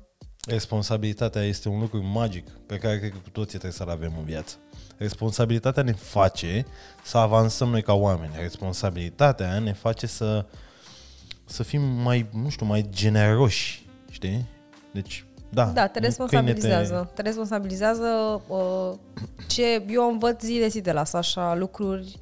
Responsabilitatea 0.48 1.42
este 1.42 1.70
un 1.70 1.80
lucru 1.80 2.04
magic 2.04 2.50
pe 2.50 2.78
care 2.78 2.98
cred 2.98 3.12
că 3.12 3.18
cu 3.24 3.30
toții 3.30 3.60
trebuie 3.60 3.72
să-l 3.72 3.90
avem 3.90 4.14
în 4.18 4.24
viață. 4.24 4.56
Responsabilitatea 4.98 5.84
ne 5.84 5.92
face 5.92 6.66
să 7.04 7.18
avansăm 7.18 7.70
noi 7.70 7.82
ca 7.82 7.94
oameni. 7.94 8.34
Responsabilitatea 8.40 9.60
ne 9.60 9.74
face 9.74 10.08
să, 10.08 10.46
să 11.46 11.64
fim 11.64 11.82
mai, 11.82 12.30
nu 12.34 12.50
știu, 12.50 12.66
mai 12.66 12.86
generoși, 12.90 13.86
știi? 14.12 14.46
Deci, 14.92 15.26
da. 15.50 15.66
Da, 15.66 15.88
te 15.88 16.00
un 16.00 16.06
responsabilizează. 16.06 16.94
câine 16.94 17.06
Te, 17.06 17.14
te 17.14 17.22
responsabilizează 17.22 18.42
uh, 18.48 18.94
ce 19.48 19.84
eu 19.88 20.10
învăț 20.10 20.44
zi 20.44 20.60
de 20.60 20.68
zi 20.68 20.82
de 20.82 20.92
la 20.92 21.04
Sasha, 21.04 21.56
lucruri 21.56 22.20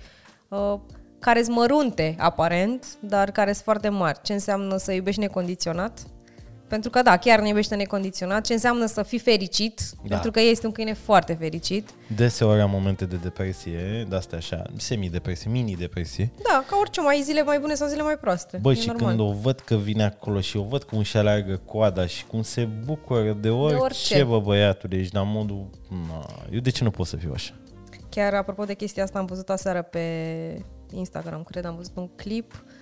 uh, 0.48 0.76
care 1.20 1.44
sunt 1.44 1.56
mărunte, 1.56 2.16
aparent, 2.20 2.86
dar 3.00 3.32
care 3.32 3.52
sunt 3.52 3.64
foarte 3.64 3.90
mari. 3.90 4.20
Ce 4.24 4.34
înseamnă 4.34 4.78
să 4.78 4.92
iubești 4.92 5.20
necondiționat? 5.20 6.00
Pentru 6.70 6.90
că 6.90 7.02
da, 7.02 7.18
chiar 7.18 7.40
ne 7.40 7.48
iubește 7.48 7.76
necondiționat. 7.76 8.46
Ce 8.46 8.54
înseamnă 8.54 8.86
să 8.86 9.04
fii 9.04 9.20
fericit? 9.20 9.82
Da. 9.92 10.14
Pentru 10.14 10.32
că 10.32 10.40
este 10.40 10.66
un 10.66 10.72
câine 10.72 10.94
foarte 10.94 11.34
fericit. 11.34 11.90
te... 11.90 12.14
Deseori 12.14 12.62
am 12.62 12.70
momente 12.70 13.06
de 13.06 13.16
depresie, 13.16 14.06
de-astea 14.10 14.38
așa, 14.38 14.62
semi-depresie, 14.78 15.52
mini-depresie. 15.52 16.32
Da, 16.44 16.64
ca 16.70 16.78
orice, 16.80 17.02
mai 17.02 17.16
ai 17.16 17.22
zile 17.22 17.44
mai 17.44 17.60
bune 17.60 17.74
sau 17.74 17.88
zile 17.88 18.02
mai 18.02 18.18
proaste. 18.18 18.58
Băi, 18.62 18.74
e 18.74 18.80
și 18.80 18.88
normal. 18.88 19.08
când 19.08 19.20
o 19.20 19.32
văd 19.32 19.60
că 19.60 19.76
vine 19.76 20.04
acolo 20.04 20.42
și 20.42 20.58
o 20.58 20.64
văd 20.64 20.84
cum 20.84 20.98
își 20.98 21.18
aleargă 21.18 21.62
coada 21.66 22.06
și 22.06 22.26
cum 22.26 22.42
se 22.42 22.66
bucură 22.86 23.38
de 23.42 23.50
orice, 23.50 23.76
de 23.76 23.82
orice. 23.82 24.24
bă, 24.24 24.40
băiatul, 24.40 24.94
ești 24.94 25.16
la 25.16 25.24
modul, 25.24 25.70
na, 25.90 26.26
eu 26.52 26.60
de 26.60 26.70
ce 26.70 26.84
nu 26.84 26.92
pot 26.92 27.08
să 27.08 27.16
fiu 27.16 27.32
așa? 27.34 27.54
Chiar 28.10 28.34
apropo 28.34 28.64
de 28.64 28.74
chestia 28.74 29.04
asta, 29.04 29.20
am 29.20 29.26
văzut 29.26 29.50
aseară 29.50 29.82
pe 29.82 30.00
Instagram, 30.92 31.44
cred, 31.44 31.66
am 31.66 31.76
văzut 31.76 31.96
un 31.96 32.10
clip 32.16 32.52
uh, 32.54 32.79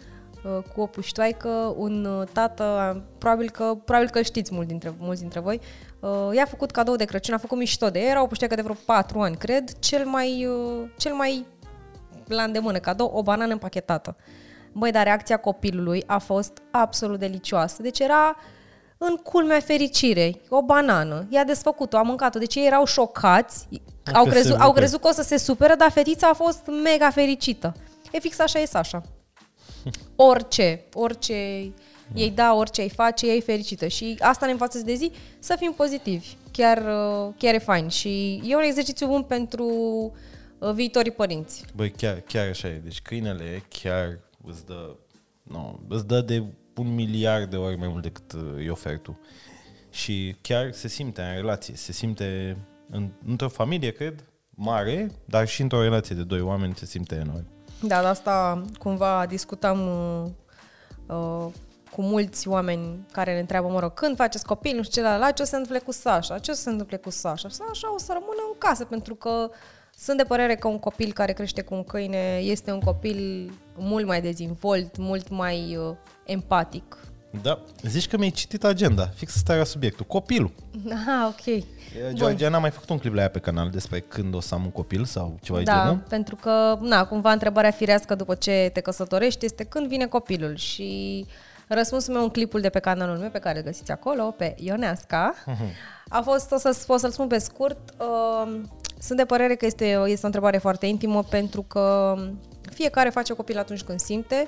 cu 0.73 0.81
o 0.81 0.85
puștoaică, 0.85 1.73
un 1.77 2.05
uh, 2.05 2.27
tată, 2.33 3.01
probabil 3.17 3.49
că, 3.49 3.77
probabil 3.85 4.09
că 4.09 4.21
știți 4.21 4.53
mulți 4.53 4.67
dintre, 4.67 4.93
mulți 4.97 5.19
dintre 5.19 5.39
voi, 5.39 5.59
uh, 5.99 6.35
i-a 6.35 6.45
făcut 6.45 6.71
cadou 6.71 6.95
de 6.95 7.05
Crăciun, 7.05 7.33
a 7.33 7.37
făcut 7.37 7.57
mișto 7.57 7.89
de 7.89 7.99
ea, 7.99 8.09
era 8.09 8.21
o 8.21 8.27
puștoaică 8.27 8.55
de 8.55 8.61
vreo 8.61 8.75
4 8.85 9.19
ani, 9.19 9.35
cred, 9.35 9.79
cel 9.79 10.05
mai, 10.05 10.45
uh, 10.45 10.89
cel 10.97 11.13
mai 11.13 11.45
la 12.27 12.43
îndemână 12.43 12.77
cadou, 12.77 13.11
o 13.13 13.21
banană 13.21 13.51
împachetată. 13.51 14.15
Băi, 14.71 14.91
dar 14.91 15.03
reacția 15.03 15.37
copilului 15.37 16.03
a 16.05 16.17
fost 16.17 16.61
absolut 16.71 17.19
delicioasă. 17.19 17.81
Deci 17.81 17.99
era 17.99 18.35
în 18.97 19.15
culmea 19.15 19.59
fericirei, 19.59 20.41
o 20.49 20.61
banană, 20.61 21.27
i-a 21.29 21.43
desfăcut-o, 21.43 21.97
a 21.97 22.01
mâncat-o, 22.01 22.39
deci 22.39 22.55
ei 22.55 22.65
erau 22.65 22.85
șocați, 22.85 23.67
au 24.13 24.23
se 24.23 24.29
crezut, 24.29 24.51
au 24.51 24.57
bucură. 24.57 24.79
crezut 24.79 25.01
că 25.01 25.07
o 25.07 25.11
să 25.11 25.21
se 25.21 25.37
superă, 25.37 25.75
dar 25.75 25.91
fetița 25.91 26.27
a 26.27 26.33
fost 26.33 26.65
mega 26.83 27.09
fericită. 27.09 27.73
E 28.11 28.19
fix 28.19 28.39
așa 28.39 28.59
e 28.59 28.65
Sasha. 28.65 29.01
Orice, 30.15 30.83
orice 30.93 31.71
ei 32.13 32.31
da, 32.31 32.53
orice 32.53 32.81
îi 32.81 32.89
face, 32.89 33.27
ei 33.27 33.41
fericită. 33.41 33.87
Și 33.87 34.17
asta 34.19 34.45
ne 34.45 34.51
învață 34.51 34.77
zi 34.77 34.83
de 34.83 34.93
zi 34.93 35.11
să 35.39 35.55
fim 35.59 35.73
pozitivi. 35.73 36.35
Chiar, 36.51 36.77
uh, 36.77 37.33
chiar 37.37 37.53
e 37.53 37.57
fain. 37.57 37.87
Și 37.87 38.41
e 38.45 38.55
un 38.55 38.61
exercițiu 38.61 39.07
bun 39.07 39.23
pentru 39.23 39.65
uh, 40.57 40.71
viitorii 40.73 41.11
părinți. 41.11 41.65
Băi, 41.75 41.91
chiar, 41.91 42.19
chiar 42.19 42.47
așa 42.47 42.67
e. 42.67 42.81
Deci 42.83 43.01
câinele 43.01 43.63
chiar 43.69 44.19
îți 44.43 44.65
dă, 44.65 44.95
nu, 45.43 45.79
îți 45.87 46.07
dă 46.07 46.21
de 46.21 46.43
un 46.75 46.93
miliard 46.93 47.49
de 47.49 47.55
ori 47.55 47.77
mai 47.77 47.87
mult 47.87 48.03
decât 48.03 48.31
uh, 48.31 48.41
îi 48.55 48.69
oferi 48.69 48.99
tu. 48.99 49.19
Și 49.89 50.35
chiar 50.41 50.71
se 50.71 50.87
simte 50.87 51.21
în 51.21 51.35
relație, 51.35 51.75
se 51.75 51.91
simte 51.91 52.57
în, 52.89 53.09
într-o 53.25 53.49
familie, 53.49 53.91
cred, 53.91 54.25
mare, 54.49 55.11
dar 55.25 55.47
și 55.47 55.61
într-o 55.61 55.81
relație 55.81 56.15
de 56.15 56.23
doi 56.23 56.41
oameni 56.41 56.75
se 56.75 56.85
simte 56.85 57.15
enorm. 57.15 57.56
Da, 57.81 58.01
de 58.01 58.07
asta 58.07 58.63
cumva 58.79 59.25
discutam 59.25 59.79
uh, 59.87 60.29
uh, 61.15 61.51
cu 61.91 62.01
mulți 62.01 62.47
oameni 62.47 63.05
care 63.11 63.33
ne 63.33 63.39
întreabă, 63.39 63.67
mă 63.67 63.79
rog, 63.79 63.93
când 63.93 64.15
faceți 64.15 64.45
copil, 64.45 64.75
nu 64.75 64.83
știu 64.83 65.01
ce, 65.01 65.07
la, 65.07 65.17
la 65.17 65.31
ce 65.31 65.41
o 65.41 65.45
să 65.45 65.51
se 65.51 65.57
întâmple 65.57 65.83
cu 65.85 65.91
Sasha, 65.91 66.39
ce 66.39 66.51
o 66.51 66.53
să 66.53 66.61
se 66.61 66.69
întâmple 66.69 66.97
cu 66.97 67.09
Sasha? 67.09 67.49
Sasha 67.49 67.93
o 67.93 67.97
să 67.97 68.11
rămână 68.13 68.41
în 68.47 68.57
casă, 68.57 68.85
pentru 68.85 69.15
că 69.15 69.49
sunt 69.97 70.17
de 70.17 70.23
părere 70.23 70.55
că 70.55 70.67
un 70.67 70.79
copil 70.79 71.13
care 71.13 71.33
crește 71.33 71.61
cu 71.61 71.73
un 71.73 71.83
câine 71.83 72.37
este 72.37 72.71
un 72.71 72.79
copil 72.79 73.51
mult 73.75 74.05
mai 74.05 74.21
dezvolt, 74.21 74.97
mult 74.97 75.29
mai 75.29 75.75
uh, 75.75 75.95
empatic. 76.25 77.06
Da, 77.41 77.59
zici 77.81 78.07
că 78.07 78.17
mi-ai 78.17 78.29
citit 78.29 78.63
agenda, 78.63 79.09
fix 79.15 79.35
asta 79.35 79.53
era 79.53 79.63
subiectul, 79.63 80.05
copilul. 80.05 80.51
Ah, 80.89 81.27
ok. 81.27 81.63
Georgiana 82.13 82.57
a 82.57 82.59
mai 82.59 82.71
făcut 82.71 82.89
un 82.89 82.97
clip 82.97 83.13
la 83.13 83.21
ea 83.21 83.29
pe 83.29 83.39
canal 83.39 83.69
despre 83.69 83.99
când 83.99 84.35
o 84.35 84.39
să 84.39 84.53
am 84.53 84.63
un 84.63 84.71
copil 84.71 85.05
sau 85.05 85.37
ceva 85.41 85.57
de 85.57 85.63
Da, 85.63 85.81
genul. 85.81 86.03
pentru 86.09 86.35
că, 86.35 86.77
na, 86.81 87.05
cumva 87.05 87.31
întrebarea 87.31 87.71
firească 87.71 88.15
după 88.15 88.35
ce 88.35 88.69
te 88.73 88.79
căsătorești 88.79 89.45
este 89.45 89.63
când 89.63 89.87
vine 89.87 90.05
copilul? 90.05 90.55
Și 90.55 91.25
răspunsul 91.67 92.13
meu 92.13 92.23
în 92.23 92.29
clipul 92.29 92.61
de 92.61 92.69
pe 92.69 92.79
canalul 92.79 93.17
meu, 93.17 93.29
pe 93.29 93.39
care 93.39 93.57
îl 93.57 93.63
găsiți 93.63 93.91
acolo, 93.91 94.23
pe 94.23 94.55
Ioneasca, 94.59 95.33
a 96.07 96.21
fost, 96.21 96.51
o 96.51 96.57
să 96.57 96.83
pot 96.87 96.99
să-l 96.99 97.11
spun 97.11 97.27
pe 97.27 97.37
scurt, 97.37 97.77
uh, 97.99 98.59
sunt 98.99 99.17
de 99.17 99.25
părere 99.25 99.55
că 99.55 99.65
este, 99.65 99.85
este 100.05 100.23
o 100.23 100.25
întrebare 100.25 100.57
foarte 100.57 100.85
intimă 100.85 101.23
pentru 101.23 101.61
că 101.61 102.15
fiecare 102.73 103.09
face 103.09 103.33
copil 103.33 103.57
atunci 103.57 103.81
când 103.81 103.99
simte, 103.99 104.47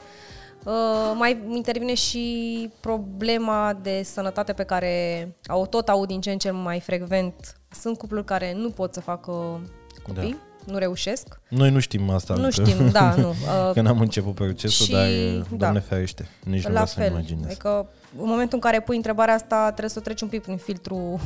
Uh, 0.65 0.73
mai 1.17 1.37
intervine 1.55 1.93
și 1.93 2.69
problema 2.79 3.79
de 3.81 4.01
sănătate 4.03 4.53
pe 4.53 4.63
care 4.63 5.27
o 5.47 5.65
tot 5.65 5.89
aud 5.89 6.07
din 6.07 6.21
ce 6.21 6.31
în 6.31 6.37
ce 6.37 6.51
mai 6.51 6.79
frecvent. 6.79 7.57
Sunt 7.81 7.97
cupluri 7.97 8.25
care 8.25 8.53
nu 8.53 8.69
pot 8.69 8.93
să 8.93 8.99
facă 8.99 9.61
copii, 10.03 10.37
nu 10.65 10.77
reușesc. 10.77 11.39
Noi 11.49 11.69
nu 11.71 11.79
știm 11.79 12.09
asta. 12.09 12.33
Nu 12.33 12.43
încă. 12.43 12.63
știm, 12.63 12.89
da, 12.89 13.15
nu. 13.15 13.29
Uh, 13.67 13.71
Că 13.73 13.81
n-am 13.81 13.99
început 13.99 14.35
procesul, 14.35 14.85
și- 14.85 14.91
dar 14.91 15.07
da. 15.49 15.55
Doamne 15.57 15.79
ferește, 15.79 16.27
nici 16.43 16.57
nu 16.57 16.63
la 16.63 16.69
vreau 16.69 16.85
să 16.85 16.95
fel. 16.99 17.11
imaginez. 17.11 17.45
Adică 17.45 17.87
în 18.17 18.25
momentul 18.27 18.53
în 18.53 18.59
care 18.59 18.81
pui 18.81 18.95
întrebarea 18.95 19.33
asta, 19.33 19.63
trebuie 19.65 19.89
să 19.89 19.99
o 19.99 20.01
treci 20.01 20.21
un 20.21 20.27
pic 20.27 20.41
prin 20.41 20.57
filtru 20.57 21.19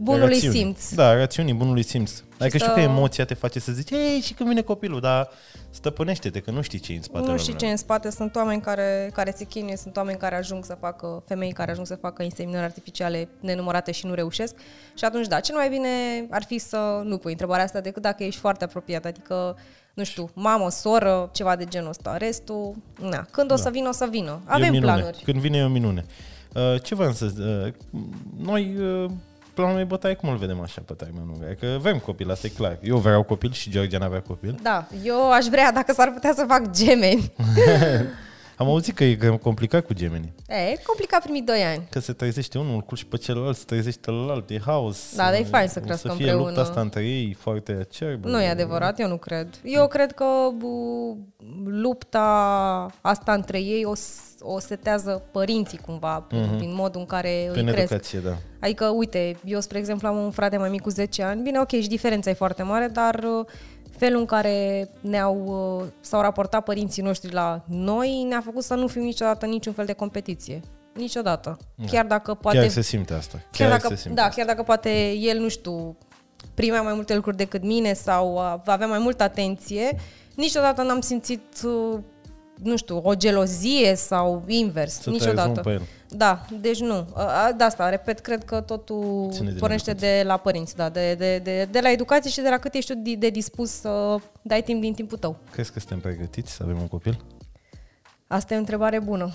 bunului 0.00 0.28
Rațiuni. 0.28 0.54
simț. 0.56 0.94
Da, 0.94 1.14
rațiunii 1.16 1.54
bunului 1.54 1.82
simț. 1.82 2.22
Adică 2.42 2.58
să- 2.58 2.64
știu 2.64 2.74
că 2.74 2.80
emoția 2.80 3.24
te 3.24 3.34
face 3.34 3.58
să 3.60 3.72
zici, 3.72 3.90
ei, 3.90 4.20
și 4.20 4.32
când 4.34 4.48
vine 4.48 4.60
copilul, 4.60 5.00
dar 5.00 5.28
stăpânește-te, 5.70 6.40
că 6.40 6.50
nu 6.50 6.60
știi 6.62 6.78
ce 6.78 6.92
e 6.92 6.96
în 6.96 7.02
spatele 7.02 7.30
Nu 7.32 7.36
știi 7.38 7.46
ce 7.46 7.52
omului. 7.52 7.68
e 7.68 7.72
în 7.72 7.76
spate, 7.76 8.10
sunt 8.10 8.36
oameni 8.36 8.60
care, 8.60 9.10
care 9.12 9.32
se 9.36 9.44
chinuie, 9.44 9.76
sunt 9.76 9.96
oameni 9.96 10.18
care 10.18 10.34
ajung 10.36 10.64
să 10.64 10.76
facă, 10.80 11.22
femei 11.26 11.52
care 11.52 11.70
ajung 11.70 11.86
să 11.86 11.94
facă 11.94 12.22
inseminări 12.22 12.64
artificiale 12.64 13.28
nenumărate 13.40 13.92
și 13.92 14.06
nu 14.06 14.14
reușesc. 14.14 14.54
Și 14.94 15.04
atunci, 15.04 15.26
da, 15.26 15.40
cel 15.40 15.54
mai 15.54 15.68
bine 15.68 15.88
ar 16.30 16.42
fi 16.44 16.58
să 16.58 17.00
nu 17.04 17.16
pui 17.18 17.30
întrebarea 17.30 17.64
asta 17.64 17.80
decât 17.80 18.02
dacă 18.02 18.24
ești 18.24 18.40
foarte 18.40 18.64
apropiat, 18.64 19.04
adică, 19.04 19.56
nu 19.94 20.04
știu, 20.04 20.30
mamă, 20.34 20.70
soră, 20.70 21.28
ceva 21.32 21.56
de 21.56 21.64
genul 21.64 21.88
ăsta. 21.88 22.16
Restul, 22.16 22.74
na, 23.00 23.26
când 23.30 23.52
o 23.52 23.56
să 23.56 23.70
vină, 23.70 23.88
o 23.88 23.92
să 23.92 24.06
vină. 24.10 24.30
E 24.30 24.44
o 24.48 24.52
Avem 24.52 24.70
minune. 24.70 24.92
planuri. 24.92 25.20
Când 25.24 25.38
vine 25.38 25.58
e 25.58 25.64
o 25.64 25.68
minune. 25.68 26.04
Uh, 26.54 26.82
ce 26.82 26.94
vreau 26.94 27.12
să 27.12 27.30
uh, 27.66 27.72
Noi, 28.38 28.74
uh, 28.80 29.10
planul 29.54 29.74
meu 29.76 29.84
bătaie, 29.84 30.14
cum 30.14 30.28
îl 30.28 30.36
vedem 30.36 30.60
așa 30.60 30.82
pe 30.86 30.92
termen 30.92 31.22
lung? 31.26 31.44
Adică 31.44 31.78
vrem 31.80 31.98
copil, 31.98 32.30
asta 32.30 32.46
e 32.46 32.50
clar. 32.50 32.78
Eu 32.82 32.96
vreau 32.96 33.22
copil 33.22 33.52
și 33.52 33.70
Georgiana 33.70 34.04
avea 34.06 34.20
copil. 34.20 34.58
Da, 34.62 34.86
eu 35.04 35.32
aș 35.32 35.44
vrea, 35.44 35.72
dacă 35.72 35.92
s-ar 35.92 36.10
putea 36.10 36.32
să 36.34 36.44
fac 36.48 36.70
gemeni. 36.70 37.32
Am 38.62 38.68
auzit 38.68 38.94
că 38.94 39.04
e 39.04 39.38
complicat 39.42 39.86
cu 39.86 39.94
gemenii. 39.94 40.32
E, 40.48 40.54
e 40.54 40.80
complicat 40.86 41.22
primii 41.22 41.42
doi 41.42 41.62
ani. 41.62 41.86
Că 41.90 41.98
se 41.98 42.12
trezește 42.12 42.58
unul, 42.58 42.74
îl 42.74 42.80
culci 42.80 43.04
pe 43.04 43.16
celălalt, 43.16 43.56
se 43.56 43.62
trezește 43.66 44.00
celălalt, 44.04 44.50
e 44.50 44.60
haos. 44.66 45.14
Da, 45.16 45.24
dar 45.24 45.34
e 45.40 45.42
fain 45.44 45.68
să 45.68 45.78
O 45.78 45.82
crească 45.84 46.08
să 46.08 46.14
fie 46.14 46.24
împreună. 46.24 46.48
lupta 46.48 46.60
asta 46.68 46.80
între 46.80 47.04
ei 47.04 47.36
foarte 47.38 47.72
acerbă. 47.88 48.28
Nu 48.28 48.40
e 48.42 48.48
adevărat, 48.48 49.00
eu 49.00 49.08
nu 49.08 49.16
cred. 49.16 49.48
Eu 49.64 49.86
cred 49.88 50.12
că 50.12 50.24
bu, 50.56 51.16
lupta 51.64 52.20
asta 53.00 53.32
între 53.32 53.60
ei 53.60 53.84
o, 53.84 53.94
s- 53.94 54.20
o 54.40 54.58
setează 54.58 55.22
părinții 55.32 55.78
cumva, 55.78 56.20
prin, 56.28 56.40
Mhm. 56.42 56.56
prin 56.56 56.74
modul 56.74 57.00
în 57.00 57.06
care 57.06 57.48
Prin 57.52 57.66
îi 57.66 57.72
cresc. 57.72 57.90
educație, 57.90 58.18
da. 58.18 58.36
Adică, 58.60 58.86
uite, 58.88 59.36
eu, 59.44 59.60
spre 59.60 59.78
exemplu, 59.78 60.08
am 60.08 60.16
un 60.16 60.30
frate 60.30 60.56
mai 60.56 60.68
mic 60.70 60.80
cu 60.80 60.90
10 60.90 61.22
ani. 61.22 61.42
Bine, 61.42 61.58
ok, 61.60 61.68
și 61.70 61.88
diferența 61.88 62.30
e 62.30 62.34
foarte 62.34 62.62
mare, 62.62 62.86
dar 62.86 63.14
uh, 63.14 63.46
felul 63.96 64.20
în 64.20 64.26
care 64.26 64.88
ne-au, 65.00 65.44
uh, 65.80 65.88
s-au 66.00 66.20
raportat 66.20 66.64
părinții 66.64 67.02
noștri 67.02 67.32
la 67.32 67.64
noi 67.66 68.22
ne-a 68.28 68.40
făcut 68.44 68.62
să 68.62 68.74
nu 68.74 68.86
fim 68.86 69.02
niciodată 69.02 69.46
niciun 69.46 69.72
fel 69.72 69.84
de 69.84 69.92
competiție. 69.92 70.60
Niciodată. 70.94 71.58
Chiar 71.86 72.06
dacă 72.06 72.34
poate... 72.34 72.58
Chiar 72.58 72.68
se 72.68 72.80
simte 72.80 73.14
asta. 73.14 73.38
Chiar, 73.50 73.68
Chiar 73.68 73.80
dacă, 73.80 73.94
se 73.94 74.00
simte 74.00 74.16
da, 74.16 74.22
asta. 74.22 74.34
chiar 74.36 74.46
dacă 74.46 74.62
poate 74.62 75.12
el, 75.12 75.38
nu 75.38 75.48
știu, 75.48 75.96
primea 76.54 76.82
mai 76.82 76.94
multe 76.94 77.14
lucruri 77.14 77.36
decât 77.36 77.62
mine 77.62 77.92
sau 77.92 78.34
uh, 78.34 78.60
avea 78.64 78.86
mai 78.86 78.98
multă 78.98 79.22
atenție, 79.22 79.96
niciodată 80.34 80.82
n-am 80.82 81.00
simțit, 81.00 81.42
uh, 81.64 81.98
nu 82.62 82.76
știu, 82.76 83.00
o 83.02 83.14
gelozie 83.14 83.94
sau 83.94 84.44
invers. 84.46 84.92
Să 84.92 85.02
te 85.02 85.10
niciodată. 85.10 85.48
rezum 85.48 85.62
pe 85.62 85.70
el. 85.70 85.82
Da, 86.16 86.44
deci 86.60 86.80
nu. 86.80 86.98
Uh, 86.98 87.04
uh, 87.16 87.48
De 87.56 87.64
asta, 87.64 87.88
repet, 87.88 88.18
cred 88.20 88.44
că 88.44 88.60
totul 88.60 89.28
Ține 89.32 89.50
de 89.50 89.58
pornește 89.58 89.90
educație. 89.90 90.16
de 90.18 90.22
la 90.26 90.36
părinți, 90.36 90.76
da, 90.76 90.88
de, 90.88 91.14
de, 91.14 91.38
de, 91.38 91.68
de 91.70 91.80
la 91.80 91.90
educație 91.90 92.30
și 92.30 92.40
de 92.40 92.48
la 92.48 92.58
cât 92.58 92.74
ești 92.74 92.92
tu 92.92 92.98
de, 93.02 93.14
de 93.14 93.30
dispus 93.30 93.70
să 93.70 94.16
dai 94.42 94.62
timp 94.62 94.80
din 94.80 94.92
timpul 94.94 95.18
tău. 95.18 95.36
Crezi 95.50 95.72
că 95.72 95.78
suntem 95.78 96.00
pregătiți 96.00 96.52
să 96.52 96.62
avem 96.62 96.78
un 96.80 96.88
copil? 96.88 97.18
Asta 98.26 98.54
e 98.54 98.56
o 98.56 98.60
întrebare 98.60 99.00
bună. 99.00 99.30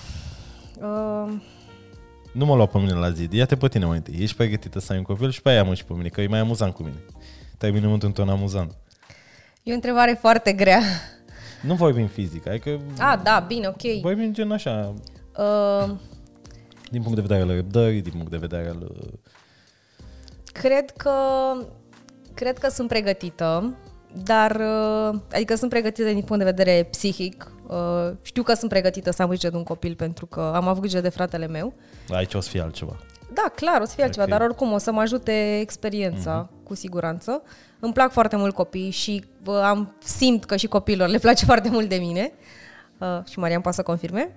Uh, 0.81 1.33
Nu 2.31 2.45
mă 2.45 2.55
lua 2.55 2.65
pe 2.65 2.77
mine 2.77 2.93
la 2.93 3.11
zi. 3.11 3.27
Ia-te 3.31 3.55
pe 3.55 3.67
tine 3.67 3.85
mai 3.85 3.97
întâi. 3.97 4.15
Ești 4.19 4.35
pregătită 4.35 4.79
să 4.79 4.91
ai 4.91 4.97
un 4.97 5.03
copil 5.03 5.31
și 5.31 5.41
pe 5.41 5.49
aia 5.49 5.63
mă 5.63 5.73
și 5.73 5.85
pe 5.85 5.93
mine, 5.93 6.07
că 6.07 6.21
e 6.21 6.27
mai 6.27 6.39
amuzant 6.39 6.73
cu 6.73 6.83
mine. 6.83 6.97
Terminăm 7.57 7.93
într-un 7.93 8.11
ton 8.11 8.29
amuzant. 8.29 8.75
E 9.63 9.71
o 9.71 9.75
întrebare 9.75 10.17
foarte 10.21 10.53
grea. 10.53 10.81
Nu 11.61 11.73
vorbim 11.73 12.07
fizic, 12.07 12.47
adică 12.47 12.79
Ah, 12.99 13.19
da, 13.23 13.43
bine, 13.47 13.67
ok. 13.67 14.01
vorbim 14.01 14.33
gen 14.33 14.51
așa, 14.51 14.93
Uh, 15.39 15.89
din 16.91 17.01
punct 17.01 17.15
de 17.15 17.21
vedere 17.21 17.41
al 17.41 17.55
răbdării, 17.55 18.01
din 18.01 18.11
punct 18.11 18.31
de 18.31 18.37
vedere 18.37 18.67
al... 18.67 18.91
uh, 19.01 19.13
cred 20.51 20.89
că 20.91 21.13
cred 22.33 22.57
că 22.57 22.69
sunt 22.69 22.87
pregătită, 22.87 23.73
dar 24.23 24.55
uh, 24.55 25.19
adică 25.33 25.55
sunt 25.55 25.69
pregătită 25.69 26.07
din 26.07 26.21
punct 26.21 26.43
de 26.43 26.49
vedere 26.49 26.83
psihic. 26.83 27.51
Uh, 27.67 28.11
știu 28.21 28.43
că 28.43 28.53
sunt 28.53 28.69
pregătită 28.69 29.11
să 29.11 29.21
am 29.21 29.27
grijă 29.27 29.49
de 29.49 29.57
un 29.57 29.63
copil 29.63 29.95
pentru 29.95 30.25
că 30.25 30.51
am 30.55 30.67
avut 30.67 30.81
grijă 30.81 31.01
de 31.01 31.09
fratele 31.09 31.47
meu. 31.47 31.73
Aici 32.09 32.33
o 32.33 32.39
să 32.39 32.49
fie 32.49 32.61
altceva. 32.61 32.95
Da, 33.33 33.51
clar, 33.55 33.81
o 33.81 33.85
să 33.85 33.93
fie 33.95 34.03
altceva, 34.03 34.23
Ok. 34.23 34.29
Mhm. 34.29 34.39
dar 34.39 34.47
oricum 34.47 34.71
o 34.71 34.77
să 34.77 34.91
mă 34.91 35.01
ajute 35.01 35.59
experiența, 35.59 36.45
uh-huh. 36.49 36.63
cu 36.63 36.75
siguranță. 36.75 37.41
Îmi 37.79 37.93
plac 37.93 38.11
foarte 38.11 38.35
mult 38.35 38.53
copiii 38.53 38.89
și 38.89 39.25
uh, 39.45 39.55
am 39.55 39.95
simt 40.03 40.45
că 40.45 40.55
și 40.55 40.67
copiilor 40.67 41.07
le 41.07 41.17
place 41.17 41.45
foarte 41.51 41.69
mult 41.69 41.89
de 41.89 41.95
mine. 41.95 42.31
Uh, 42.97 43.19
și 43.29 43.39
Marian 43.39 43.61
poate 43.61 43.77
să 43.77 43.83
confirme. 43.83 44.35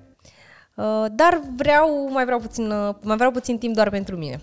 Uh, 0.74 1.04
dar 1.12 1.40
vreau, 1.56 2.08
mai 2.10 2.24
vreau 2.24 2.38
puțin, 2.38 2.70
uh, 2.70 2.94
mai 3.02 3.16
vreau 3.16 3.30
puțin 3.30 3.58
timp 3.58 3.74
doar 3.74 3.90
pentru 3.90 4.16
mine. 4.16 4.40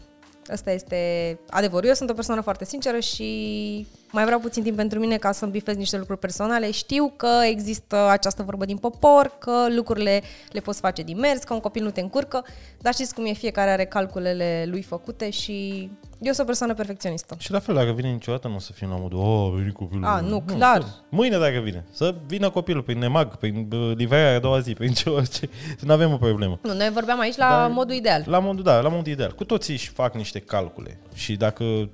Asta 0.47 0.71
este 0.71 1.39
adevărul. 1.49 1.87
Eu 1.87 1.93
sunt 1.93 2.09
o 2.09 2.13
persoană 2.13 2.41
foarte 2.41 2.65
sinceră 2.65 2.99
și 2.99 3.87
mai 4.11 4.25
vreau 4.25 4.39
puțin 4.39 4.63
timp 4.63 4.75
pentru 4.75 4.99
mine 4.99 5.17
ca 5.17 5.31
să-mi 5.31 5.51
bifez 5.51 5.75
niște 5.75 5.97
lucruri 5.97 6.19
personale. 6.19 6.71
Știu 6.71 7.13
că 7.15 7.29
există 7.49 8.07
această 8.09 8.43
vorbă 8.43 8.65
din 8.65 8.77
popor, 8.77 9.31
că 9.39 9.65
lucrurile 9.75 10.21
le 10.51 10.59
poți 10.59 10.79
face 10.79 11.01
din 11.03 11.17
mers, 11.19 11.43
că 11.43 11.53
un 11.53 11.59
copil 11.59 11.83
nu 11.83 11.89
te 11.91 12.01
încurcă, 12.01 12.45
dar 12.81 12.93
știți 12.93 13.13
cum 13.13 13.25
e, 13.25 13.31
fiecare 13.33 13.69
are 13.69 13.85
calculele 13.85 14.65
lui 14.69 14.81
făcute 14.81 15.29
și 15.29 15.89
eu 16.19 16.31
sunt 16.31 16.39
o 16.39 16.43
persoană 16.43 16.73
perfecționistă. 16.73 17.35
Și 17.39 17.51
la 17.51 17.59
fel, 17.59 17.75
dacă 17.75 17.91
vine 17.91 18.09
niciodată, 18.09 18.47
nu 18.47 18.55
o 18.55 18.59
să 18.59 18.71
fim 18.73 18.89
la 18.89 18.95
modul, 18.95 19.19
oh, 19.19 19.51
a 19.53 19.55
venit 19.57 19.73
copilul. 19.73 20.05
A, 20.05 20.19
nu, 20.19 20.41
clar. 20.41 20.81
să- 20.81 20.87
Mâine 21.09 21.37
dacă 21.37 21.59
vine, 21.59 21.85
să 21.91 22.15
vină 22.27 22.49
copilul 22.49 22.81
prin 22.83 22.97
nemag, 22.99 23.35
prin 23.35 23.69
uh, 23.71 23.91
livrarea 23.95 24.35
a 24.35 24.39
doua 24.39 24.59
zi, 24.59 24.73
prin 24.73 24.91
ce 25.03 25.09
orice, 25.09 25.49
să 25.77 25.85
nu 25.85 25.93
avem 25.93 26.11
o 26.13 26.17
problemă. 26.17 26.59
Nu, 26.61 26.73
noi 26.73 26.89
vorbeam 26.93 27.19
aici 27.19 27.35
la 27.37 27.49
Dar- 27.49 27.69
modul 27.71 27.95
ideal. 27.95 28.23
La 28.25 28.39
modul, 28.39 28.63
da, 28.63 28.79
la 28.79 28.89
modul 28.89 29.11
ideal. 29.11 29.31
Cu 29.33 29.43
toții 29.45 29.73
își 29.73 29.89
fac 29.89 30.13
niște 30.15 30.39
calcule 30.39 30.99
și 31.13 31.35
dacă 31.35 31.89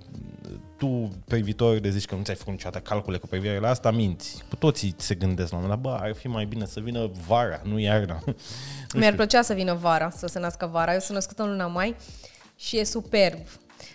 tu 0.83 1.11
pe 1.27 1.37
viitor 1.37 1.77
de 1.77 1.89
zici 1.89 2.05
că 2.05 2.15
nu 2.15 2.23
ți-ai 2.23 2.35
făcut 2.35 2.51
niciodată 2.51 2.89
calcule 2.89 3.17
cu 3.17 3.27
privire 3.27 3.59
la 3.59 3.69
asta, 3.69 3.91
minți. 3.91 4.43
Cu 4.49 4.55
toții 4.55 4.95
se 4.97 5.15
gândesc 5.15 5.51
la 5.51 5.57
un 5.57 5.63
moment 5.63 5.81
dat, 5.81 5.91
bă, 5.91 6.03
ar 6.05 6.13
fi 6.13 6.27
mai 6.27 6.45
bine 6.45 6.65
să 6.65 6.79
vină 6.79 7.11
vara, 7.27 7.61
nu 7.63 7.79
iarna. 7.79 8.19
Nu 8.25 8.99
Mi-ar 8.99 9.11
știu. 9.13 9.15
plăcea 9.15 9.41
să 9.41 9.53
vină 9.53 9.73
vara, 9.73 10.09
să 10.09 10.27
se 10.27 10.39
nască 10.39 10.69
vara. 10.71 10.93
Eu 10.93 10.99
sunt 10.99 11.13
născută 11.13 11.43
în 11.43 11.49
luna 11.49 11.67
mai 11.67 11.95
și 12.55 12.79
e 12.79 12.83
superb. 12.83 13.37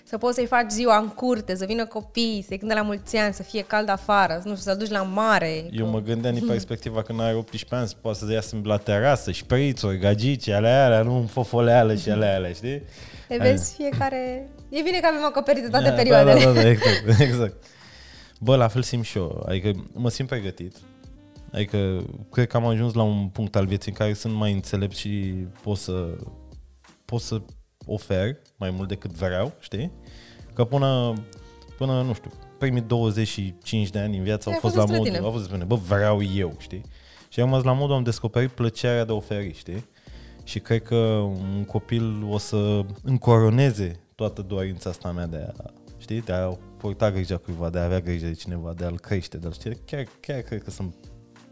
Să 0.04 0.18
poți 0.18 0.34
să-i 0.34 0.46
faci 0.46 0.70
ziua 0.70 0.98
în 0.98 1.08
curte, 1.08 1.56
să 1.56 1.64
vină 1.64 1.86
copii, 1.86 2.44
să-i 2.48 2.58
cânte 2.58 2.74
la 2.74 2.82
mulți 2.82 3.16
ani, 3.16 3.34
să 3.34 3.42
fie 3.42 3.62
cald 3.62 3.88
afară, 3.88 4.34
nu 4.34 4.56
știu, 4.56 4.70
să-l 4.70 4.76
duci 4.76 4.90
la 4.90 5.02
mare. 5.02 5.66
Eu 5.70 5.86
mă 5.86 6.00
gândeam 6.00 6.34
din 6.34 6.46
perspectiva 6.54 7.02
când 7.02 7.20
are 7.20 7.34
18 7.34 7.74
ani, 7.74 7.88
să 7.88 7.94
poate 8.00 8.18
să 8.18 8.32
iasă 8.32 8.56
la 8.62 8.76
terasă, 8.76 9.30
șprițuri, 9.30 9.98
gagici, 9.98 10.48
alea, 10.48 10.84
alea, 10.84 11.02
nu 11.02 11.28
fofoleală 11.30 11.94
și 11.94 12.10
alea, 12.10 12.34
alea, 12.34 12.52
știi? 12.52 12.82
E 13.28 13.36
vezi, 13.38 13.74
fiecare... 13.74 14.48
E 14.68 14.82
bine 14.82 14.98
că 15.00 15.06
avem 15.10 15.24
acoperite 15.24 15.68
toate 15.68 15.88
Da, 15.88 15.94
perioadele. 15.94 16.44
Da, 16.44 16.52
da, 16.52 16.60
da, 16.62 16.68
exact, 16.68 17.20
exact. 17.28 17.64
Bă, 18.40 18.56
la 18.56 18.68
fel 18.68 18.82
simt 18.82 19.04
și 19.04 19.18
eu. 19.18 19.44
Adică 19.48 19.70
mă 19.92 20.08
simt 20.08 20.28
pregătit. 20.28 20.76
Adică 21.52 22.04
cred 22.30 22.46
că 22.46 22.56
am 22.56 22.66
ajuns 22.66 22.94
la 22.94 23.02
un 23.02 23.28
punct 23.28 23.56
al 23.56 23.66
vieții 23.66 23.90
în 23.90 23.96
care 23.96 24.12
sunt 24.12 24.34
mai 24.34 24.52
înțelept 24.52 24.96
și 24.96 25.34
pot 25.62 25.76
să, 25.76 26.16
pot 27.04 27.20
să 27.20 27.40
ofer 27.86 28.36
mai 28.56 28.70
mult 28.70 28.88
decât 28.88 29.10
vreau, 29.10 29.52
știi? 29.58 29.92
Că 30.54 30.64
până, 30.64 31.12
până 31.78 32.02
nu 32.02 32.12
știu, 32.14 32.30
primii 32.58 32.80
25 32.80 33.90
de 33.90 33.98
ani 33.98 34.12
din 34.12 34.22
viață 34.22 34.48
au 34.48 34.54
Ai 34.54 34.60
fost 34.60 34.74
fost 34.74 34.86
la 34.88 34.92
despre 34.92 34.98
modul, 34.98 35.12
tine. 35.12 35.24
au 35.24 35.30
fost 35.32 35.48
despre 35.48 35.64
mine, 35.64 35.76
bă, 35.76 35.94
vreau 35.96 36.22
eu, 36.22 36.54
știi? 36.58 36.82
Și 37.28 37.40
am 37.40 37.46
rămas 37.48 37.64
la 37.64 37.72
modul, 37.72 37.94
am 37.94 38.02
descoperit 38.02 38.50
plăcerea 38.50 39.04
de 39.04 39.12
a 39.12 39.14
oferi, 39.14 39.52
știi? 39.54 39.84
Și 40.44 40.58
cred 40.58 40.82
că 40.82 40.94
un 41.24 41.64
copil 41.66 42.26
o 42.30 42.38
să 42.38 42.84
încoroneze 43.02 44.00
toată 44.18 44.42
dorința 44.42 44.90
asta 44.90 45.12
mea 45.12 45.26
de 45.26 45.52
a, 45.56 45.70
știi, 45.98 46.20
de 46.20 46.32
a 46.32 46.48
purta 46.76 47.10
grijă 47.10 47.36
cuiva, 47.36 47.70
de 47.70 47.78
a 47.78 47.84
avea 47.84 48.00
grijă 48.00 48.26
de 48.26 48.32
cineva, 48.32 48.72
de 48.72 48.84
a-l 48.84 48.98
crește, 48.98 49.36
de 49.36 49.46
a-l 49.46 49.52
știi. 49.52 49.80
Chiar, 49.84 50.04
chiar 50.20 50.40
cred 50.40 50.62
că 50.62 50.70
sunt, 50.70 50.94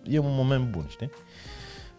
e 0.02 0.18
un 0.18 0.34
moment 0.34 0.70
bun, 0.70 0.86
știi? 0.88 1.10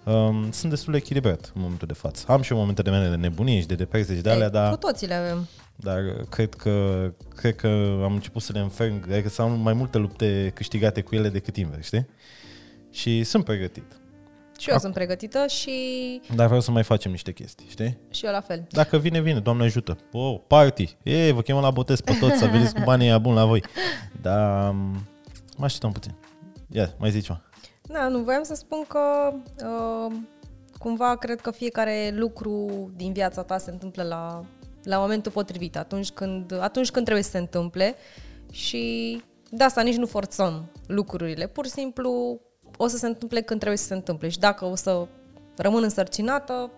Um, 0.05 0.51
sunt 0.51 0.72
destul 0.72 0.91
de 0.91 0.97
echilibrat 0.97 1.51
în 1.55 1.61
momentul 1.61 1.88
de 1.88 1.93
față. 1.93 2.26
Am 2.28 2.41
și 2.41 2.51
eu 2.51 2.57
momentele 2.57 2.89
mele 2.89 3.09
de 3.09 3.15
nebunie 3.15 3.59
și 3.59 3.65
de 3.65 3.76
depresie 3.76 4.15
și 4.15 4.22
de 4.22 4.30
alea, 4.30 4.45
Ei, 4.45 4.51
dar... 4.51 4.70
Cu 4.70 4.78
toții 4.78 5.07
le 5.07 5.13
avem. 5.13 5.47
Dar 5.76 6.01
cred 6.30 6.53
că, 6.53 7.07
cred 7.36 7.55
că 7.55 7.68
am 8.03 8.13
început 8.13 8.41
să 8.41 8.51
le 8.53 8.59
înferm, 8.59 9.03
adică 9.11 9.30
să 9.30 9.41
am 9.41 9.59
mai 9.59 9.74
multe 9.74 9.97
lupte 9.97 10.51
câștigate 10.55 11.01
cu 11.01 11.15
ele 11.15 11.30
decât 11.30 11.55
invers, 11.57 11.86
știi? 11.86 12.07
Și 12.91 13.24
sunt 13.24 13.43
pregătit. 13.43 13.99
Și 14.60 14.70
eu 14.70 14.76
Ac- 14.78 14.80
sunt 14.80 14.93
pregătită 14.93 15.47
și, 15.47 15.72
Dar 16.36 16.45
vreau 16.45 16.62
să 16.62 16.72
mai 16.72 16.84
facem 16.84 17.12
niște 17.12 17.32
chestii, 17.32 17.68
știi? 17.70 17.97
și 18.10 18.26
eu 18.26 18.32
la 18.32 18.41
fel. 18.41 18.68
Dacă 18.70 18.97
vine, 18.97 19.22
vine, 19.22 19.39
Doamne 19.39 19.64
ajută. 19.64 19.97
Oh, 20.12 20.39
party! 20.47 20.95
E, 21.03 21.32
vă 21.32 21.41
chemăm 21.41 21.62
la 21.62 21.72
botez 21.72 22.01
pe 22.01 22.14
toți, 22.20 22.38
să 22.38 22.45
veniți 22.51 22.74
cu 22.74 22.82
banii 22.84 23.08
aia 23.08 23.18
bun 23.18 23.34
la 23.34 23.45
voi. 23.45 23.64
Dar 24.22 24.72
m, 24.72 25.08
mă 25.58 25.66
așteptăm 25.66 25.91
puțin. 25.91 26.16
Ia, 26.72 26.93
mai 26.97 27.12
zici 27.12 27.26
ceva. 27.26 27.41
Da, 27.82 28.08
nu, 28.08 28.20
voiam 28.20 28.43
să 28.43 28.55
spun 28.55 28.86
că 28.88 28.99
uh, 29.66 30.16
cumva 30.78 31.16
cred 31.16 31.41
că 31.41 31.51
fiecare 31.51 32.12
lucru 32.14 32.89
din 32.95 33.14
viața 33.14 33.43
ta 33.43 33.58
se 33.58 33.72
întâmplă 33.72 34.03
la, 34.03 34.43
la 34.84 34.97
momentul 34.97 35.32
potrivit, 35.32 35.78
atunci 35.78 36.10
când, 36.10 36.60
atunci 36.62 36.91
când 36.91 37.05
trebuie 37.05 37.24
să 37.26 37.30
se 37.30 37.38
întâmple 37.38 37.95
și 38.51 39.22
de 39.49 39.64
asta 39.64 39.82
nici 39.82 39.95
nu 39.95 40.05
forțăm 40.05 40.72
lucrurile. 40.88 41.47
Pur 41.47 41.66
și 41.66 41.72
simplu 41.72 42.39
o 42.78 42.88
să 42.88 42.98
se 42.98 43.08
întâmple 43.08 43.42
când 43.42 43.60
trebuie 43.60 43.80
să 43.80 43.86
se 43.88 43.94
întâmple 43.94 44.30
și 44.30 44.40
dacă 44.40 44.66
o 44.66 44.76
să 44.76 45.08
rămân 45.58 45.84
însărcinată, 45.84 46.72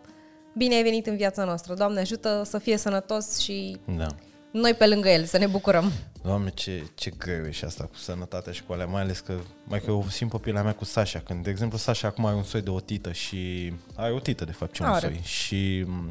bine 0.56 0.76
ai 0.76 0.84
venit 0.84 1.08
în 1.08 1.16
viața 1.16 1.44
noastră. 1.44 1.74
Doamne 1.74 2.00
ajută 2.00 2.42
să 2.46 2.58
fie 2.58 2.78
sănătos 2.78 3.38
și 3.40 3.78
Da. 3.98 4.08
noi 4.52 4.74
pe 4.74 4.88
lângă 4.88 5.10
el, 5.10 5.24
să 5.26 5.38
ne 5.38 5.48
bucurăm. 5.48 5.92
Doamne, 6.24 6.50
ce, 6.50 6.84
ce 6.96 7.10
greu 7.18 7.46
e 7.46 7.52
și 7.52 7.66
asta 7.66 7.84
cu 7.84 7.96
sănătatea 7.96 8.52
și 8.52 8.64
cu 8.64 8.74
alea, 8.74 8.86
mai 8.86 9.02
ales 9.02 9.20
că, 9.20 9.34
mai 9.64 9.80
că 9.80 9.86
eu 9.90 10.06
simt 10.10 10.32
pe 10.32 10.38
pielea 10.38 10.64
mea 10.64 10.74
cu 10.74 10.86
Sasha, 10.86 11.20
când, 11.20 11.44
de 11.44 11.50
exemplu, 11.50 11.78
Sasha 11.78 12.08
acum 12.08 12.26
are 12.26 12.36
un 12.36 12.44
soi 12.44 12.62
de 12.62 12.70
otită 12.70 13.12
și 13.12 13.74
are 13.96 14.12
o 14.14 14.20
tită, 14.20 14.46
de 14.46 14.52
fapt, 14.52 14.74
ce 14.74 14.84
un 14.84 14.90
Are. 14.90 15.00
soi 15.08 15.20
și, 15.24 15.84
m, 15.88 16.10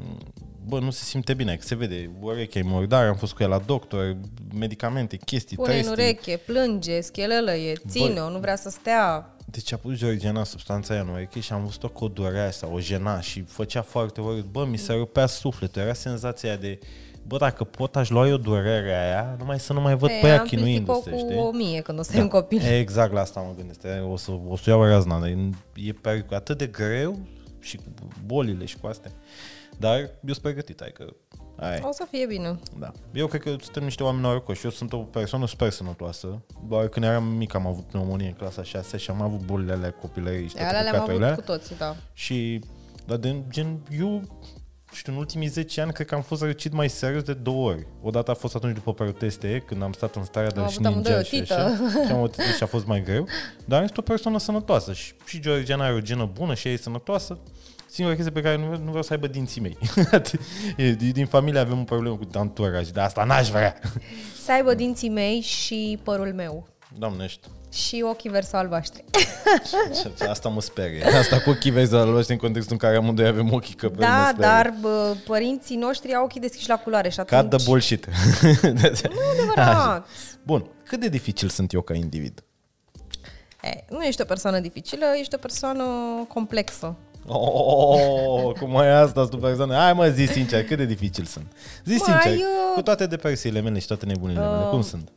bă, 0.68 0.78
nu 0.78 0.90
se 0.90 1.04
simte 1.04 1.34
bine, 1.34 1.56
că 1.56 1.66
se 1.66 1.74
vede, 1.74 2.10
urechea 2.20 2.58
e 2.58 2.62
murdară, 2.62 3.08
am 3.08 3.16
fost 3.16 3.32
cu 3.34 3.42
ea 3.42 3.48
la 3.48 3.58
doctor, 3.66 4.16
medicamente, 4.54 5.16
chestii, 5.16 5.56
Pune 5.56 5.68
în 5.68 5.82
trestii. 5.82 6.02
ureche, 6.04 6.36
plânge, 6.46 7.00
schelălăie, 7.00 7.72
ține-o, 7.88 8.30
nu 8.30 8.38
vrea 8.38 8.56
să 8.56 8.70
stea. 8.70 9.32
Deci 9.50 9.72
a 9.72 9.76
pus 9.76 9.94
Georgiana 9.96 10.44
substanța 10.44 10.92
aia 10.94 11.02
în 11.02 11.08
ureche 11.08 11.40
și 11.40 11.52
am 11.52 11.64
văzut-o 11.64 11.88
că 11.88 12.04
o 12.04 12.08
durea 12.08 12.50
sau 12.50 12.74
o 12.74 12.80
jena 12.80 13.20
și 13.20 13.42
făcea 13.42 13.82
foarte 13.82 14.20
urât. 14.20 14.44
Bă, 14.44 14.64
mi 14.64 14.76
se 14.76 14.92
rupea 14.92 15.26
sufletul, 15.26 15.82
era 15.82 15.92
senzația 15.92 16.56
de, 16.56 16.78
bă, 17.26 17.36
dacă 17.38 17.64
pot 17.64 17.96
aș 17.96 18.08
lua 18.10 18.28
eu 18.28 18.36
durerea 18.36 19.02
aia, 19.04 19.34
numai 19.38 19.60
să 19.60 19.72
nu 19.72 19.80
mai 19.80 19.96
văd 19.96 20.10
E, 20.10 20.18
pe 20.20 20.26
ea 20.26 20.38
amplifică-o 20.40 20.64
chinuindu-se, 20.64 21.10
cu 21.10 21.16
știi? 21.18 21.34
Da. 21.34 21.40
o 21.42 21.50
mie 21.52 21.80
când 21.80 21.98
o 21.98 22.02
să 22.02 22.10
ai 22.14 22.20
un 22.20 22.28
copil. 22.28 22.62
Exact 22.62 23.12
la 23.12 23.20
asta 23.20 23.40
mă 23.40 23.52
gândesc. 23.56 23.80
O 24.10 24.16
să, 24.16 24.30
o 24.48 24.56
să 24.56 24.70
iau 24.70 24.84
razna. 24.84 25.18
dar 25.18 25.28
E, 25.28 25.48
e 25.74 25.92
pe- 25.92 26.26
atât 26.30 26.58
de 26.58 26.66
greu 26.66 27.18
și 27.60 27.76
cu 27.76 27.82
bolile 28.26 28.64
și 28.64 28.76
cu 28.80 28.86
astea. 28.86 29.10
Dar 29.78 29.98
eu 29.98 30.08
sunt 30.22 30.38
pregătit, 30.38 30.80
adică 30.80 31.16
aia 31.56 31.74
e. 31.74 31.80
O 31.82 31.92
să 31.92 32.06
fie 32.10 32.26
bine. 32.26 32.58
Da. 32.78 32.92
Eu 33.12 33.26
cred 33.26 33.40
că 33.42 33.56
suntem 33.60 33.84
niște 33.84 34.02
oameni 34.02 34.22
norocoși. 34.22 34.64
Eu 34.64 34.70
sunt 34.70 34.92
o 34.92 34.96
persoană 34.98 35.46
super 35.46 35.70
sănătoasă. 35.70 36.42
Doar 36.68 36.88
când 36.88 37.04
eram 37.04 37.24
mic 37.24 37.54
am 37.54 37.66
avut 37.66 37.84
pneumonie 37.84 38.26
în 38.26 38.34
clasa 38.34 38.62
6 38.62 38.96
și 38.96 39.10
am 39.10 39.22
avut 39.22 39.40
bolile 39.40 39.72
alea 39.72 39.92
copilării 39.92 40.48
și 40.48 40.54
toate 40.54 40.68
Alea 40.68 40.80
le-am 40.82 40.94
avut 40.94 41.06
căcaturile 41.06 41.34
cu 41.34 41.40
toții, 41.40 41.76
da. 41.76 41.96
Și, 42.12 42.60
dar 43.06 43.16
de 43.16 43.42
gen, 43.50 43.80
eu 43.98 44.22
știu, 44.92 45.12
în 45.12 45.18
ultimii 45.18 45.48
10 45.48 45.80
ani 45.80 45.92
cred 45.92 46.06
că 46.06 46.14
am 46.14 46.22
fost 46.22 46.42
răcit 46.42 46.72
mai 46.72 46.88
serios 46.88 47.22
de 47.22 47.34
două 47.34 47.68
ori. 47.70 47.86
Odată 48.02 48.30
a 48.30 48.34
fost 48.34 48.54
atunci 48.54 48.74
după 48.74 48.94
proteste, 48.94 49.62
când 49.66 49.82
am 49.82 49.92
stat 49.92 50.14
în 50.16 50.24
starea 50.24 50.50
de 50.50 50.60
Am 50.60 50.64
a 50.64 50.68
avut 50.68 50.86
amândoi 50.86 51.12
ninja 51.12 51.18
o 51.20 51.22
și 51.22 51.40
tită. 51.40 51.54
așa. 51.54 52.04
Și 52.06 52.12
am 52.12 52.20
o 52.20 52.28
tită 52.28 52.50
și 52.56 52.62
a 52.62 52.66
fost 52.66 52.86
mai 52.86 53.02
greu. 53.02 53.26
Dar 53.64 53.82
este 53.82 53.96
o 54.00 54.02
persoană 54.02 54.38
sănătoasă 54.38 54.92
și, 54.92 55.12
și 55.24 55.40
Georgiana 55.40 55.84
are 55.84 55.94
o 55.94 56.00
genă 56.00 56.30
bună 56.32 56.54
și 56.54 56.66
ea 56.66 56.72
e 56.72 56.76
sănătoasă. 56.76 57.38
Singura 57.90 58.14
chestie 58.16 58.32
pe 58.32 58.40
care 58.42 58.56
nu, 58.56 58.64
vreau- 58.66 58.80
nu 58.82 58.88
vreau 58.88 59.02
să 59.02 59.12
aibă 59.12 59.26
dinții 59.26 59.60
mei. 59.60 59.78
E, 60.76 60.90
din, 60.92 61.12
din 61.12 61.26
familie 61.26 61.60
avem 61.60 61.80
o 61.80 61.84
problemă 61.84 62.16
cu 62.16 62.24
danturaj, 62.24 62.88
dar 62.88 63.04
asta 63.04 63.24
n-aș 63.24 63.48
vrea. 63.48 63.78
Să 64.44 64.52
aibă 64.52 64.74
dinții 64.74 65.08
mei 65.08 65.40
și 65.40 65.98
părul 66.02 66.32
meu. 66.34 66.68
Doamne, 66.98 67.24
ești. 67.24 67.48
Și 67.72 68.04
ochii 68.08 68.30
verzi 68.30 68.48
sau 68.48 68.60
albaștri. 68.60 69.04
Asta 70.28 70.48
mă 70.48 70.60
sperie. 70.60 71.04
Asta 71.04 71.40
cu 71.40 71.50
ochii 71.50 71.70
vezi 71.70 71.94
al 71.94 72.24
în 72.28 72.36
contextul 72.36 72.72
în 72.72 72.78
care 72.78 72.96
amândoi 72.96 73.26
avem 73.26 73.52
ochii 73.52 73.74
că 73.74 73.88
da, 73.88 74.32
dar 74.38 74.74
bă, 74.80 75.14
părinții 75.26 75.76
noștri 75.76 76.14
au 76.14 76.24
ochii 76.24 76.40
deschiși 76.40 76.68
la 76.68 76.76
culoare 76.76 77.08
și 77.08 77.20
atunci... 77.20 77.40
Cut 77.40 77.56
the 77.58 77.64
bullshit. 77.68 78.06
Adevărat. 79.32 80.06
Bun. 80.42 80.70
Cât 80.84 81.00
de 81.00 81.08
dificil 81.08 81.48
sunt 81.48 81.72
eu 81.72 81.80
ca 81.80 81.94
individ? 81.94 82.42
E, 83.62 83.84
nu 83.88 84.02
ești 84.02 84.20
o 84.20 84.24
persoană 84.24 84.58
dificilă, 84.60 85.04
ești 85.18 85.34
o 85.34 85.38
persoană 85.38 85.84
complexă. 86.28 86.96
Oh, 87.28 88.52
cum 88.58 88.70
mai 88.70 88.86
e 88.86 88.90
asta, 88.90 89.26
tu 89.26 89.36
persoană? 89.36 89.74
Hai 89.74 89.92
mă, 89.92 90.08
zi 90.08 90.24
sincer, 90.24 90.64
cât 90.64 90.76
de 90.76 90.84
dificil 90.84 91.24
sunt. 91.24 91.46
Zi 91.84 91.96
Mai, 92.06 92.20
sincer, 92.20 92.32
uh, 92.32 92.74
cu 92.74 92.82
toate 92.82 93.06
depresiile 93.06 93.60
mele 93.60 93.78
și 93.78 93.86
toate 93.86 94.06
nebunile 94.06 94.40
mele, 94.40 94.64
cum 94.70 94.82
sunt? 94.82 95.10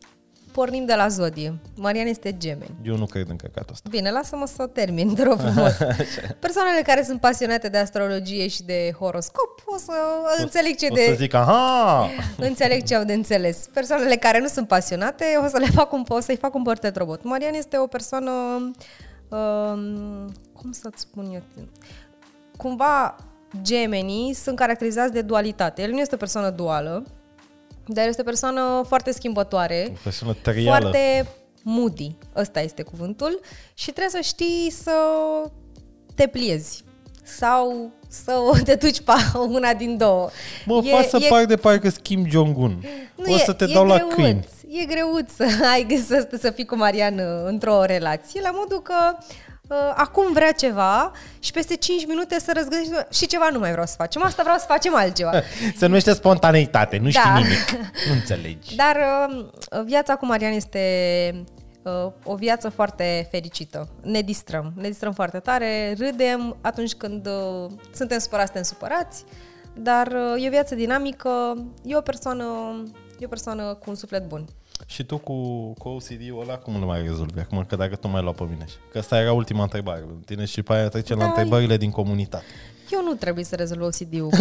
Pornim 0.51 0.85
de 0.85 0.93
la 0.93 1.07
zodie. 1.07 1.59
Marian 1.75 2.07
este 2.07 2.37
gemeni. 2.37 2.75
Eu 2.83 2.97
nu 2.97 3.05
cred 3.05 3.29
în 3.29 3.35
căcatul 3.35 3.71
ăsta. 3.71 3.89
Bine, 3.91 4.11
lasă-mă 4.11 4.45
să 4.45 4.55
o 4.61 4.65
termin, 4.65 5.15
te 5.15 5.23
rog 5.23 5.39
frumos. 5.39 5.73
Persoanele 6.39 6.81
care 6.85 7.03
sunt 7.03 7.19
pasionate 7.19 7.69
de 7.69 7.77
astrologie 7.77 8.47
și 8.47 8.63
de 8.63 8.95
horoscop, 8.99 9.63
o 9.65 9.77
să 9.77 9.91
înțeleg 10.39 10.75
ce 10.75 10.87
o 10.91 10.93
de... 10.93 11.05
să 11.07 11.13
zic, 11.13 11.33
aha! 11.33 12.09
Înțeleg 12.49 12.83
ce 12.83 12.95
au 12.95 13.03
de 13.03 13.13
înțeles. 13.13 13.69
Persoanele 13.73 14.15
care 14.15 14.39
nu 14.39 14.47
sunt 14.47 14.67
pasionate, 14.67 15.25
o 15.45 15.47
să 15.47 15.57
le 15.57 15.65
fac 15.79 15.93
un, 15.93 16.03
o 16.07 16.19
să-i 16.19 16.37
fac 16.37 16.55
un 16.55 16.63
portret 16.63 16.97
robot. 16.97 17.23
Marian 17.23 17.53
este 17.53 17.77
o 17.77 17.87
persoană, 17.87 18.31
um, 19.29 20.31
cum 20.53 20.71
să-ți 20.71 21.01
spun 21.01 21.31
eu, 21.33 21.41
cumva 22.61 23.15
gemenii 23.61 24.33
sunt 24.33 24.55
caracterizați 24.55 25.13
de 25.13 25.21
dualitate. 25.21 25.81
El 25.81 25.91
nu 25.91 25.99
este 25.99 26.15
o 26.15 26.17
persoană 26.17 26.49
duală, 26.49 27.05
dar 27.85 28.07
este 28.07 28.21
o 28.21 28.23
persoană 28.23 28.83
foarte 28.87 29.11
schimbătoare, 29.11 29.87
O 29.89 29.99
persoană 30.03 30.35
trială. 30.41 30.79
foarte 30.79 31.27
moody, 31.63 32.15
ăsta 32.35 32.59
este 32.59 32.81
cuvântul, 32.81 33.39
și 33.73 33.91
trebuie 33.91 34.21
să 34.21 34.27
știi 34.27 34.71
să 34.71 34.91
te 36.15 36.27
pliezi 36.27 36.83
sau 37.23 37.91
să 38.07 38.33
te 38.65 38.75
duci 38.75 39.01
pe 39.01 39.11
una 39.47 39.73
din 39.73 39.97
două. 39.97 40.29
Mă, 40.65 40.81
e, 40.83 40.91
fac 40.91 41.09
să 41.09 41.17
e... 41.21 41.27
par 41.27 41.45
de 41.45 41.55
parcă 41.55 41.89
schimb 41.89 42.27
Jong-un. 42.27 42.83
Nu, 43.15 43.33
o 43.33 43.37
să 43.37 43.51
e, 43.51 43.53
te 43.53 43.63
e 43.63 43.73
dau 43.73 43.85
la 43.85 43.95
greuț, 43.95 44.13
câini. 44.13 44.47
E 44.67 44.85
greuț 44.85 45.31
să 45.35 45.45
ai 45.73 46.03
să, 46.07 46.27
să 46.39 46.51
fii 46.51 46.65
cu 46.65 46.75
Marian 46.75 47.17
uh, 47.19 47.43
într-o 47.45 47.83
relație, 47.83 48.41
la 48.41 48.51
modul 48.53 48.81
că 48.81 48.93
uh, 49.13 49.50
acum 49.95 50.33
vrea 50.33 50.51
ceva 50.51 51.11
și 51.39 51.51
peste 51.51 51.75
5 51.75 52.05
minute 52.07 52.39
să 52.39 52.51
răzgândești 52.55 52.93
și 53.17 53.27
ceva 53.27 53.49
nu 53.51 53.59
mai 53.59 53.71
vreau 53.71 53.85
să 53.85 53.93
facem. 53.97 54.23
Asta 54.23 54.41
vreau 54.43 54.57
să 54.57 54.65
facem 54.67 54.95
altceva. 54.95 55.31
Se 55.77 55.85
numește 55.85 56.13
spontaneitate, 56.13 56.97
nu 56.97 57.09
știi 57.09 57.21
Da. 57.23 57.37
nimic. 57.37 57.71
Nu 58.07 58.13
înțelegi. 58.13 58.75
Dar 58.75 58.97
uh, 59.29 59.81
viața 59.85 60.15
cu 60.15 60.25
Marian 60.25 60.51
este 60.51 60.79
uh, 61.83 62.11
o 62.23 62.35
viață 62.35 62.69
foarte 62.69 63.27
fericită. 63.31 63.87
Ne 64.03 64.21
distrăm. 64.21 64.73
Ne 64.75 64.87
distrăm 64.87 65.13
foarte 65.13 65.39
tare, 65.39 65.95
râdem 65.97 66.57
atunci 66.61 66.93
când 66.93 67.27
uh, 67.27 67.71
suntem 67.93 68.19
supărați, 68.19 68.51
suntem 68.51 68.63
supărați, 68.71 69.23
dar 69.73 70.07
uh, 70.07 70.43
e 70.43 70.47
o 70.47 70.49
viață 70.49 70.75
dinamică, 70.75 71.29
e 71.83 71.95
o 71.95 72.01
persoană, 72.01 72.45
e 73.19 73.25
o 73.25 73.29
persoană 73.29 73.73
cu 73.73 73.89
un 73.89 73.95
suflet 73.95 74.27
bun. 74.27 74.45
Și 74.85 75.03
tu 75.03 75.17
cu, 75.17 75.33
cu 75.73 75.89
OCD-ul 75.89 76.41
ăla 76.41 76.57
cum 76.57 76.75
îl 76.75 76.81
mai 76.81 77.01
rezolvi 77.01 77.39
acum? 77.39 77.65
Că 77.65 77.75
dacă 77.75 77.95
tu 77.95 78.07
mai 78.07 78.21
luat 78.21 78.35
pe 78.35 78.43
mine. 78.49 78.65
Că 78.91 78.97
asta 78.97 79.19
era 79.19 79.33
ultima 79.33 79.63
întrebare. 79.63 79.99
pentru 79.99 80.23
Tine 80.25 80.45
și 80.45 80.61
pe 80.61 80.73
aia 80.73 80.87
trecem 80.87 81.17
la 81.17 81.23
Da, 81.23 81.29
întrebările 81.29 81.77
din 81.77 81.91
comunitate. 81.91 82.43
Eu 82.91 83.03
nu 83.03 83.13
trebuie 83.13 83.43
să 83.43 83.55
rezolv 83.55 83.81
OCD-ul. 83.81 84.29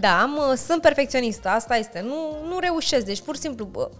da, 0.00 0.20
am, 0.20 0.36
uh, 0.36 0.56
sunt 0.56 0.80
perfecționistă, 0.80 1.48
asta 1.48 1.76
este. 1.76 2.00
Nu, 2.00 2.48
nu 2.48 2.58
reușesc, 2.58 3.04
deci 3.04 3.20
pur 3.20 3.34
și 3.34 3.40
simplu 3.40 3.64
bă, 3.64 3.90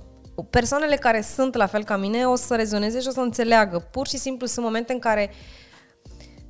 persoanele 0.51 0.97
care 0.97 1.21
sunt 1.21 1.55
la 1.55 1.67
fel 1.67 1.85
ca 1.85 1.97
mine 1.97 2.27
o 2.27 2.37
să 2.37 2.55
rezoneze 2.55 3.01
și 3.01 3.07
o 3.09 3.11
să 3.11 3.21
înțeleagă. 3.21 3.79
Pur 3.79 4.07
și 4.07 4.17
simplu 4.17 4.47
sunt 4.47 4.65
momente 4.65 4.93
în 4.93 4.99
care 4.99 5.31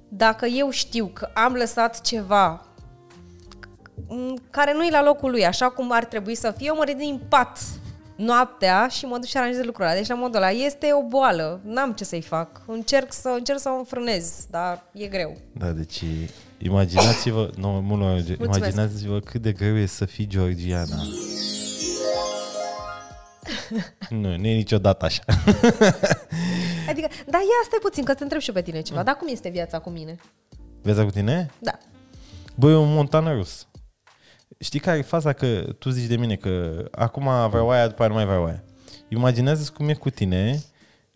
dacă 0.09 0.47
eu 0.47 0.71
știu 0.71 1.07
că 1.07 1.31
am 1.35 1.53
lăsat 1.53 2.01
ceva 2.01 2.47
m, 2.51 2.68
care 4.51 4.73
nu 4.75 4.85
e 4.85 4.91
la 4.91 5.03
locul 5.03 5.31
lui, 5.31 5.47
așa 5.47 5.69
cum 5.69 5.93
ar 5.93 6.05
trebui 6.05 6.35
să 6.35 6.55
fie, 6.57 6.67
eu 6.67 6.77
mă 6.77 6.85
ridic 6.85 7.05
din 7.05 7.21
pat 7.29 7.59
noaptea 8.17 8.89
și 8.89 9.05
mă 9.05 9.15
duc 9.15 9.25
și 9.25 9.37
aranjez 9.37 9.65
lucrurile. 9.65 9.95
Deci 9.95 10.07
la 10.07 10.15
modul 10.15 10.37
ăla 10.37 10.51
este 10.51 10.89
o 10.93 11.09
boală, 11.09 11.61
n-am 11.65 11.93
ce 11.93 12.05
să-i 12.05 12.23
fac. 12.23 12.63
Încerc 12.67 13.13
să, 13.13 13.29
încerc 13.37 13.59
să 13.59 13.69
o 13.75 13.79
înfrânez, 13.79 14.47
dar 14.51 14.85
e 14.93 15.07
greu. 15.07 15.37
Da, 15.53 15.71
deci 15.71 16.05
imaginați-vă, 16.59 17.51
nu, 17.57 17.69
mult, 17.69 18.29
imaginați-vă 18.29 19.21
cât 19.21 19.43
de 19.43 19.53
greu 19.53 19.77
e 19.77 19.87
să 19.87 20.05
fii 20.05 20.27
georgiana. 20.27 20.97
nu, 24.11 24.37
nu 24.37 24.47
e 24.47 24.55
niciodată 24.55 25.05
așa. 25.05 25.23
Adică, 26.91 27.09
da, 27.27 27.39
ia 27.39 27.61
stai 27.65 27.79
puțin, 27.81 28.05
că 28.05 28.15
te 28.15 28.23
întreb 28.23 28.41
și 28.41 28.49
eu 28.49 28.55
pe 28.55 28.63
tine 28.63 28.81
ceva. 28.81 29.03
Dar 29.03 29.15
cum 29.15 29.29
este 29.31 29.49
viața 29.49 29.79
cu 29.79 29.91
mine? 29.91 30.17
Viața 30.83 31.05
cu 31.05 31.11
tine? 31.11 31.51
Da. 31.59 31.79
Băi, 32.55 32.73
e 32.73 32.77
un 32.77 32.93
montană 32.95 33.35
rus. 33.35 33.67
Știi 34.59 34.81
care 34.81 34.99
e 34.99 35.03
faza 35.03 35.33
că 35.33 35.75
tu 35.79 35.91
zici 35.91 36.09
de 36.09 36.17
mine 36.17 36.37
că 36.37 36.85
acum 36.91 37.49
vreau 37.51 37.71
aia, 37.71 37.87
după 37.89 38.01
aia 38.01 38.09
nu 38.09 38.15
mai 38.17 38.25
vreau 38.27 38.45
aia. 38.45 38.63
Imaginează 39.09 39.73
cum 39.77 39.89
e 39.89 39.95
cu 39.95 40.11
tine 40.11 40.63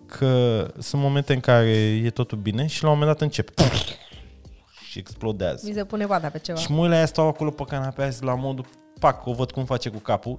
că 0.06 0.66
sunt 0.78 1.02
momente 1.02 1.32
în 1.32 1.40
care 1.40 1.70
e 2.04 2.10
totul 2.10 2.38
bine 2.38 2.66
și 2.66 2.82
la 2.82 2.90
un 2.90 2.98
moment 2.98 3.12
dat 3.12 3.22
începe 3.22 3.52
și 4.88 4.98
explodează. 4.98 5.66
Mi 5.68 5.74
se 5.74 5.84
pune 5.84 6.06
bada 6.06 6.28
pe 6.28 6.38
ceva. 6.38 6.58
Și 6.58 6.70
mâinile 6.70 6.96
aia 6.96 7.06
stau 7.06 7.26
acolo 7.28 7.50
pe 7.50 7.64
canapea 7.64 8.10
și 8.10 8.22
la 8.22 8.34
modul, 8.34 8.66
pac, 9.00 9.26
o 9.26 9.32
văd 9.32 9.50
cum 9.50 9.64
face 9.64 9.88
cu 9.88 9.98
capul. 9.98 10.38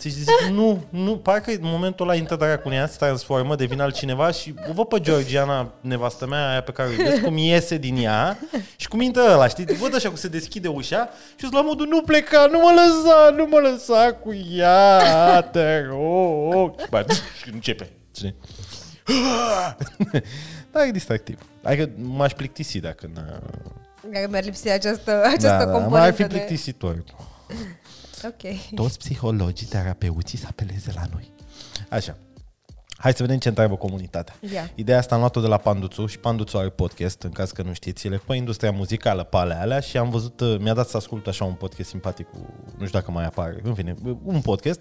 Și 0.00 0.10
zic, 0.10 0.28
nu, 0.50 0.84
nu, 0.88 1.16
parcă 1.16 1.50
în 1.50 1.58
momentul 1.60 2.08
ăla 2.08 2.18
intră 2.18 2.36
dracu 2.36 2.68
în 2.68 2.74
ea, 2.74 2.86
se 2.86 2.96
transformă, 2.98 3.56
devine 3.56 3.82
altcineva 3.82 4.30
și 4.30 4.54
o 4.68 4.72
văd 4.72 4.86
pe 4.86 5.00
Georgiana, 5.00 5.72
nevastă 5.80 6.26
mea, 6.26 6.50
aia 6.50 6.60
pe 6.62 6.72
care 6.72 6.88
o 6.88 6.92
iubesc, 6.92 7.22
cum 7.22 7.36
iese 7.36 7.76
din 7.76 7.96
ea 7.96 8.38
și 8.76 8.88
cum 8.88 9.00
intră 9.00 9.22
ăla, 9.22 9.48
știi? 9.48 9.64
Văd 9.64 9.94
așa 9.94 10.08
cum 10.08 10.16
se 10.16 10.28
deschide 10.28 10.68
ușa 10.68 11.08
și 11.28 11.40
sunt 11.40 11.52
la 11.52 11.60
modul, 11.60 11.86
nu 11.86 12.02
pleca, 12.02 12.46
nu 12.50 12.58
mă 12.58 12.72
lăsa, 12.74 13.30
nu 13.36 13.46
mă 13.46 13.58
lăsa 13.58 14.12
cu 14.12 14.34
ea, 14.52 15.40
te 15.40 15.80
rog. 15.80 16.80
Și, 16.80 16.86
bă, 16.90 17.04
și 17.42 17.50
începe, 17.54 17.90
știi? 18.16 18.34
Da, 20.72 20.86
e 20.86 20.90
distractiv. 20.90 21.38
Adică 21.62 21.90
m-aș 21.96 22.32
plictisi 22.32 22.78
dacă 22.78 23.06
n 23.06 23.14
Dacă 24.12 24.28
mi-ar 24.30 24.44
lipsi 24.44 24.70
această, 24.70 25.22
această 25.24 25.46
da, 25.46 25.64
da, 25.64 25.70
componentă 25.70 25.88
mai 25.88 26.06
ar 26.06 26.14
fi 26.14 26.22
de... 26.22 26.58
plictisitor. 28.20 28.50
Ok. 28.74 28.74
Toți 28.74 28.98
psihologii, 28.98 29.66
terapeuții 29.66 30.38
să 30.38 30.46
apeleze 30.50 30.92
la 30.94 31.02
noi. 31.12 31.32
Așa. 31.90 32.16
Hai 32.98 33.12
să 33.12 33.22
vedem 33.22 33.38
ce 33.38 33.48
întreabă 33.48 33.76
comunitatea. 33.76 34.34
Ia. 34.52 34.70
Ideea 34.74 34.98
asta 34.98 35.14
am 35.14 35.20
luat-o 35.20 35.40
de 35.40 35.46
la 35.46 35.56
Panduțu 35.56 36.06
și 36.06 36.18
Panduțu 36.18 36.58
are 36.58 36.68
podcast, 36.68 37.22
în 37.22 37.30
caz 37.30 37.50
că 37.50 37.62
nu 37.62 37.72
știți, 37.72 38.06
ele 38.06 38.20
pe 38.26 38.34
industria 38.34 38.70
muzicală, 38.70 39.24
pe 39.24 39.36
alea 39.36 39.60
alea 39.60 39.80
și 39.80 39.96
am 39.96 40.10
văzut, 40.10 40.40
uh, 40.40 40.56
mi-a 40.58 40.74
dat 40.74 40.88
să 40.88 40.96
ascult 40.96 41.26
așa 41.26 41.44
un 41.44 41.52
podcast 41.52 41.88
simpatic 41.88 42.26
cu, 42.30 42.38
nu 42.78 42.86
știu 42.86 42.98
dacă 42.98 43.10
mai 43.10 43.24
apare, 43.24 43.60
în 43.62 43.74
fine, 43.74 43.94
un 44.22 44.40
podcast, 44.40 44.80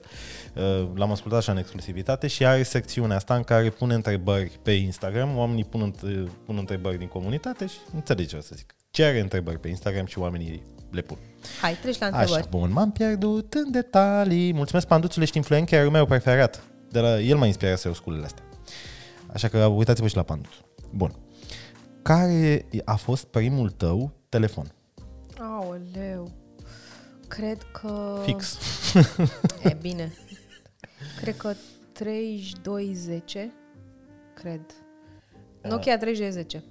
uh, 0.56 0.88
l-am 0.96 1.12
ascultat 1.12 1.40
așa 1.40 1.52
în 1.52 1.58
exclusivitate 1.58 2.28
și 2.28 2.46
are 2.46 2.64
secțiunea 2.64 3.16
asta 3.16 3.36
în 3.36 3.44
care 3.44 3.70
pune 3.70 3.94
întrebări 3.94 4.60
pe 4.62 4.72
Instagram, 4.72 5.38
oamenii 5.38 5.66
pun, 5.66 5.94
înt- 5.94 6.30
pun 6.46 6.58
întrebări 6.58 6.98
din 6.98 7.08
comunitate 7.08 7.66
și 7.66 7.78
înțelegi 7.94 8.30
ce 8.30 8.36
o 8.36 8.42
să 8.42 8.54
zic. 8.56 8.76
Ce 8.92 9.04
are 9.04 9.20
întrebări 9.20 9.60
pe 9.60 9.68
Instagram 9.68 10.06
și 10.06 10.20
oamenii 10.20 10.64
le 10.92 11.02
pun. 11.02 11.18
Hai, 11.62 11.74
treci 11.82 11.98
la 11.98 12.06
întrebări. 12.06 12.40
Așa, 12.40 12.48
bun, 12.50 12.72
m-am 12.72 12.92
pierdut 12.92 13.54
în 13.54 13.72
detalii. 13.72 14.54
Mulțumesc, 14.54 14.88
Panduțul, 14.88 15.22
ești 15.22 15.38
influencerul 15.38 15.92
meu 15.92 16.06
preferat. 16.06 16.64
De 16.90 17.00
la, 17.00 17.20
el 17.20 17.38
m-a 17.38 17.46
inspirat 17.46 17.78
să 17.78 17.88
eu 17.88 17.94
sculele 17.94 18.26
astea. 18.26 18.44
Așa 19.34 19.48
că 19.48 19.66
uitați-vă 19.66 20.08
și 20.08 20.16
la 20.16 20.24
Panduț. 20.24 20.54
Bun. 20.92 21.16
Care 22.02 22.66
a 22.86 22.96
fost 22.96 23.26
primul 23.26 23.70
tău 23.70 24.12
telefon? 24.30 24.72
Aoleu. 25.40 26.32
Cred 27.28 27.58
că... 27.72 28.20
Fix. 28.24 28.58
E 29.64 29.78
bine. 29.82 30.14
Cred 31.22 31.38
că 31.38 31.54
3210. 31.92 33.52
Cred. 34.34 34.62
Nokia 35.62 35.98
3210. 35.98 36.64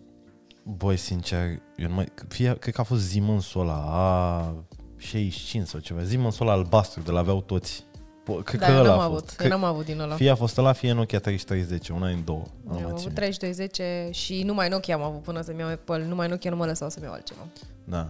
Băi, 0.65 0.97
sincer, 0.97 1.43
eu 1.77 1.89
nu 1.89 1.95
mai... 1.95 2.07
Fie, 2.29 2.57
cred 2.59 2.75
că 2.75 2.81
a 2.81 2.85
fost 2.85 3.09
Siemens-ul 3.09 3.61
ăla, 3.61 3.75
a 3.87 4.55
65 4.97 5.67
sau 5.67 5.81
ceva. 5.81 6.01
Siemens-ul 6.05 6.47
ăla 6.47 6.57
albastru, 6.57 7.03
de 7.03 7.11
la 7.11 7.19
aveau 7.19 7.41
toți. 7.41 7.85
Po- 8.23 8.43
Cred 8.45 8.61
Da, 8.61 8.67
că 8.67 8.73
eu 8.73 8.79
ăla 8.79 8.89
n-am 8.89 8.99
a 8.99 9.05
avut. 9.05 9.19
fost. 9.19 9.31
Eu 9.31 9.37
Cred, 9.37 9.51
n-am 9.51 9.65
avut 9.65 9.85
din 9.85 10.01
ăla. 10.01 10.15
fie 10.15 10.31
a 10.31 10.35
fost 10.35 10.59
ăla, 10.59 10.73
fie 10.73 10.93
Nokia 10.93 11.19
3310, 11.19 11.93
una 11.93 12.09
din 12.09 12.23
două. 12.25 12.43
Eu 12.67 12.71
Am 12.71 12.75
am 12.77 12.83
mai 12.83 12.85
avut 12.85 12.99
ținut. 12.99 13.15
3210 13.15 14.09
și 14.13 14.43
numai 14.43 14.69
Nokia 14.69 14.95
am 14.95 15.03
avut 15.03 15.23
până 15.23 15.41
să-mi 15.41 15.59
iau 15.61 15.69
Apple. 15.71 16.05
Numai 16.07 16.29
Nokia 16.29 16.51
nu 16.51 16.57
mă 16.57 16.65
lăsau 16.67 16.89
să-mi 16.89 17.05
iau 17.05 17.15
altceva. 17.15 17.41
Da. 17.85 18.09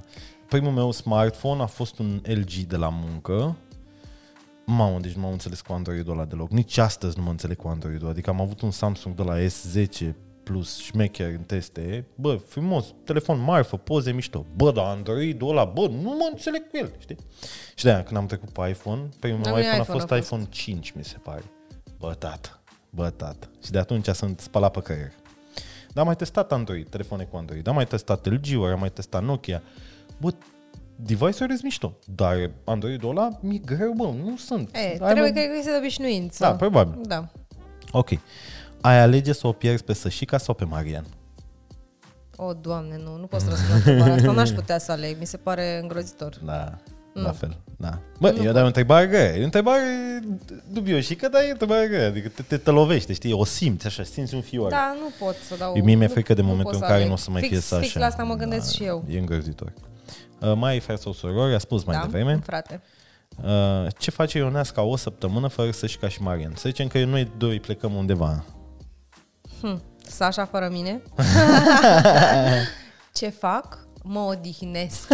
Primul 0.49 0.73
meu 0.73 0.91
smartphone 0.91 1.63
a 1.63 1.67
fost 1.67 1.99
un 1.99 2.21
LG 2.25 2.53
de 2.53 2.77
la 2.77 2.89
muncă. 2.89 3.57
Mamă, 4.67 4.99
deci 4.99 5.13
nu 5.13 5.21
m-am 5.23 5.33
înțeles 5.33 5.61
cu 5.61 5.73
Android-ul 5.73 6.13
ăla 6.13 6.25
deloc. 6.25 6.51
Nici 6.51 6.77
astăzi 6.79 7.19
nu 7.19 7.25
mă 7.25 7.31
înțeleg 7.31 7.57
cu 7.57 7.69
Android-ul. 7.69 8.09
Adică 8.09 8.31
am 8.31 8.41
avut 8.41 8.61
un 8.61 8.71
Samsung 8.71 9.15
de 9.15 9.23
la 9.23 9.35
S10 9.39 10.13
plus 10.45 10.79
șmecher 10.79 11.29
în 11.31 11.43
teste. 11.43 12.07
Bă, 12.15 12.35
frumos, 12.47 12.95
telefon 13.05 13.41
marfă, 13.41 13.77
poze 13.77 14.13
mișto. 14.13 14.47
Bă, 14.57 14.73
dar 14.73 14.85
Android-ul 14.87 15.51
ăla, 15.51 15.65
bă, 15.65 15.87
nu 15.87 16.09
mă 16.19 16.29
înțeleg 16.33 16.71
cu 16.71 16.77
el, 16.77 16.93
știi? 16.99 17.17
Și 17.75 17.85
de-aia, 17.85 18.03
când 18.03 18.17
am 18.17 18.27
trecut 18.27 18.51
pe 18.51 18.69
iPhone, 18.69 19.09
primul 19.19 19.39
meu 19.39 19.53
La 19.53 19.59
mine 19.59 19.67
iPhone, 19.67 19.81
a 19.81 19.83
iPhone 19.83 19.99
fost 19.99 20.11
a 20.13 20.15
fost. 20.17 20.27
iPhone 20.27 20.47
5, 20.51 20.91
mi 20.91 21.05
se 21.05 21.17
pare. 21.23 21.43
Bă, 21.99 22.15
tată, 22.19 22.61
bă, 22.91 23.11
tată. 23.11 23.51
Și 23.65 23.71
de 23.71 23.79
atunci 23.79 24.07
sunt 24.09 24.41
spălat 24.41 24.71
pe 24.71 24.81
creier. 24.81 25.13
Dar 25.87 26.03
am 26.03 26.07
mai 26.07 26.17
testat 26.17 26.53
Android, 26.53 26.89
telefoane 26.89 27.25
cu 27.25 27.37
Android. 27.37 27.67
Am 27.67 27.75
mai 27.75 27.87
testat 27.87 28.27
LG-uri, 28.27 28.73
am 28.73 28.79
mai 28.81 28.91
testat 28.91 29.23
Nokia. 29.25 29.63
Bă, 30.21 30.31
device-uri 30.97 31.53
sunt 31.53 31.63
mișto. 31.63 31.99
Dar 32.15 32.51
Android-ul 32.65 33.11
ăla 33.11 33.29
mi-e 33.41 33.59
greu, 33.59 33.93
bă, 33.93 34.05
nu 34.05 34.37
sunt. 34.37 34.75
E, 34.77 34.79
Ai 34.79 34.95
trebuie, 34.97 35.21
mai- 35.21 35.33
cred 35.33 35.51
că 35.51 35.57
este 35.59 35.71
de 35.71 35.77
obișnuință. 35.77 36.45
Da, 36.45 36.55
probabil. 36.57 37.01
Da. 37.07 37.27
Ok. 37.93 38.09
Ai 38.85 39.01
alege 39.01 39.33
să 39.33 39.47
o 39.47 39.53
pierzi 39.53 39.85
pe 39.85 39.93
Sășica 39.93 40.39
sau 40.39 40.55
pe 40.55 40.65
Marian? 40.65 41.05
O, 42.37 42.53
Doamne, 42.53 42.97
nu, 43.05 43.17
nu 43.17 43.27
pot 43.27 43.41
să 43.41 43.49
răspund 43.49 43.71
la 43.71 43.75
întrebarea 43.77 44.15
asta, 44.15 44.33
n-aș 44.33 44.51
putea 44.61 44.79
să 44.79 44.93
aleg, 44.93 45.17
mi 45.19 45.27
se 45.27 45.37
pare 45.37 45.79
îngrozitor. 45.83 46.39
Da, 46.45 46.79
la 47.13 47.33
fel, 47.33 47.57
da. 47.77 47.99
Bă, 48.21 48.35
eu 48.43 48.53
dau 48.53 48.63
o 48.63 48.67
întrebare 48.67 49.07
grea, 49.07 49.37
e 49.37 49.41
o 49.41 49.45
întrebare 49.45 49.83
dubioșică, 50.73 51.29
dar 51.29 51.43
e 51.43 51.47
o 51.47 51.51
întrebare 51.51 51.87
grea, 51.89 52.07
adică 52.07 52.29
te, 52.29 52.43
te, 52.43 52.57
te 52.57 52.71
lovește, 52.71 53.13
știi, 53.13 53.33
o 53.33 53.45
simți 53.45 53.87
așa, 53.87 54.03
simți 54.03 54.35
un 54.35 54.41
fior. 54.41 54.71
Da, 54.71 54.97
nu 55.01 55.25
pot 55.27 55.35
să 55.49 55.57
dau... 55.59 55.73
Eu 55.77 55.85
mie 55.85 55.95
mi-e 55.95 56.07
nu- 56.07 56.13
frică 56.13 56.35
de 56.35 56.41
nu 56.41 56.47
momentul 56.47 56.73
pot 56.73 56.81
în 56.83 56.87
să 56.87 56.93
care 56.93 56.97
aleg. 56.97 57.09
nu 57.09 57.15
o 57.15 57.17
să 57.17 57.31
mai 57.31 57.41
fix, 57.41 57.53
fie 57.53 57.61
să 57.61 57.75
Fix 57.77 57.89
așa. 57.89 57.99
la 57.99 58.07
asta 58.07 58.23
mă 58.23 58.35
gândesc 58.35 58.73
și 58.75 58.85
eu. 58.85 59.05
E 59.09 59.19
îngrozitor. 59.19 59.73
Uh, 60.41 60.53
mai 60.57 60.81
frate 60.81 61.01
sau 61.01 61.13
sorori, 61.13 61.55
a 61.55 61.59
spus 61.59 61.85
mai 61.85 61.97
da, 61.97 62.03
devreme. 62.03 62.41
frate. 62.45 62.83
Uh, 63.45 63.87
ce 63.99 64.11
face 64.11 64.39
Ionesca 64.39 64.83
o 64.83 64.97
săptămână 64.97 65.49
fără 65.49 65.71
să-și 65.71 65.97
ca 65.99 66.09
și 66.09 66.23
Marian? 66.23 66.53
Să 66.57 66.69
zicem 66.69 66.87
că 66.87 67.05
noi 67.05 67.31
doi 67.39 67.61
plecăm 67.61 67.95
undeva. 67.95 68.45
Hm. 69.65 69.83
Sasha 70.09 70.45
fără 70.45 70.69
mine. 70.73 71.03
Ce 73.13 73.29
fac? 73.29 73.79
Mă 74.03 74.19
odihnesc. 74.21 75.09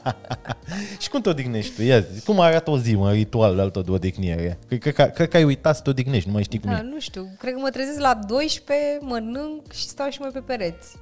Și 1.00 1.08
cum 1.08 1.20
te 1.20 1.28
odihnești 1.28 1.74
tu? 1.74 1.82
Ia 1.82 2.00
zi, 2.00 2.20
cum 2.24 2.40
arată 2.40 2.70
o 2.70 2.78
zi, 2.78 2.94
un 2.94 3.10
ritual 3.10 3.58
al 3.58 3.70
tău 3.70 3.82
de 3.82 3.90
odihnire? 3.90 4.58
Cred, 4.68 4.80
cred, 4.80 4.94
că- 4.94 5.10
cred 5.14 5.28
că 5.28 5.36
ai 5.36 5.44
uitat 5.44 5.76
să 5.76 5.82
te 5.82 5.90
odihnești, 5.90 6.26
nu 6.28 6.32
mai 6.34 6.42
știi 6.42 6.60
cum 6.60 6.70
Da, 6.70 6.78
e. 6.78 6.82
nu 6.82 6.98
știu. 7.00 7.28
Cred 7.38 7.52
că 7.52 7.58
mă 7.58 7.70
trezesc 7.70 7.98
la 8.00 8.14
12, 8.26 8.98
mănânc 9.00 9.72
și 9.72 9.88
stau 9.88 10.08
și 10.10 10.20
mai 10.20 10.30
pe 10.32 10.40
pereți. 10.40 10.96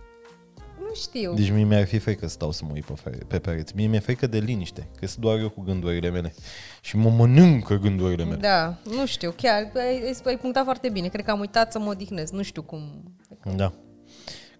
Nu 0.88 0.94
știu. 0.94 1.34
Deci 1.34 1.50
mie 1.50 1.64
mi-ar 1.64 1.86
fi 1.86 1.98
frică 1.98 2.26
să 2.26 2.32
stau 2.32 2.52
să 2.52 2.64
mă 2.64 2.70
uit 2.74 2.84
pe, 2.84 2.92
fere- 2.94 3.18
pe 3.26 3.38
pereți. 3.38 3.72
Mie 3.76 3.86
mi-e 3.86 3.98
frică 3.98 4.26
de 4.26 4.38
liniște, 4.38 4.88
că 5.00 5.06
sunt 5.06 5.20
doar 5.24 5.38
eu 5.38 5.48
cu 5.50 5.60
gândurile 5.60 6.10
mele. 6.10 6.34
Și 6.80 6.96
mă 6.96 7.10
mănâncă 7.10 7.74
gândurile 7.74 8.24
mele. 8.24 8.36
Da, 8.36 8.78
nu 8.96 9.06
știu, 9.06 9.30
chiar 9.36 9.70
ai, 9.74 10.02
ai, 10.04 10.14
ai 10.26 10.38
punctat 10.38 10.64
foarte 10.64 10.88
bine. 10.88 11.08
Cred 11.08 11.24
că 11.24 11.30
am 11.30 11.40
uitat 11.40 11.72
să 11.72 11.78
mă 11.78 11.90
odihnesc. 11.90 12.32
Nu 12.32 12.42
știu 12.42 12.62
cum. 12.62 13.14
Da. 13.56 13.72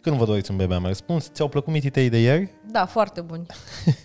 Când 0.01 0.17
vă 0.17 0.25
doriți 0.25 0.51
un 0.51 0.57
bebe, 0.57 0.75
am 0.75 0.87
răspuns. 0.87 1.31
Ți-au 1.33 1.49
plăcut 1.49 1.73
mititei 1.73 2.09
de 2.09 2.19
ieri? 2.21 2.51
Da, 2.71 2.87
foarte 2.87 3.21
buni. 3.21 3.47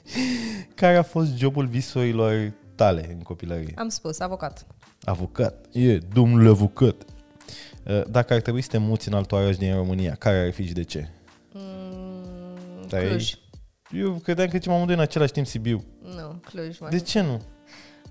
Care 0.76 0.96
a 0.96 1.04
fost 1.04 1.38
jobul 1.38 1.66
visurilor 1.68 2.54
tale 2.76 3.06
în 3.12 3.20
copilărie? 3.20 3.74
Am 3.78 3.88
spus, 3.90 4.20
avocat. 4.20 4.66
Avocat. 5.04 5.66
E, 5.72 5.98
domnul 5.98 6.50
avocat. 6.50 6.96
Uh, 7.88 8.02
Dacă 8.10 8.34
ar 8.34 8.42
trebui 8.42 8.62
să 8.62 8.68
te 8.72 8.78
muți 8.78 9.08
în 9.08 9.14
alt 9.14 9.32
oraș 9.32 9.58
din 9.58 9.76
România, 9.76 10.16
care 10.16 10.38
ar 10.38 10.52
fi 10.52 10.66
și 10.66 10.74
de 10.74 10.84
ce? 10.84 11.10
Mm, 12.86 13.00
Dar 13.00 13.08
Cluj. 13.08 13.34
Eu 13.92 14.12
credeam 14.24 14.48
că 14.48 14.58
zicem 14.58 14.74
amândoi 14.74 14.96
în 14.96 15.02
același 15.02 15.32
timp 15.32 15.48
Sibiu. 15.48 15.84
Nu, 16.02 16.40
Cluj. 16.50 16.78
Mai. 16.80 16.90
De 16.90 17.00
ce 17.00 17.22
nu? 17.22 17.42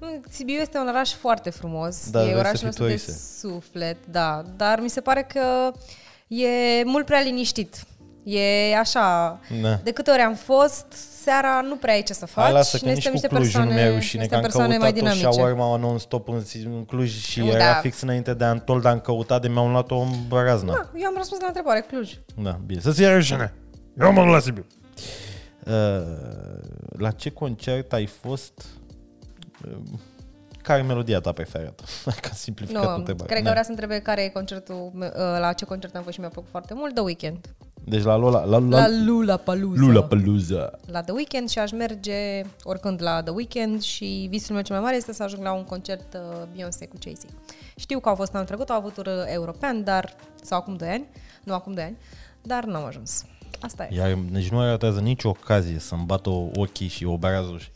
Nu, 0.00 0.20
Sibiu 0.30 0.54
este 0.54 0.78
un 0.78 0.88
oraș 0.88 1.12
foarte 1.12 1.50
frumos. 1.50 2.10
Da, 2.10 2.20
e 2.20 2.22
vrei 2.22 2.32
să 2.34 2.38
orașul 2.38 2.56
fii 2.58 2.66
nostru 2.66 2.84
de 2.84 2.90
turiste. 2.90 3.12
suflet, 3.38 3.96
da. 4.10 4.42
Dar 4.56 4.80
mi 4.80 4.88
se 4.90 5.00
pare 5.00 5.22
că 5.32 5.72
e 6.28 6.84
mult 6.84 7.06
prea 7.06 7.20
liniștit. 7.20 7.84
E 8.24 8.76
așa, 8.78 9.40
Da. 9.62 9.74
de 9.82 9.90
câte 9.92 10.10
ori 10.10 10.20
am 10.20 10.34
fost, 10.34 10.84
seara 11.22 11.60
nu 11.68 11.76
prea 11.76 11.94
ai 11.94 12.02
ce 12.02 12.12
să 12.12 12.26
faci. 12.26 12.44
Hai, 12.44 12.52
lasă 12.52 12.78
că 12.78 12.84
Noi 12.84 12.94
nici 12.94 13.02
suntem 13.02 13.28
cu 13.28 13.34
niște 13.36 13.36
Clujul 13.52 13.60
nu 13.60 13.66
persoane, 13.66 13.88
mi-e 13.88 13.98
rușine, 13.98 14.26
că 14.26 14.28
suntem 14.28 14.36
am 14.38 14.42
persoane 14.50 14.76
mai 14.78 14.92
căutat 14.92 14.96
o 15.12 15.14
dinamice. 15.14 15.40
shawarma 15.40 15.76
non-stop 15.76 16.28
în, 16.28 16.42
în 16.64 16.84
Cluj 16.84 17.20
și 17.22 17.40
Nu, 17.40 17.46
era 17.46 17.58
da. 17.72 17.74
fix 17.74 18.00
înainte 18.00 18.34
de 18.34 18.44
Antol, 18.44 18.80
dar 18.80 18.92
am 18.92 19.00
căutat 19.00 19.40
de 19.42 19.48
mi-au 19.48 19.68
luat-o 19.68 19.96
în 19.98 20.08
Brazna. 20.28 20.72
Da, 20.72 20.90
eu 21.00 21.06
am 21.06 21.14
răspuns 21.16 21.40
la 21.40 21.46
întrebare, 21.46 21.80
Cluj. 21.88 22.12
Da, 22.36 22.60
bine. 22.66 22.80
Să-ți 22.80 23.00
ia 23.02 23.14
rușine. 23.14 23.52
Eu 24.00 24.12
mă 24.12 24.22
duc 24.22 24.32
la 24.32 24.38
Sibiu. 24.38 24.66
Uh, 25.66 25.72
la 26.98 27.10
ce 27.10 27.30
concert 27.30 27.92
ai 27.92 28.06
fost? 28.06 28.64
Uh, 29.68 29.76
care 30.62 30.78
e 30.80 30.82
melodia 30.82 31.20
ta 31.20 31.32
preferată? 31.32 31.84
Ca 32.22 32.28
simplificat 32.32 32.82
Nu, 32.84 32.94
întrebarea. 32.94 33.26
cred 33.26 33.38
că 33.38 33.44
Da. 33.44 33.50
vrea 33.50 33.62
să 33.62 33.70
întrebe 33.70 33.98
care 33.98 34.22
e 34.24 34.28
concertul, 34.28 34.90
meu- 34.94 35.08
uh, 35.14 35.38
la 35.40 35.52
ce 35.52 35.64
concert 35.64 35.96
am 35.96 36.02
fost 36.02 36.14
și 36.14 36.20
mi-a 36.20 36.28
plăcut 36.28 36.50
foarte 36.50 36.74
mult, 36.74 36.94
The 36.94 37.02
Weeknd. 37.02 37.38
Deci 37.86 38.02
la 38.02 38.16
Lola, 38.16 38.44
la, 38.44 38.58
La 38.58 38.86
la, 38.86 38.86
Lula 39.04 39.36
Palusa. 39.36 39.80
Lula 39.80 40.02
Paluza. 40.02 40.70
la 40.86 41.00
The 41.02 41.12
Weeknd 41.12 41.48
și 41.48 41.58
aș 41.58 41.70
merge 41.72 42.42
oricând 42.62 43.02
la 43.02 43.22
The 43.22 43.32
Weeknd 43.32 43.82
și 43.82 44.26
visul 44.30 44.54
meu 44.54 44.62
cel 44.64 44.74
mai 44.74 44.84
mare 44.84 44.96
este 44.96 45.12
să 45.12 45.22
ajung 45.22 45.42
la 45.42 45.52
un 45.52 45.64
concert 45.64 46.14
uh, 46.14 46.42
Beyoncé 46.54 46.86
cu 46.86 46.96
Jay-Z. 47.02 47.20
Știu 47.76 48.00
că 48.00 48.08
au 48.08 48.14
fost 48.14 48.34
anul 48.34 48.46
trecut, 48.46 48.70
au 48.70 48.76
avut 48.76 48.94
tur 48.94 49.08
european, 49.26 49.84
dar, 49.84 50.14
sau 50.42 50.58
acum 50.58 50.76
2 50.76 50.88
ani, 50.88 51.06
nu 51.44 51.54
acum 51.54 51.72
2 51.72 51.84
ani, 51.84 51.96
dar 52.42 52.64
n-am 52.64 52.84
ajuns. 52.84 53.24
Asta 53.60 53.84
e. 53.90 53.94
Iar 53.94 54.18
deci 54.30 54.48
nu 54.48 54.60
ratează 54.60 55.00
nicio 55.00 55.28
ocazie 55.28 55.78
să-mi 55.78 56.04
bată 56.04 56.30
ochii 56.54 56.88
și 56.88 57.04
obrazul. 57.04 57.58
și- 57.58 57.68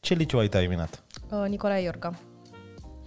Ce 0.00 0.14
liceu 0.14 0.38
ai 0.38 0.48
terminat? 0.48 1.02
Uh, 1.30 1.44
Nicolae 1.48 1.82
Iorga. 1.82 2.18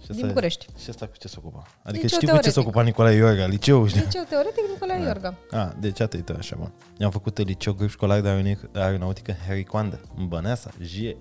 Și 0.00 0.06
Din 0.06 0.14
asta- 0.14 0.26
București. 0.26 0.66
Și 0.82 0.90
asta 0.90 1.06
cu 1.06 1.12
ce 1.18 1.28
se 1.28 1.34
ocupa? 1.38 1.66
Adică 1.82 2.02
Liceu 2.04 2.18
știi 2.18 2.28
cu 2.28 2.34
ce 2.36 2.40
se 2.42 2.50
teoretic. 2.50 2.62
ocupa 2.62 2.82
Nicolae 2.82 3.14
Iorga, 3.16 3.46
liceu, 3.46 3.86
știi? 3.86 4.00
Liceu 4.00 4.22
teoretic 4.28 4.64
Nicolae 4.72 5.02
Iorga. 5.02 5.34
Ah, 5.50 5.68
deci 5.80 6.00
atât 6.00 6.28
e 6.28 6.34
așa, 6.38 6.56
bun. 6.58 6.72
Eu 6.98 7.06
am 7.06 7.12
făcut 7.12 7.38
liceu 7.38 7.72
grup 7.72 7.90
școlar 7.90 8.20
de 8.20 8.28
aeronau- 8.28 8.70
aeronautică 8.74 9.34
Harry 9.46 9.64
Coandă, 9.64 10.00
în 10.16 10.28
Băneasa, 10.28 10.70
Jie. 10.82 11.16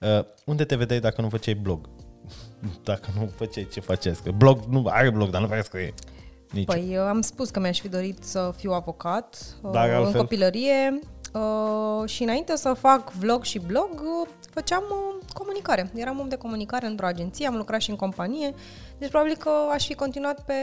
Uh, 0.00 0.24
unde 0.44 0.64
te 0.64 0.76
vedeai 0.76 1.00
dacă 1.00 1.20
nu 1.20 1.28
făceai 1.28 1.54
blog? 1.54 1.88
Dacă 2.84 3.08
nu 3.18 3.30
făceai 3.36 3.68
ce 3.72 3.80
faceți? 3.80 4.22
Că 4.22 4.30
blog, 4.30 4.64
nu 4.64 4.86
are 4.86 5.10
blog, 5.10 5.30
dar 5.30 5.40
nu 5.40 5.46
prea 5.46 5.62
scrie. 5.62 5.94
Nici. 6.52 6.66
Păi 6.66 6.88
eu 6.90 7.02
am 7.02 7.20
spus 7.20 7.50
că 7.50 7.60
mi-aș 7.60 7.80
fi 7.80 7.88
dorit 7.88 8.24
să 8.24 8.52
fiu 8.56 8.72
avocat 8.72 9.56
Dar 9.72 9.84
uh, 9.88 9.90
în 9.90 9.96
altfel? 9.96 10.20
copilărie 10.20 10.98
uh, 11.32 12.08
și 12.08 12.22
înainte 12.22 12.56
să 12.56 12.72
fac 12.72 13.12
vlog 13.12 13.44
și 13.44 13.58
blog 13.58 13.90
uh, 13.92 14.28
făceam 14.50 14.82
uh, 14.90 15.24
comunicare. 15.32 15.90
Eram 15.94 16.18
om 16.18 16.28
de 16.28 16.36
comunicare 16.36 16.86
într-o 16.86 17.06
agenție, 17.06 17.46
am 17.46 17.56
lucrat 17.56 17.80
și 17.80 17.90
în 17.90 17.96
companie, 17.96 18.54
deci 18.98 19.08
probabil 19.08 19.36
că 19.36 19.50
aș 19.72 19.86
fi 19.86 19.94
continuat 19.94 20.44
pe, 20.44 20.54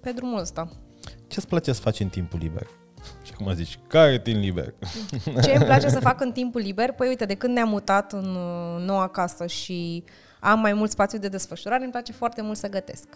pe 0.00 0.12
drumul 0.12 0.40
ăsta. 0.40 0.68
Ce 1.26 1.34
îți 1.36 1.46
place 1.46 1.72
să 1.72 1.80
faci 1.80 2.00
în 2.00 2.08
timpul 2.08 2.38
liber? 2.42 2.66
Și 3.24 3.32
cum 3.32 3.54
zici, 3.54 3.78
care 3.86 4.18
timp 4.18 4.40
liber? 4.40 4.74
Ce 5.42 5.52
îmi 5.54 5.64
place 5.64 5.88
să 5.88 6.00
fac 6.08 6.20
în 6.20 6.32
timpul 6.32 6.60
liber? 6.60 6.92
Păi 6.92 7.08
uite, 7.08 7.24
de 7.24 7.34
când 7.34 7.54
ne-am 7.54 7.68
mutat 7.68 8.12
în 8.12 8.34
uh, 8.34 8.84
noua 8.86 9.08
casă 9.08 9.46
și 9.46 10.04
am 10.40 10.60
mai 10.60 10.72
mult 10.72 10.90
spațiu 10.90 11.18
de 11.18 11.28
desfășurare, 11.28 11.82
îmi 11.82 11.92
place 11.92 12.12
foarte 12.12 12.42
mult 12.42 12.56
să 12.56 12.68
gătesc. 12.68 13.08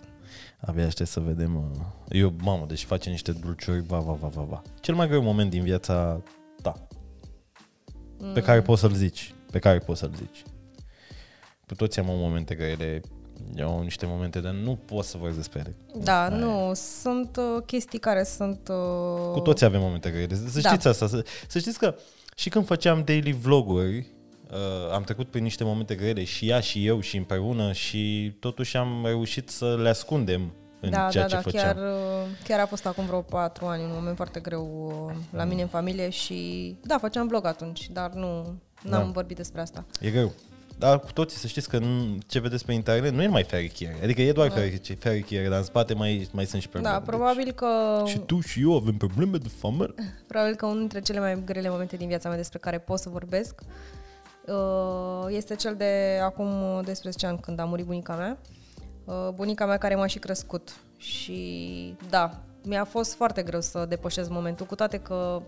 Abia 0.61 0.87
aștept 0.87 1.09
să 1.09 1.21
vedem. 1.21 1.57
uh, 1.57 1.87
Eu, 2.09 2.35
mamă, 2.43 2.65
deci 2.69 2.85
face 2.85 3.11
niște 3.11 3.33
dulciuri, 3.33 3.81
va, 3.87 3.99
va, 3.99 4.13
va, 4.13 4.29
va, 4.29 4.43
va. 4.43 4.63
Cel 4.81 4.95
mai 4.95 5.09
greu 5.09 5.23
moment 5.23 5.51
din 5.51 5.63
viața 5.63 6.23
ta, 6.63 6.87
pe 8.35 8.41
care 8.43 8.63
poți 8.63 8.81
să-l 8.81 8.93
zici, 8.93 9.35
pe 9.51 9.59
care 9.59 9.79
poți 9.79 10.01
să-l 10.01 10.13
zici. 10.17 10.43
Cu 11.67 11.75
toți 11.75 11.99
am 11.99 12.07
momente 12.09 12.55
grele, 12.55 13.01
eu 13.55 13.77
am 13.77 13.83
niște 13.83 14.07
momente 14.07 14.41
de 14.41 14.51
nu 14.51 14.77
pot 14.77 15.05
să 15.05 15.17
vorbesc 15.17 15.37
despre 15.39 15.59
ele. 15.61 15.77
Da, 16.05 16.29
nu, 16.29 16.71
sunt 16.75 17.37
uh, 17.37 17.63
chestii 17.67 17.99
care 17.99 18.23
sunt... 18.23 18.69
Uh, 18.69 19.33
Cu 19.33 19.41
toți 19.41 19.65
avem 19.65 19.81
momente 19.81 20.11
grele. 20.11 20.35
Să 20.35 20.61
Da. 20.61 20.69
știți 20.69 20.89
asta. 20.89 21.07
Să, 21.07 21.25
să 21.49 21.59
știți 21.59 21.79
că 21.79 21.95
și 22.37 22.49
când 22.49 22.67
făceam 22.67 23.03
daily 23.05 23.33
vloguri, 23.33 24.07
uh, 24.53 24.93
am 24.93 25.03
trecut 25.03 25.31
prin 25.31 25.43
niște 25.43 25.65
momente 25.65 25.95
grele 25.95 26.25
și 26.25 26.49
ea 26.49 26.61
și 26.61 26.87
eu 26.87 27.01
și 27.01 27.17
împreună 27.17 27.73
și 27.73 28.33
totuși 28.41 28.77
am 28.77 29.03
reușit 29.05 29.49
să 29.49 29.79
le 29.83 29.89
ascundem 29.89 30.53
în 30.81 30.91
da, 30.91 31.09
ceea 31.11 31.23
da, 31.27 31.29
ce 31.29 31.35
da, 31.35 31.41
făceam. 31.41 31.65
chiar, 31.65 31.77
uh, 31.77 32.27
chiar 32.45 32.61
a 32.61 32.67
fost 32.67 32.87
acum 32.87 33.07
vreo 33.07 33.21
patru 33.21 33.67
ani, 33.67 33.83
un 33.83 33.91
moment 33.93 34.17
foarte 34.17 34.41
greu 34.41 34.93
uh, 35.09 35.15
la 35.31 35.45
mine 35.45 35.63
în 35.63 35.69
familie 35.69 36.11
și 36.11 36.77
da, 36.83 36.99
făceam 36.99 37.27
vlog 37.27 37.47
atunci, 37.47 37.89
dar 37.93 38.11
nu 38.13 38.35
n-am 38.83 39.05
Da. 39.05 39.11
vorbit 39.13 39.37
despre 39.37 39.61
asta. 39.61 39.85
E 40.01 40.11
greu. 40.11 40.33
Dar 40.79 41.01
cu 41.01 41.13
toții 41.13 41.39
să 41.39 41.47
știți 41.47 41.69
că 41.69 41.79
nu- 41.79 42.19
ce 42.27 42.41
vedeți 42.41 42.65
pe 42.65 42.73
internet 42.73 43.13
nu 43.13 43.23
e 43.23 43.27
numai 43.27 43.43
fericiere. 43.43 43.97
Adică 44.03 44.23
e 44.23 44.33
doar 44.33 44.49
da. 44.49 44.55
fericiere, 44.99 45.49
dar 45.49 45.59
în 45.59 45.65
spate 45.65 45.95
mai, 45.95 46.29
mai 46.33 46.47
sunt 46.47 46.63
și 46.63 46.69
probleme. 46.69 46.95
Da, 46.95 47.03
probabil 47.03 47.53
că 47.53 48.01
Deci, 48.05 48.13
și 48.13 48.19
tu 48.19 48.41
și 48.41 48.61
eu 48.63 48.77
avem 48.77 48.95
probleme 48.95 49.37
de 49.37 49.49
familie. 49.59 49.95
probabil 50.29 50.55
că 50.55 50.67
unul 50.67 50.79
dintre 50.79 51.01
cele 51.01 51.19
mai 51.21 51.43
grele 51.45 51.69
momente 51.69 51.97
din 51.97 52.09
viața 52.09 52.29
mea 52.29 52.37
despre 52.37 52.59
care 52.59 52.79
pot 52.79 52.99
să 52.99 53.09
vorbesc 53.09 53.61
uh, 53.61 53.69
este 55.29 55.55
cel 55.55 55.75
de 55.75 56.21
acum 56.23 56.81
12 56.85 57.27
ani 57.27 57.39
când 57.39 57.59
a 57.59 57.65
murit 57.65 57.85
bunica 57.85 58.15
mea. 58.15 58.39
Uh, 59.05 59.29
Bunica 59.35 59.67
mea 59.67 59.79
care 59.79 59.95
m-a 59.95 60.07
și 60.07 60.19
crescut 60.19 60.81
și 60.97 61.97
da, 62.09 62.41
mi-a 62.65 62.85
fost 62.85 63.15
foarte 63.15 63.43
greu 63.43 63.61
să 63.61 63.85
depășesc 63.89 64.31
momentul, 64.31 64.67
cu 64.67 64.75
toate 64.75 64.99
că 64.99 65.43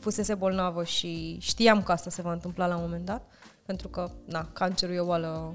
fusese 0.00 0.34
bolnavă 0.34 0.84
și 0.84 1.36
știam 1.40 1.82
că 1.82 1.92
asta 1.92 2.10
se 2.10 2.22
va 2.22 2.32
întâmpla 2.32 2.66
la 2.66 2.74
un 2.76 2.82
moment 2.82 3.04
dat, 3.04 3.22
pentru 3.66 3.88
că, 3.88 4.10
na, 4.24 4.48
cancerul 4.52 4.94
e 4.94 5.00
o 5.00 5.04
boală 5.04 5.54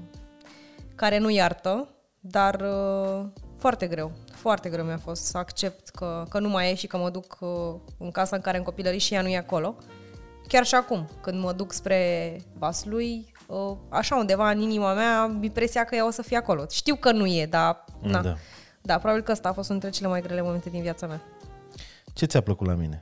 care 0.94 1.18
nu 1.18 1.30
iartă, 1.30 1.88
dar 2.20 2.60
uh, 2.60 3.26
foarte 3.56 3.86
greu, 3.86 4.12
foarte 4.32 4.68
greu 4.68 4.84
mi-a 4.84 4.98
fost 4.98 5.24
să 5.24 5.38
accept 5.38 5.88
că, 5.88 6.24
că 6.28 6.38
nu 6.38 6.48
mai 6.48 6.70
e 6.70 6.74
și 6.74 6.86
că 6.86 6.96
mă 6.96 7.10
duc 7.10 7.36
uh, 7.40 7.74
în 7.98 8.10
casa 8.10 8.36
în 8.36 8.42
care 8.42 8.56
în 8.56 8.62
copilărie 8.62 8.98
și 8.98 9.14
ea 9.14 9.22
nu 9.22 9.28
e 9.28 9.36
acolo. 9.36 9.76
Chiar 10.48 10.64
și 10.64 10.74
acum, 10.74 11.08
când 11.20 11.42
mă 11.42 11.52
duc 11.52 11.72
spre 11.72 12.40
Vaslui, 12.58 13.32
uh, 13.46 13.76
așa 13.88 14.16
undeva 14.16 14.50
în 14.50 14.60
inima 14.60 14.92
mea, 14.92 15.20
am 15.20 15.42
impresia 15.42 15.84
că 15.84 15.94
ea 15.94 16.06
o 16.06 16.10
să 16.10 16.22
fie 16.22 16.36
acolo. 16.36 16.66
Știu 16.70 16.94
că 16.94 17.12
nu 17.12 17.26
e, 17.26 17.46
dar 17.50 17.84
na. 18.02 18.10
Da. 18.10 18.20
Da. 18.20 18.34
da, 18.82 18.98
probabil 18.98 19.22
că 19.22 19.32
ăsta 19.32 19.48
a 19.48 19.52
fost 19.52 19.68
unul 19.68 19.80
dintre 19.80 19.98
cele 19.98 20.10
mai 20.10 20.22
grele 20.22 20.42
momente 20.42 20.70
din 20.70 20.82
viața 20.82 21.06
mea. 21.06 21.20
Ce 22.12 22.26
ți-a 22.26 22.40
plăcut 22.40 22.66
la 22.66 22.74
mine? 22.74 23.00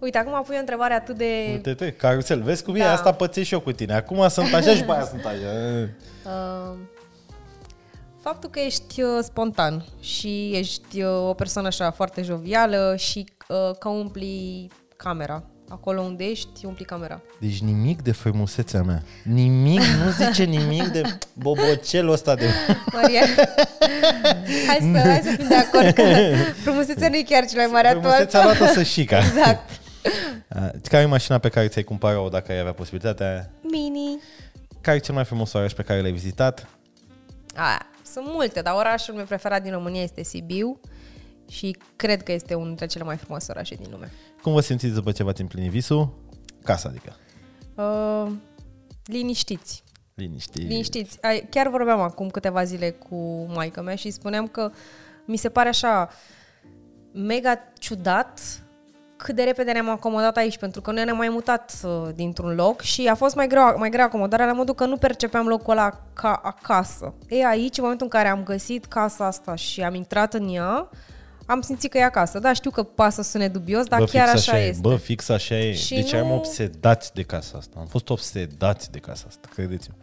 Uite, 0.00 0.18
acum 0.18 0.42
pui 0.42 0.56
o 0.56 0.58
întrebare 0.58 0.94
atât 0.94 1.16
de... 1.16 1.48
Uite, 1.52 1.74
te, 1.74 1.92
carusel, 1.92 2.42
vezi 2.42 2.64
cum 2.64 2.74
e? 2.74 2.78
Da. 2.78 2.92
Asta 2.92 3.12
pățesc 3.12 3.46
și 3.46 3.54
eu 3.54 3.60
cu 3.60 3.72
tine. 3.72 3.94
Acum 3.94 4.28
sunt 4.28 4.54
așa 4.54 4.74
și 4.74 4.84
pe 4.84 4.92
aia 4.92 5.04
sunt 5.04 5.24
așa. 5.24 5.52
Uh, 6.24 6.78
Faptul 8.28 8.50
că 8.50 8.58
ești 8.58 9.02
uh, 9.02 9.18
spontan 9.22 9.84
și 10.00 10.50
ești 10.54 11.02
uh, 11.02 11.28
o 11.28 11.34
persoană 11.34 11.68
așa 11.68 11.90
foarte 11.90 12.22
jovială 12.22 12.94
și 12.96 13.26
uh, 13.48 13.76
că 13.78 13.88
umpli 13.88 14.70
camera. 14.96 15.42
Acolo 15.68 16.00
unde 16.00 16.24
ești, 16.24 16.66
umpli 16.66 16.84
camera. 16.84 17.20
Deci 17.40 17.60
nimic 17.60 18.02
de 18.02 18.12
frumusețea 18.12 18.82
mea. 18.82 19.02
Nimic, 19.22 19.80
nu 19.80 20.10
zice 20.10 20.44
nimic 20.44 20.86
de 20.86 21.02
bobocelul 21.32 22.12
ăsta 22.12 22.34
de... 22.34 22.48
Maria, 22.92 23.20
hai 24.66 24.78
să, 24.92 24.98
hai 25.08 25.20
să 25.24 25.30
fim 25.36 25.48
de 25.48 25.54
acord 25.54 25.90
că 25.94 26.02
frumusețea 26.62 27.08
nu 27.08 27.16
e 27.16 27.22
chiar 27.22 27.46
cel 27.46 27.58
mai 27.58 27.66
mare 27.66 27.88
atu. 27.88 28.00
Frumusețea 28.00 28.40
a 28.40 28.44
luat-o 28.44 28.66
să 28.66 28.82
șica. 28.82 29.18
Exact. 29.18 29.70
Uh, 30.56 30.68
Care 30.88 31.02
e 31.02 31.06
mașina 31.06 31.38
pe 31.38 31.48
care 31.48 31.68
ți-ai 31.68 31.84
cumpărat-o 31.84 32.28
dacă 32.28 32.52
ai 32.52 32.58
avea 32.58 32.72
posibilitatea? 32.72 33.50
Mini. 33.62 34.20
Care 34.80 34.96
e 34.96 35.00
cel 35.00 35.14
mai 35.14 35.24
frumos 35.24 35.52
oraș 35.52 35.72
pe 35.72 35.82
care 35.82 36.00
l-ai 36.00 36.12
vizitat? 36.12 36.68
A, 37.54 37.86
sunt 38.12 38.24
multe, 38.28 38.60
dar 38.60 38.74
orașul 38.74 39.14
meu 39.14 39.24
preferat 39.24 39.62
din 39.62 39.72
România 39.72 40.02
este 40.02 40.22
Sibiu 40.22 40.80
și 41.48 41.76
cred 41.96 42.22
că 42.22 42.32
este 42.32 42.54
unul 42.54 42.66
dintre 42.66 42.86
cele 42.86 43.04
mai 43.04 43.16
frumoase 43.16 43.46
orașe 43.50 43.74
din 43.74 43.86
lume. 43.90 44.12
Cum 44.42 44.52
vă 44.52 44.60
simțiți 44.60 44.94
după 44.94 45.12
ce 45.12 45.22
v-ați 45.22 45.40
împlinit 45.40 45.70
visul? 45.70 46.08
Casa, 46.64 46.88
adică. 46.88 47.16
Uh, 47.74 48.32
liniștiți. 49.04 49.82
Liniști. 50.14 50.58
Liniștiți. 50.60 51.18
Ai- 51.22 51.46
Chiar 51.50 51.68
vorbeam 51.68 52.00
acum 52.00 52.28
câteva 52.28 52.64
zile 52.64 52.90
cu 52.90 53.46
maica 53.54 53.80
mea 53.80 53.94
și 53.94 54.10
spuneam 54.10 54.46
că 54.46 54.70
mi 55.24 55.36
se 55.36 55.48
pare 55.48 55.68
așa 55.68 56.08
mega 57.12 57.58
ciudat 57.78 58.40
cât 59.16 59.34
de 59.34 59.42
repede 59.42 59.72
ne-am 59.72 59.88
acomodat 59.88 60.36
aici, 60.36 60.58
pentru 60.58 60.80
că 60.80 60.92
noi 60.92 61.04
ne-am 61.04 61.16
mai 61.16 61.28
mutat 61.28 61.72
uh, 61.84 62.08
dintr-un 62.14 62.54
loc 62.54 62.80
și 62.80 63.06
a 63.06 63.14
fost 63.14 63.34
mai 63.34 63.46
greu, 63.46 63.74
mai 63.78 63.90
greu 63.90 64.04
acomodarea 64.04 64.46
la 64.46 64.52
modul 64.52 64.74
că 64.74 64.84
nu 64.86 64.96
percepeam 64.96 65.46
locul 65.46 65.72
ăla 65.72 66.00
ca 66.12 66.40
acasă. 66.42 67.14
E 67.28 67.46
aici, 67.46 67.76
în 67.76 67.82
momentul 67.82 68.06
în 68.06 68.18
care 68.18 68.28
am 68.28 68.42
găsit 68.42 68.84
casa 68.84 69.26
asta 69.26 69.54
și 69.54 69.82
am 69.82 69.94
intrat 69.94 70.34
în 70.34 70.48
ea, 70.54 70.88
am 71.50 71.60
simțit 71.60 71.90
că 71.90 71.98
e 71.98 72.04
acasă. 72.04 72.38
Da, 72.38 72.52
știu 72.52 72.70
că 72.70 72.82
poate 72.82 73.12
să 73.14 73.22
sune 73.22 73.48
dubios, 73.48 73.86
dar 73.86 73.98
Bă, 73.98 74.04
chiar 74.04 74.28
fix 74.28 74.48
așa 74.48 74.60
e. 74.60 74.66
este. 74.68 74.80
Bă, 74.80 74.96
fix 74.96 75.28
așa 75.28 75.58
e. 75.58 75.72
Și 75.74 75.94
deci 75.94 76.12
nu- 76.12 76.18
am 76.18 76.30
obsedați 76.30 77.14
de 77.14 77.22
casa 77.22 77.58
asta. 77.58 77.76
Am 77.78 77.86
fost 77.86 78.08
obsedați 78.10 78.90
de 78.90 78.98
casa 78.98 79.24
asta, 79.28 79.48
credeți-mă. 79.54 79.94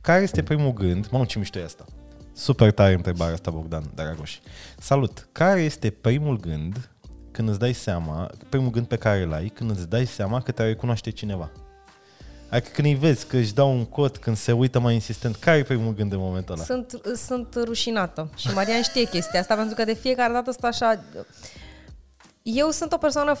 Care 0.00 0.22
este 0.22 0.42
primul 0.42 0.72
gând? 0.72 1.08
Mamă, 1.10 1.24
ce 1.24 1.38
mișto 1.38 1.58
e 1.58 1.64
asta. 1.64 1.84
Super 2.32 2.70
tare 2.72 2.92
întrebarea 2.94 3.34
asta, 3.34 3.50
Bogdan 3.50 3.90
Dragoș. 3.94 4.38
Salut! 4.78 5.28
Care 5.32 5.60
este 5.60 5.90
primul 5.90 6.40
gând 6.40 6.90
când 7.30 7.48
îți 7.48 7.58
dai 7.58 7.72
seama, 7.72 8.30
primul 8.48 8.70
gând 8.70 8.86
pe 8.86 8.96
care 8.96 9.22
îl 9.22 9.32
ai, 9.32 9.48
când 9.48 9.70
îți 9.70 9.88
dai 9.88 10.04
seama 10.06 10.40
că 10.40 10.50
te 10.52 10.62
recunoaște 10.62 11.10
cineva? 11.10 11.50
Adică 12.50 12.70
când 12.72 12.86
îi 12.86 12.94
vezi 12.94 13.26
că 13.26 13.36
își 13.36 13.54
dau 13.54 13.72
un 13.72 13.84
cot, 13.84 14.16
când 14.16 14.36
se 14.36 14.52
uită 14.52 14.78
mai 14.78 14.94
insistent, 14.94 15.36
care 15.36 15.56
e 15.56 15.62
primul 15.62 15.94
gând 15.94 16.12
în 16.12 16.18
momentul 16.18 16.54
ăla? 16.54 16.64
Sunt, 16.64 17.00
sunt 17.16 17.54
rușinată 17.64 18.30
și 18.36 18.54
Marian 18.54 18.82
știe 18.82 19.04
chestia 19.04 19.40
asta 19.40 19.54
pentru 19.54 19.74
că 19.74 19.84
de 19.84 19.94
fiecare 19.94 20.32
dată 20.32 20.50
stă 20.50 20.66
așa... 20.66 21.04
Eu 22.42 22.70
sunt 22.70 22.92
o 22.92 22.96
persoană 22.96 23.36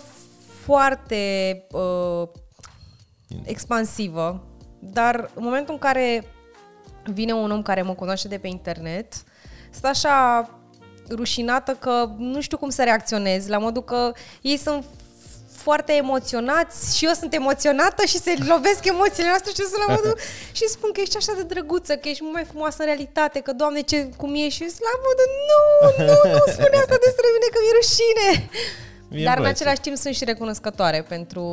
foarte 0.64 1.16
uh, 1.72 2.28
expansivă, 3.44 4.46
dar 4.78 5.30
în 5.34 5.44
momentul 5.44 5.74
în 5.74 5.80
care 5.80 6.24
vine 7.04 7.32
un 7.32 7.50
om 7.50 7.62
care 7.62 7.82
mă 7.82 7.94
cunoaște 7.94 8.28
de 8.28 8.38
pe 8.38 8.48
internet, 8.48 9.12
stă 9.70 9.86
așa 9.86 10.50
rușinată 11.10 11.72
că 11.72 12.10
nu 12.18 12.40
știu 12.40 12.56
cum 12.56 12.70
să 12.70 12.82
reacționez, 12.82 13.46
la 13.46 13.58
modul 13.58 13.84
că 13.84 14.12
ei 14.42 14.56
sunt 14.56 14.84
foarte 15.64 15.92
emoționați 15.92 16.96
și 16.96 17.04
eu 17.04 17.12
sunt 17.12 17.34
emoționată 17.34 18.02
și 18.06 18.18
se 18.18 18.32
lovesc 18.52 18.84
emoțiile 18.84 19.28
noastre 19.28 19.50
și 19.54 19.60
eu 19.60 19.66
sunt 19.72 19.82
la 19.86 19.94
modul 19.94 20.16
și 20.58 20.64
spun 20.76 20.90
că 20.92 21.00
ești 21.00 21.16
așa 21.16 21.32
de 21.36 21.42
drăguță, 21.42 21.92
că 21.96 22.08
ești 22.08 22.22
mult 22.22 22.34
mai 22.34 22.44
frumoasă 22.52 22.76
în 22.80 22.88
realitate, 22.90 23.38
că 23.40 23.52
Doamne 23.52 23.80
ce 23.80 23.98
cum 24.16 24.34
ești 24.34 24.56
și 24.56 24.62
eu 24.62 24.68
sunt 24.68 24.86
la 24.90 24.96
modul 25.06 25.28
nu, 25.50 25.60
nu, 26.08 26.16
nu 26.34 26.44
spune 26.54 26.76
asta 26.82 26.96
despre 27.06 27.26
mine 27.34 27.48
că 27.52 27.58
mi-e 27.62 27.78
rușine. 27.80 28.28
Mie 29.08 29.18
îmi 29.18 29.24
Dar 29.28 29.36
în 29.36 29.42
place. 29.42 29.56
același 29.56 29.80
timp 29.80 29.96
sunt 29.96 30.14
și 30.14 30.24
recunoscătoare 30.24 31.00
pentru, 31.08 31.44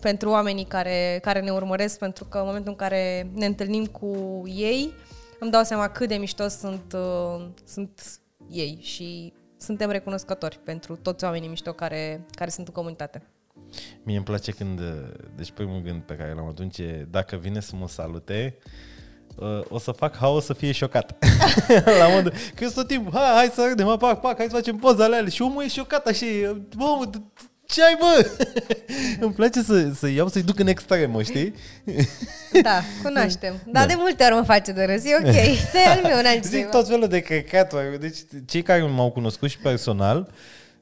pentru 0.00 0.30
oamenii 0.30 0.64
care, 0.64 1.18
care 1.22 1.40
ne 1.40 1.50
urmăresc, 1.50 1.98
pentru 1.98 2.24
că 2.24 2.38
în 2.38 2.46
momentul 2.46 2.70
în 2.70 2.76
care 2.76 3.30
ne 3.34 3.46
întâlnim 3.46 3.86
cu 3.86 4.42
ei, 4.46 4.94
îmi 5.38 5.50
dau 5.50 5.62
seama 5.62 5.88
cât 5.88 6.08
de 6.08 6.14
mișto 6.14 6.48
sunt, 6.48 6.92
uh, 6.94 7.46
sunt 7.66 8.00
ei 8.50 8.78
și 8.82 9.32
suntem 9.56 9.90
recunoscători 9.90 10.58
pentru 10.64 10.96
toți 10.96 11.24
oamenii 11.24 11.48
mișto 11.48 11.72
care, 11.72 12.26
care 12.34 12.50
sunt 12.50 12.66
în 12.66 12.72
comunitate. 12.74 13.22
Mie 14.02 14.16
îmi 14.16 14.24
place 14.24 14.50
când, 14.50 14.78
uh, 14.78 14.86
deci 15.36 15.50
primul 15.50 15.80
gând 15.84 16.02
pe 16.02 16.14
care 16.14 16.32
l-am 16.32 16.48
atunci 16.48 16.78
e, 16.78 17.06
dacă 17.10 17.36
vine 17.36 17.60
să 17.60 17.72
mă 17.78 17.88
salute, 17.88 18.58
uh, 19.36 19.60
o 19.68 19.78
să 19.78 19.90
fac 19.90 20.16
haos 20.16 20.44
să 20.44 20.52
fie 20.52 20.72
șocat. 20.72 21.16
la 22.00 22.08
modul, 22.08 22.30
că 22.30 22.62
eu 22.62 22.68
sunt 22.68 22.74
tot 22.74 22.86
timpul, 22.86 23.12
hai, 23.12 23.34
hai 23.34 23.50
să 23.54 23.66
râdem, 23.68 23.86
mă, 23.86 23.96
pac, 23.96 24.20
pac, 24.20 24.36
hai 24.36 24.46
să 24.48 24.54
facem 24.56 24.76
poza 24.76 25.04
ale 25.04 25.16
alea. 25.16 25.30
Și 25.30 25.42
omul 25.42 25.62
e 25.62 25.68
șocat 25.68 26.06
așa, 26.06 26.26
și, 26.26 26.46
bă, 26.76 26.84
mă, 26.98 27.10
ce 27.66 27.84
ai, 27.84 27.96
bă? 27.98 28.30
Îmi 29.24 29.32
place 29.32 29.62
să, 29.62 29.90
să 29.94 30.08
iau, 30.08 30.28
să-i 30.28 30.42
duc 30.42 30.58
în 30.58 30.66
extremă, 30.66 31.22
știi? 31.22 31.54
Da, 32.62 32.80
cunoaștem. 33.02 33.54
Dar 33.66 33.86
de 33.86 33.94
multe 33.96 34.24
ori 34.24 34.34
mă 34.34 34.42
face 34.42 34.72
de 34.72 34.84
râs, 34.84 35.04
e 35.04 35.16
ok. 35.20 35.32
De 35.72 35.78
al 35.88 36.00
meu, 36.02 36.22
n-am 36.22 36.34
ce 36.34 36.40
să-i 36.42 36.58
Zic 36.58 36.62
fac. 36.62 36.70
tot 36.70 36.88
felul 36.88 37.08
de 37.08 37.20
căcaturi. 37.20 38.00
Deci 38.00 38.16
cei 38.46 38.62
care 38.62 38.82
m-au 38.82 39.10
cunoscut 39.10 39.48
și 39.48 39.58
personal, 39.58 40.28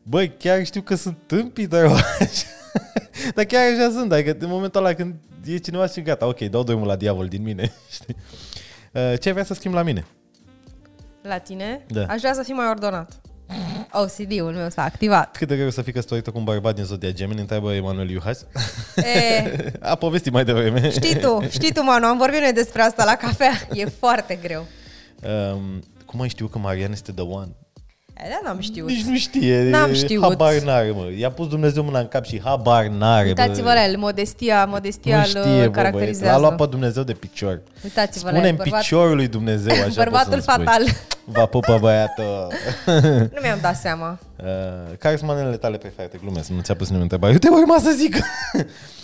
băi, 0.03 0.33
chiar 0.39 0.64
știu 0.64 0.81
că 0.81 0.95
sunt 0.95 1.16
tâmpii, 1.26 1.66
dar, 1.66 1.87
dar 3.34 3.44
chiar 3.44 3.62
așa 3.72 3.90
sunt. 3.90 4.12
Adică 4.12 4.36
în 4.40 4.49
momentul 4.49 4.84
ăla 4.84 4.94
când 4.94 5.14
e 5.44 5.57
cineva 5.57 5.86
și 5.86 6.03
gata, 6.03 6.26
ok, 6.26 6.38
dau 6.40 6.62
drumul 6.62 6.86
la 6.86 6.96
diavol 6.96 7.26
din 7.26 7.42
mine, 7.42 7.72
știi? 7.96 8.16
Uh, 8.92 9.18
Ce 9.20 9.26
ai 9.28 9.32
vrea 9.32 9.44
să 9.44 9.55
schimbi 9.55 9.76
la 9.76 9.82
mine? 9.82 10.07
La 11.22 11.38
tine? 11.38 11.84
Da. 11.88 12.05
Aș 12.09 12.20
vrea 12.20 12.34
să 12.34 12.42
fiu 12.42 12.55
mai 12.55 12.68
ordonat. 12.68 13.20
OCD-ul 13.92 14.53
meu 14.53 14.68
s-a 14.70 14.82
activat. 14.84 15.36
Cât 15.36 15.49
de 15.49 15.57
greu 15.57 15.70
să 15.70 15.82
fii 15.82 15.92
căsătorită 15.92 16.30
cu 16.30 16.38
un 16.38 16.44
bărbat 16.44 16.74
din 16.74 16.84
Zodia 16.84 17.11
Gemini? 17.11 17.40
Întreabă 17.40 17.74
Emanuel 17.74 18.11
Iuhas. 18.11 18.46
E, 18.96 19.72
A 19.80 19.94
povestit 19.94 20.32
mai 20.32 20.44
devreme. 20.44 20.90
știi 20.90 21.16
tu, 21.18 21.46
știi 21.51 21.72
tu, 21.72 21.82
Manu, 21.82 22.07
am 22.07 22.18
vorbit 22.18 22.40
noi 22.40 22.53
despre 22.53 22.82
asta 22.82 23.05
la 23.05 23.14
cafea. 23.16 23.53
E 23.72 23.84
foarte 23.84 24.38
greu. 24.42 24.66
Um, 25.53 25.82
cum 26.07 26.18
mai 26.18 26.28
știu 26.28 26.46
că 26.46 26.59
Marian 26.59 26.92
este 26.92 27.12
the 27.12 27.24
one? 27.24 27.49
E, 28.25 28.29
da, 28.29 28.39
n-am 28.45 28.61
știut. 28.61 28.89
Nici 28.89 29.05
nu 29.05 29.16
știe. 29.16 29.62
N-am 29.71 29.93
știut. 29.95 30.23
Habar 30.23 30.55
n-are, 30.55 30.91
mă. 30.91 31.05
I-a 31.19 31.31
pus 31.31 31.49
Dumnezeu 31.49 31.83
mâna 31.83 31.99
în 31.99 32.09
cap 32.09 32.25
și 32.25 32.41
habar 32.45 32.87
n-are, 32.87 33.23
bă. 33.23 33.29
Uitați-vă 33.43 33.73
la 33.73 33.85
el, 33.85 33.97
modestia, 33.99 34.64
modestia 34.64 35.14
Nu 35.16 35.21
îl 35.23 35.27
știe, 35.29 35.41
bă, 35.43 35.49
băiatul. 35.51 35.73
caracterizează. 35.73 36.33
L-a 36.35 36.39
luat 36.41 36.57
pe 36.57 36.66
Dumnezeu 36.71 37.03
de 37.03 37.12
picior. 37.12 37.61
Uitați-vă 37.85 38.25
la 38.31 38.31
Spune 38.33 38.49
el, 38.49 38.55
în 38.59 38.62
bărbat- 38.64 38.81
piciorul 38.81 39.16
lui 39.16 39.29
Dumnezeu, 39.29 39.73
așa 39.75 39.93
Bărbatul 39.97 40.33
poți 40.33 40.45
să-mi 40.45 40.62
spui. 40.62 40.64
fatal. 40.64 40.85
Va 41.25 41.47
pupă 41.47 41.79
băiatul. 41.81 42.47
Nu 43.35 43.39
mi-am 43.43 43.59
dat 43.62 43.77
seama. 43.77 44.19
Uh, 44.37 44.47
care 44.99 45.16
sunt 45.16 45.29
manelele 45.29 45.57
tale 45.57 45.77
preferate? 45.77 46.19
Glumesc, 46.23 46.49
nu 46.49 46.61
ți-a 46.61 46.75
pus 46.75 46.87
nimeni 46.87 47.03
întrebare. 47.03 47.33
Eu 47.33 47.39
te 47.39 47.49
urma 47.49 47.79
să 47.79 47.91
zic. 47.97 48.16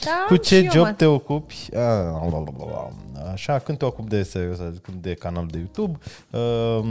Da, 0.05 0.25
Cu 0.27 0.35
și 0.35 0.41
ce 0.41 0.57
eu, 0.57 0.71
job 0.73 0.85
mă. 0.85 0.93
te 0.93 1.05
ocupi? 1.05 1.55
Ah, 1.73 1.81
la, 1.81 2.29
la, 2.31 2.39
la, 2.59 2.65
la. 2.71 2.91
Așa, 3.33 3.59
când 3.59 3.79
te 3.79 3.85
ocupi 3.85 4.09
de 4.09 4.23
serios, 4.23 4.59
adică 4.59 4.91
de 5.01 5.15
canal 5.15 5.47
de 5.51 5.59
YouTube. 5.59 5.99
Uh, 6.31 6.85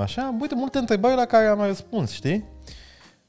așa, 0.00 0.34
uite, 0.40 0.54
multe 0.54 0.78
întrebări 0.78 1.16
la 1.16 1.24
care 1.24 1.46
am 1.46 1.58
mai 1.58 1.66
răspuns, 1.66 2.12
știi? 2.12 2.44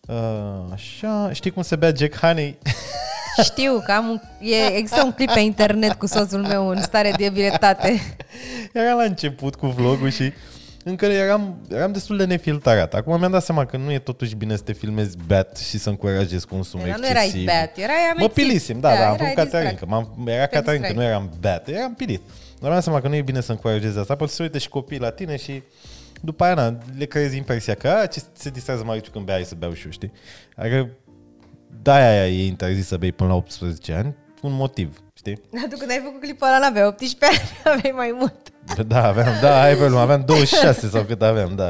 Uh, 0.08 0.74
așa, 0.74 1.30
știi 1.34 1.52
cum 1.52 1.62
se 1.62 1.76
bea 1.76 1.94
Jack 1.96 2.18
Honey? 2.18 2.58
Știu 3.44 3.82
că 3.86 3.92
am 3.92 4.08
un, 4.08 4.20
e, 4.40 4.78
există 4.78 5.04
un 5.04 5.12
clip 5.12 5.32
pe 5.32 5.40
internet 5.40 5.94
cu 5.94 6.06
soțul 6.06 6.42
meu 6.42 6.68
în 6.68 6.82
stare 6.82 7.14
de 7.18 7.26
ebrietate. 7.26 8.18
Era 8.74 8.94
la 8.94 9.04
început 9.04 9.56
cu 9.56 9.68
vlogul 9.68 10.10
și 10.10 10.34
încă 10.90 11.06
eram, 11.06 11.62
eram 11.70 11.92
destul 11.92 12.18
de 12.18 12.26
nefiltrat. 12.26 12.94
Acum 12.94 13.20
mi-am 13.20 13.32
dat 13.32 13.44
seama 13.44 13.66
că 13.66 13.78
nu 13.78 13.92
e 13.92 14.00
totuși 14.00 14.36
bine 14.36 14.56
să 14.56 14.62
te 14.64 14.74
filmezi 14.74 15.18
beat 15.28 15.58
și 15.58 15.78
să 15.78 15.90
încurajezi 15.90 16.48
consumul 16.48 16.88
Dar 16.88 16.98
nu 17.00 17.06
excesiv. 17.08 17.34
erai 17.34 17.46
beat, 17.46 17.78
erai 17.78 17.96
Mă 18.16 18.24
amețit. 18.24 18.32
pilisem, 18.34 18.80
da, 18.80 18.90
da, 18.90 18.96
am 18.96 19.02
erai 19.04 19.18
făcut 19.18 19.34
Caterin, 19.34 19.68
distrat. 19.70 19.80
că 19.80 19.86
m-am, 19.86 20.28
era 20.28 20.46
Te 20.46 20.56
Caterin, 20.56 20.82
că 20.82 20.86
distrai. 20.88 21.06
nu 21.06 21.12
eram 21.12 21.32
beat, 21.40 21.68
eram 21.68 21.94
pilit. 21.94 22.22
Dar 22.28 22.60
mi-am 22.62 22.74
dat 22.74 22.84
seama 22.84 23.02
că 23.02 23.08
nu 23.08 23.16
e 23.16 23.22
bine 23.22 23.42
să 23.42 23.52
încurajezi 23.52 23.98
asta, 24.00 24.16
poate 24.16 24.32
să 24.32 24.38
se 24.38 24.44
uite 24.44 24.58
și 24.58 24.70
copiii 24.70 25.00
la 25.00 25.10
tine 25.10 25.36
și 25.38 25.64
după 26.22 26.44
aia 26.44 26.54
na, 26.54 26.78
le 26.98 27.06
creezi 27.06 27.38
impresia 27.38 27.74
că 27.74 27.88
a, 27.90 28.06
ce 28.06 28.22
se 28.34 28.50
distrează 28.50 28.84
mai 28.84 29.02
când 29.12 29.26
bea, 29.26 29.34
hai 29.36 29.44
să 29.44 29.56
beau 29.58 29.74
și 29.74 29.86
eu, 29.86 29.92
știi? 29.92 30.12
Adică 30.56 30.90
de-aia 31.82 32.28
e 32.28 32.46
interzis 32.46 32.88
să 32.88 32.98
bei 32.98 33.12
până 33.12 33.30
la 33.30 33.36
18 33.36 33.94
ani, 33.94 34.16
un 34.42 34.54
motiv, 34.54 35.00
știi? 35.26 35.60
Dar 35.60 35.70
tu 35.70 35.78
când 35.78 35.92
ai 35.92 36.02
făcut 36.04 36.20
clipul 36.20 36.48
ăla 36.48 36.60
n-aveai 36.60 36.86
18 36.86 37.26
ani, 37.26 37.52
aveai 37.76 37.94
mai 37.96 38.16
mult. 38.18 38.54
Da, 38.88 39.08
aveam, 39.08 39.34
da, 39.42 39.62
ai 39.62 39.76
pe 39.76 39.84
aveam 39.84 40.24
26 40.26 40.90
sau 40.90 41.04
cât 41.04 41.22
aveam, 41.22 41.56
da. 41.56 41.70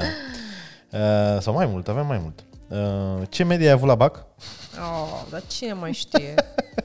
Uh, 0.92 1.42
sau 1.42 1.54
mai 1.54 1.66
mult, 1.66 1.88
aveam 1.88 2.08
mai 2.08 2.22
mult. 2.22 2.44
Uh, 2.68 3.28
ce 3.30 3.44
medie 3.44 3.68
ai 3.68 3.74
avut 3.74 3.88
la 3.88 3.96
BAC? 3.96 4.26
Oh, 4.78 5.22
dar 5.30 5.42
cine 5.48 5.74
mai 5.74 5.94
știe? 5.94 6.34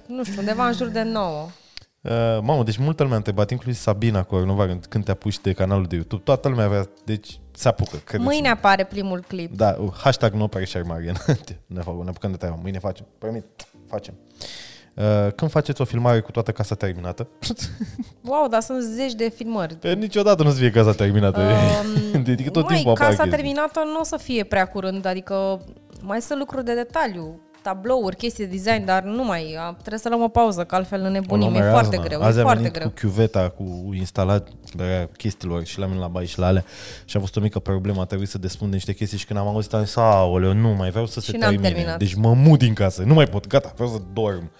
nu 0.06 0.24
știu, 0.24 0.38
undeva 0.38 0.66
în 0.66 0.72
jur 0.72 0.86
de 0.86 1.02
9. 1.02 1.48
Uh, 2.00 2.10
mamă, 2.42 2.62
deci 2.62 2.76
multă 2.76 3.02
lume 3.02 3.14
a 3.14 3.18
întrebat, 3.18 3.50
inclusiv 3.50 3.80
Sabina 3.80 4.22
Cornova, 4.22 4.66
când, 4.66 4.86
când 4.86 5.04
te 5.04 5.10
apuci 5.10 5.38
de 5.38 5.52
canalul 5.52 5.84
de 5.84 5.94
YouTube, 5.94 6.22
toată 6.22 6.48
lumea 6.48 6.64
avea, 6.64 6.88
deci 7.04 7.40
se 7.54 7.68
apucă, 7.68 7.96
credeți 7.96 8.28
Mâine 8.28 8.48
apare 8.48 8.84
primul 8.84 9.24
clip. 9.26 9.56
Da, 9.56 9.76
uh, 9.80 9.92
hashtag 10.02 10.32
nu 10.32 10.42
opere 10.42 10.82
Marian. 10.86 11.16
ne, 11.66 11.80
fac, 11.80 12.02
ne 12.02 12.08
apucăm 12.08 12.30
de 12.30 12.36
treabă, 12.36 12.58
mâine 12.62 12.78
facem, 12.78 13.06
promit, 13.18 13.44
facem. 13.86 14.14
Uh, 14.14 14.46
când 15.34 15.50
faceți 15.50 15.80
o 15.80 15.84
filmare 15.84 16.20
cu 16.20 16.30
toată 16.30 16.52
casa 16.52 16.74
terminată? 16.74 17.28
Wow, 18.22 18.48
dar 18.48 18.60
sunt 18.60 18.82
zeci 18.82 19.14
de 19.14 19.28
filmări. 19.28 19.74
Pe 19.74 19.92
niciodată 19.92 20.42
nu 20.42 20.50
să 20.50 20.56
fie 20.58 20.70
casa 20.70 20.92
terminată. 20.92 21.40
Um, 21.40 22.20
adică 22.32 22.50
tot 22.50 22.64
mai, 22.64 22.74
timpul 22.74 22.92
apar 22.92 23.06
casa 23.06 23.22
chestii. 23.22 23.42
terminată 23.42 23.80
nu 23.84 24.00
o 24.00 24.04
să 24.04 24.16
fie 24.16 24.44
prea 24.44 24.66
curând, 24.66 25.04
adică 25.06 25.64
mai 26.02 26.20
sunt 26.20 26.38
lucruri 26.38 26.64
de 26.64 26.74
detaliu, 26.74 27.40
tablouri, 27.62 28.16
chestii 28.16 28.44
de 28.46 28.50
design, 28.50 28.84
dar 28.84 29.02
nu 29.02 29.24
mai, 29.24 29.56
a, 29.58 29.72
trebuie 29.78 29.98
să 30.00 30.08
luăm 30.08 30.22
o 30.22 30.28
pauză, 30.28 30.64
că 30.64 30.74
altfel 30.74 31.00
ne 31.00 31.06
O 31.06 31.10
nebunim, 31.10 31.48
luăm 31.48 31.54
e 31.54 31.60
mai 31.60 31.70
foarte 31.70 31.96
razna. 31.96 32.08
greu, 32.08 32.22
Azi 32.22 32.38
e 32.38 32.40
a 32.40 32.42
foarte 32.44 32.60
venit 32.62 32.76
greu. 32.76 32.88
cu 32.88 32.94
chiuveta, 32.94 33.48
cu 33.48 33.88
instalarea 33.94 35.08
chestiilor 35.16 35.64
și 35.64 35.78
la 35.78 35.86
mine 35.86 35.98
la 35.98 36.08
bai 36.08 36.26
și 36.26 36.38
la 36.38 36.46
alea 36.46 36.64
și 37.04 37.16
a 37.16 37.20
fost 37.20 37.36
o 37.36 37.40
mică 37.40 37.58
problemă, 37.58 38.00
a 38.00 38.04
trebuit 38.04 38.28
să 38.28 38.38
despund 38.38 38.72
niște 38.72 38.92
chestii 38.92 39.18
și 39.18 39.26
când 39.26 39.38
am 39.38 39.46
auzit 39.46 39.72
am 39.74 39.84
zis, 39.84 39.96
aoleu, 39.96 40.52
nu 40.52 40.68
mai 40.68 40.90
vreau 40.90 41.06
să 41.06 41.20
se 41.20 41.30
Și 41.32 41.36
n-am 41.38 41.50
termine. 41.50 41.68
terminat. 41.72 41.98
Deci 41.98 42.14
mă 42.14 42.34
mut 42.34 42.58
din 42.58 42.74
casă, 42.74 43.02
nu 43.02 43.14
mai 43.14 43.26
pot, 43.26 43.46
gata, 43.46 43.72
vreau 43.74 43.88
să 43.88 43.98
dorm. 44.12 44.50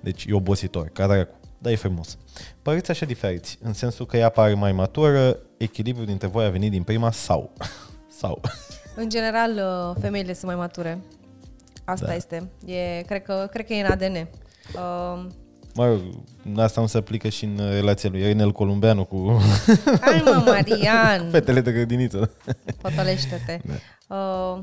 Deci 0.00 0.24
e 0.28 0.34
obositor, 0.34 0.88
ca 0.92 1.06
dracu. 1.06 1.34
Dar 1.58 1.72
e 1.72 1.76
frumos. 1.76 2.16
Păreți 2.62 2.90
așa 2.90 3.06
diferiți, 3.06 3.58
în 3.62 3.72
sensul 3.72 4.06
că 4.06 4.16
ea 4.16 4.28
pare 4.28 4.54
mai 4.54 4.72
matură, 4.72 5.36
echilibru 5.56 6.04
dintre 6.04 6.26
voi 6.28 6.44
a 6.44 6.48
venit 6.50 6.70
din 6.70 6.82
prima 6.82 7.10
sau? 7.10 7.52
sau? 8.20 8.40
În 8.96 9.08
general, 9.08 9.50
uh, 9.52 9.96
femeile 10.00 10.32
sunt 10.32 10.46
mai 10.46 10.54
mature. 10.54 10.98
Asta 11.86 12.06
Da. 12.06 12.14
este. 12.14 12.50
E, 12.66 13.02
cred, 13.06 13.22
că, 13.22 13.48
cred 13.50 13.66
că 13.66 13.72
e 13.72 13.80
în 13.80 13.90
ADN. 13.90 14.14
Uh, 14.74 15.26
Mă 15.74 15.86
rog, 15.86 16.00
asta 16.56 16.80
nu 16.80 16.86
se 16.86 16.98
aplică 16.98 17.28
și 17.28 17.44
în 17.44 17.56
relația 17.70 18.10
lui 18.10 18.20
Irinel 18.20 18.52
Columbeanu 18.52 19.04
cu 19.04 19.40
hai 20.00 20.22
mă, 20.24 20.42
Marian, 20.46 21.30
fetele 21.30 21.60
de 21.60 21.72
grădiniță. 21.72 22.30
potolește-te. 22.82 23.60
Uh, 24.08 24.58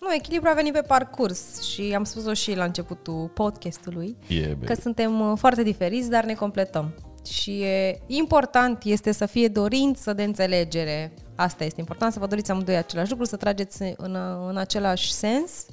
nu, 0.00 0.14
echilibru 0.14 0.48
a 0.48 0.52
venit 0.54 0.72
pe 0.72 0.80
parcurs 0.80 1.62
și 1.62 1.92
am 1.96 2.04
spus-o 2.04 2.34
și 2.34 2.54
la 2.54 2.64
începutul 2.64 3.30
podcastului. 3.34 4.16
E, 4.28 4.40
be. 4.58 4.66
că 4.66 4.74
suntem 4.80 5.20
uh, 5.20 5.32
foarte 5.38 5.62
diferiți, 5.62 6.10
dar 6.10 6.24
ne 6.24 6.34
completăm. 6.34 6.94
Și 7.30 7.62
e 7.62 7.98
important 8.06 8.82
este 8.84 9.12
să 9.12 9.26
fie 9.26 9.48
dorință 9.48 10.12
de 10.12 10.22
înțelegere. 10.22 11.12
Asta 11.34 11.64
este 11.64 11.80
important, 11.80 12.12
să 12.12 12.18
vă 12.18 12.26
doriți 12.26 12.50
amândoi 12.50 12.76
același 12.76 13.10
lucru, 13.10 13.24
să 13.24 13.36
trageți 13.36 13.82
în, 13.96 14.16
în 14.48 14.56
același 14.56 15.12
sens, 15.12 15.66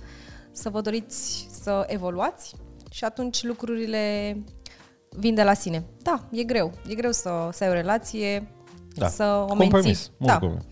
să 0.54 0.70
vă 0.70 0.82
doriți 0.82 1.47
să 1.62 1.84
evoluați 1.88 2.56
și 2.91 3.04
atunci 3.04 3.43
lucrurile 3.43 4.38
vin 5.10 5.34
de 5.36 5.43
la 5.43 5.54
sine. 5.54 5.84
Da, 6.01 6.24
e 6.32 6.43
greu. 6.43 6.72
E 6.88 6.93
greu 6.95 7.12
să, 7.12 7.49
să 7.51 7.64
ai 7.64 7.70
o 7.70 7.74
relație, 7.74 8.47
Da. 8.95 9.08
să 9.08 9.24
o 9.24 9.45
Compromis. 9.45 9.86
menții. 9.86 10.12
Mult 10.18 10.32
Da. 10.32 10.38
compromis. 10.39 10.66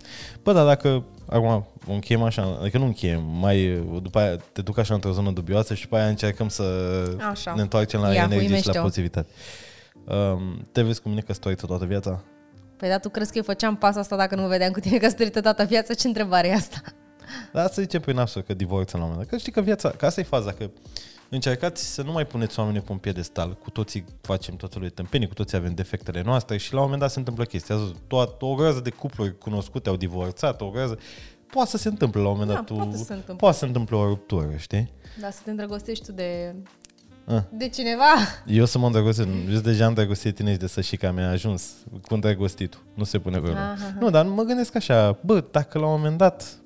Bă, 0.43 0.53
dar 0.53 0.65
dacă 0.65 1.03
acum 1.29 1.65
o 1.87 1.91
încheiem 1.93 2.21
așa, 2.23 2.57
adică 2.61 2.77
nu 2.77 2.85
încheiem, 2.85 3.23
mai 3.23 3.83
după 4.01 4.19
aia 4.19 4.35
te 4.51 4.61
duc 4.61 4.77
așa 4.77 4.93
într-o 4.93 5.11
zonă 5.11 5.31
dubioasă 5.31 5.73
și 5.73 5.81
după 5.83 5.95
aia 5.95 6.07
încercăm 6.07 6.47
să 6.49 6.63
Așa. 7.31 7.53
ne 7.53 7.61
întoarcem 7.61 8.01
la 8.01 8.13
Ia, 8.13 8.23
energie 8.23 8.37
și 8.37 8.43
la 8.49 8.55
uimește-o. 8.55 8.81
pozitivitate. 8.81 9.29
Um, 10.07 10.67
te 10.71 10.81
vezi 10.81 11.01
cu 11.01 11.09
mine 11.09 11.21
căsătorită 11.21 11.65
toată 11.65 11.85
viața? 11.85 12.21
Păi 12.77 12.89
da, 12.89 12.97
tu 12.97 13.09
crezi 13.09 13.31
că 13.31 13.37
eu 13.37 13.43
făceam 13.43 13.75
pasul 13.75 13.99
asta 13.99 14.15
dacă 14.15 14.35
nu 14.35 14.47
vedeam 14.47 14.71
cu 14.71 14.79
tine 14.79 14.97
căsătorită 14.97 15.41
toată 15.41 15.63
viața? 15.63 15.93
Ce 15.93 16.07
întrebare 16.07 16.47
e 16.47 16.53
asta? 16.53 16.81
Dar 17.53 17.69
să 17.71 17.81
zicem 17.81 18.01
prin 18.01 18.17
absurd 18.17 18.45
că 18.45 18.53
divorțăm 18.53 18.99
la 18.99 19.05
un 19.05 19.11
moment 19.11 19.27
dat. 19.29 19.35
Că 19.37 19.41
știi 19.41 19.51
că 19.51 19.61
viața, 19.61 19.89
că 19.89 20.05
asta 20.05 20.19
e 20.19 20.23
faza, 20.23 20.51
că 20.51 20.69
încercați 21.29 21.93
să 21.93 22.01
nu 22.01 22.11
mai 22.11 22.25
puneți 22.25 22.59
oamenii 22.59 22.81
pe 22.81 22.91
un 22.91 22.97
piedestal. 22.97 23.57
Cu 23.57 23.69
toții 23.69 24.05
facem 24.21 24.55
tot 24.55 24.71
felul 24.73 24.87
de 24.87 24.93
tâmpenii, 24.93 25.27
cu 25.27 25.33
toții 25.33 25.57
avem 25.57 25.73
defectele 25.73 26.21
noastre 26.25 26.57
și 26.57 26.71
la 26.73 26.77
un 26.77 26.83
moment 26.83 27.01
dat 27.01 27.11
se 27.11 27.19
întâmplă 27.19 27.43
chestia. 27.43 27.75
Azi, 27.75 27.93
toată, 28.07 28.45
o 28.45 28.55
groază 28.55 28.79
de 28.79 28.89
cupluri 28.89 29.37
cunoscute 29.37 29.89
au 29.89 29.95
divorțat, 29.95 30.61
o 30.61 30.69
groază... 30.69 30.97
Poate 31.51 31.69
să 31.69 31.77
se 31.77 31.87
întâmple 31.87 32.21
la 32.21 32.27
un 32.27 32.31
moment 32.37 32.49
Da, 32.49 32.55
dat. 32.55 32.65
tu, 32.65 32.73
poate 32.73 32.97
să 32.97 33.03
se 33.03 33.11
întâmple. 33.13 33.35
poate 33.35 33.53
să 33.53 33.59
se 33.61 33.65
întâmple 33.67 33.95
o 33.95 34.05
ruptură, 34.07 34.49
știi? 34.57 34.91
Da, 35.21 35.29
să 35.29 35.39
te 35.43 35.49
îndrăgostești 35.49 36.05
tu 36.05 36.11
de, 36.11 36.55
Ah. 37.25 37.41
de 37.51 37.69
cineva? 37.69 38.03
Eu 38.45 38.65
să 38.65 38.77
mă 38.77 38.85
îndrăgostesc, 38.85 39.27
eu 39.27 39.51
sunt 39.51 39.63
deja 39.63 39.87
îndrăgostit 39.87 40.35
tine 40.35 40.55
de 40.55 40.67
să 40.67 40.81
și 40.81 40.95
că 40.97 41.11
mi-a 41.11 41.29
ajuns 41.29 41.71
cu 42.07 42.13
îndrăgostitul. 42.13 42.81
Nu 42.93 43.03
se 43.03 43.19
pune 43.19 43.37
problema. 43.37 43.71
Aha. 43.71 43.95
Nu, 43.99 44.09
dar 44.09 44.25
mă 44.25 44.43
gândesc 44.43 44.75
așa, 44.75 45.17
bă, 45.25 45.43
dacă 45.51 45.77
la 45.79 45.85
un 45.85 45.91
moment 45.91 46.17
dat 46.17 46.57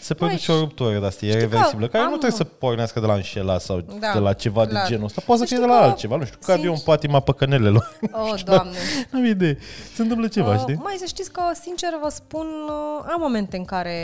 se 0.00 0.14
Păi, 0.14 0.26
produce 0.26 0.52
o 0.52 0.58
ruptură 0.58 0.98
de 0.98 1.06
asta, 1.06 1.26
e 1.26 1.28
știi 1.28 1.42
că 1.42 1.48
reversibilă, 1.48 1.88
care 1.88 2.02
am- 2.04 2.10
nu 2.10 2.16
trebuie 2.16 2.38
să 2.38 2.44
pornească 2.44 3.00
de 3.00 3.06
la 3.06 3.14
înșelat 3.14 3.60
sau 3.60 3.80
Da, 3.80 4.12
de 4.12 4.18
la 4.18 4.32
ceva 4.32 4.66
clar. 4.66 4.82
de 4.82 4.88
genul 4.88 5.04
ăsta. 5.04 5.22
Poate 5.26 5.40
să 5.42 5.46
Să 5.48 5.54
fie 5.54 5.64
de 5.64 5.68
știi 5.70 5.76
la 5.78 5.84
că, 5.84 5.90
altceva, 5.90 6.16
nu 6.16 6.24
știu, 6.24 6.38
cad 6.46 6.64
eu 6.64 6.70
în 6.70 6.76
sincer- 6.76 6.84
patima 6.84 7.20
păcănelelor. 7.20 7.98
Oh, 8.12 8.34
Doamne. 8.44 8.76
N-am 9.10 9.24
idee. 9.24 9.58
Se 9.94 10.02
întâmplă 10.02 10.26
ceva, 10.28 10.52
Uh, 10.54 10.58
știi? 10.60 10.74
Mai 10.74 10.94
să 10.98 11.04
știți 11.06 11.32
că, 11.32 11.42
sincer 11.62 11.90
vă 12.02 12.08
spun, 12.08 12.46
uh, 12.66 13.04
am 13.12 13.20
momente 13.20 13.56
în 13.56 13.64
care 13.64 13.96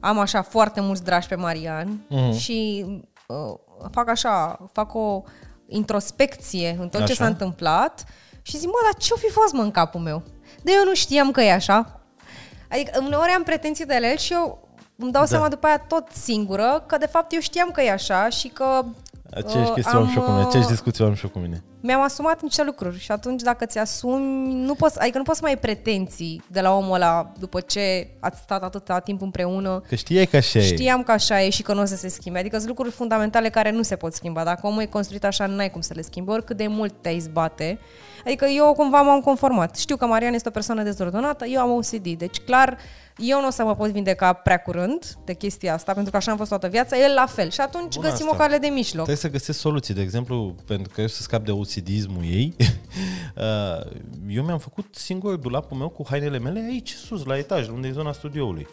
am 0.00 0.18
așa 0.18 0.42
foarte 0.42 0.80
mulți 0.80 1.04
dragi 1.04 1.28
pe 1.28 1.34
Marian 1.34 2.04
Mhm. 2.08 2.32
și 2.38 2.86
uh, 3.26 3.36
fac 3.90 4.08
așa, 4.10 4.58
fac 4.72 4.94
o 4.94 5.22
introspecție 5.66 6.76
în 6.80 6.88
tot 6.88 6.98
ce 7.04 7.12
Așa. 7.12 7.14
s-a 7.14 7.26
întâmplat 7.26 8.04
și 8.42 8.56
zic, 8.58 8.66
mă, 8.66 8.78
dar 8.84 9.02
ce-o 9.02 9.16
fi 9.16 9.28
fost, 9.30 9.52
mă, 9.52 9.62
în 9.62 9.70
capul 9.70 10.00
meu? 10.00 10.22
De 10.62 10.72
eu 10.78 10.84
nu 10.84 10.94
știam 10.94 11.30
că 11.30 11.40
e 11.40 11.52
așa. 11.52 12.00
Adică 12.70 13.00
uneori 13.04 13.30
am 13.36 13.42
pretenții 13.42 13.84
de 13.84 13.96
la 14.00 14.10
el 14.10 14.16
și 14.16 14.32
eu 14.32 14.67
îmi 14.98 15.12
dau 15.12 15.22
Da. 15.22 15.28
seama 15.28 15.48
după 15.48 15.66
aia 15.66 15.78
tot 15.88 16.08
singură 16.12 16.84
că 16.86 16.96
de 16.96 17.06
fapt 17.06 17.32
eu 17.32 17.40
știam 17.40 17.70
că 17.70 17.82
e 17.82 17.90
așa 17.90 18.28
și 18.28 18.48
că 18.48 18.84
Aceeași 19.34 19.68
uh, 19.68 19.74
chestie 19.74 19.98
am 19.98 20.08
și 20.08 20.16
eu 20.16 20.22
cu 20.22 20.30
mine, 20.30 20.42
uh, 20.42 20.46
aceeași 20.48 20.68
discuție 20.68 21.04
am 21.04 21.14
și 21.14 21.24
eu 21.24 21.30
cu 21.30 21.38
mine. 21.38 21.62
mi-am 21.80 22.02
asumat 22.02 22.42
niște 22.42 22.64
lucruri 22.64 22.98
și 22.98 23.12
atunci 23.12 23.42
dacă 23.42 23.66
ți 23.66 23.78
asumi, 23.78 24.54
nu 24.54 24.74
poți, 24.74 25.00
adică 25.00 25.18
nu 25.18 25.24
poți 25.24 25.38
să 25.38 25.44
mai 25.44 25.52
ai 25.52 25.60
pretenții 25.60 26.42
de 26.46 26.60
la 26.60 26.72
omul 26.76 26.94
ăla 26.94 27.32
după 27.38 27.60
ce 27.60 28.08
ați 28.20 28.40
stat 28.40 28.62
atâta 28.62 28.98
timp 28.98 29.22
împreună. 29.22 29.82
Că 29.88 29.94
știai 29.94 30.26
că 30.26 30.36
așa 30.36 30.58
e. 30.58 30.62
Știam 30.62 31.02
că 31.02 31.12
așa 31.12 31.42
e 31.42 31.50
și 31.50 31.62
că 31.62 31.74
nu 31.74 31.80
o 31.80 31.84
să 31.84 31.96
se 31.96 32.08
schimbe. 32.08 32.38
Adică 32.38 32.56
sunt 32.56 32.68
lucruri 32.68 32.90
fundamentale 32.90 33.48
care 33.48 33.70
nu 33.70 33.82
se 33.82 33.96
pot 33.96 34.12
schimba. 34.14 34.44
Dacă 34.44 34.66
omul 34.66 34.82
e 34.82 34.86
construit 34.86 35.24
așa, 35.24 35.46
n-ai 35.46 35.70
cum 35.70 35.80
să 35.80 35.92
le 35.94 36.02
schimbi, 36.02 36.30
oricât 36.30 36.56
de 36.56 36.66
mult 36.66 36.94
te 37.00 37.08
izbate. 37.08 37.78
Adică 38.24 38.46
eu 38.46 38.72
cumva 38.72 39.00
m-am 39.02 39.20
conformat. 39.20 39.76
Știu 39.76 39.96
că 39.96 40.06
Marian 40.06 40.34
este 40.34 40.48
o 40.48 40.52
persoană 40.52 40.82
dezordonată, 40.82 41.44
eu 41.46 41.60
am 41.60 41.70
OCD. 41.70 42.06
Deci 42.08 42.38
clar, 42.40 42.76
eu 43.18 43.40
nu 43.40 43.46
o 43.46 43.50
să 43.50 43.64
mă 43.64 43.74
pot 43.74 43.90
vindeca 43.90 44.32
prea 44.32 44.58
curând 44.58 45.16
de 45.24 45.34
chestia 45.34 45.74
asta, 45.74 45.92
pentru 45.92 46.10
că 46.10 46.16
așa 46.16 46.30
am 46.30 46.36
fost 46.36 46.48
toată 46.48 46.68
viața, 46.68 46.96
el 46.96 47.14
la 47.14 47.26
fel. 47.26 47.50
Și 47.50 47.60
atunci 47.60 47.94
Bun 47.94 48.02
găsim 48.02 48.26
asta. 48.26 48.36
o 48.36 48.38
cale 48.38 48.58
de 48.58 48.66
mijloc. 48.66 49.04
Trebuie 49.04 49.16
să 49.16 49.30
găsesc 49.30 49.58
soluții. 49.58 49.94
De 49.94 50.00
exemplu, 50.00 50.54
pentru 50.66 50.92
că 50.94 51.00
eu 51.00 51.06
să 51.06 51.22
scap 51.22 51.44
de 51.44 51.50
OCD-ismul 51.50 52.22
ei, 52.24 52.56
uh, 53.36 53.90
eu 54.28 54.42
mi-am 54.42 54.58
făcut 54.58 54.86
singur 54.90 55.36
dulapul 55.36 55.76
meu 55.76 55.88
cu 55.88 56.06
hainele 56.08 56.38
mele 56.38 56.66
aici, 56.70 56.92
sus, 56.92 57.24
la 57.24 57.38
etaj, 57.38 57.68
unde 57.68 57.88
e 57.88 57.92
zona 57.92 58.12
studioului. 58.12 58.66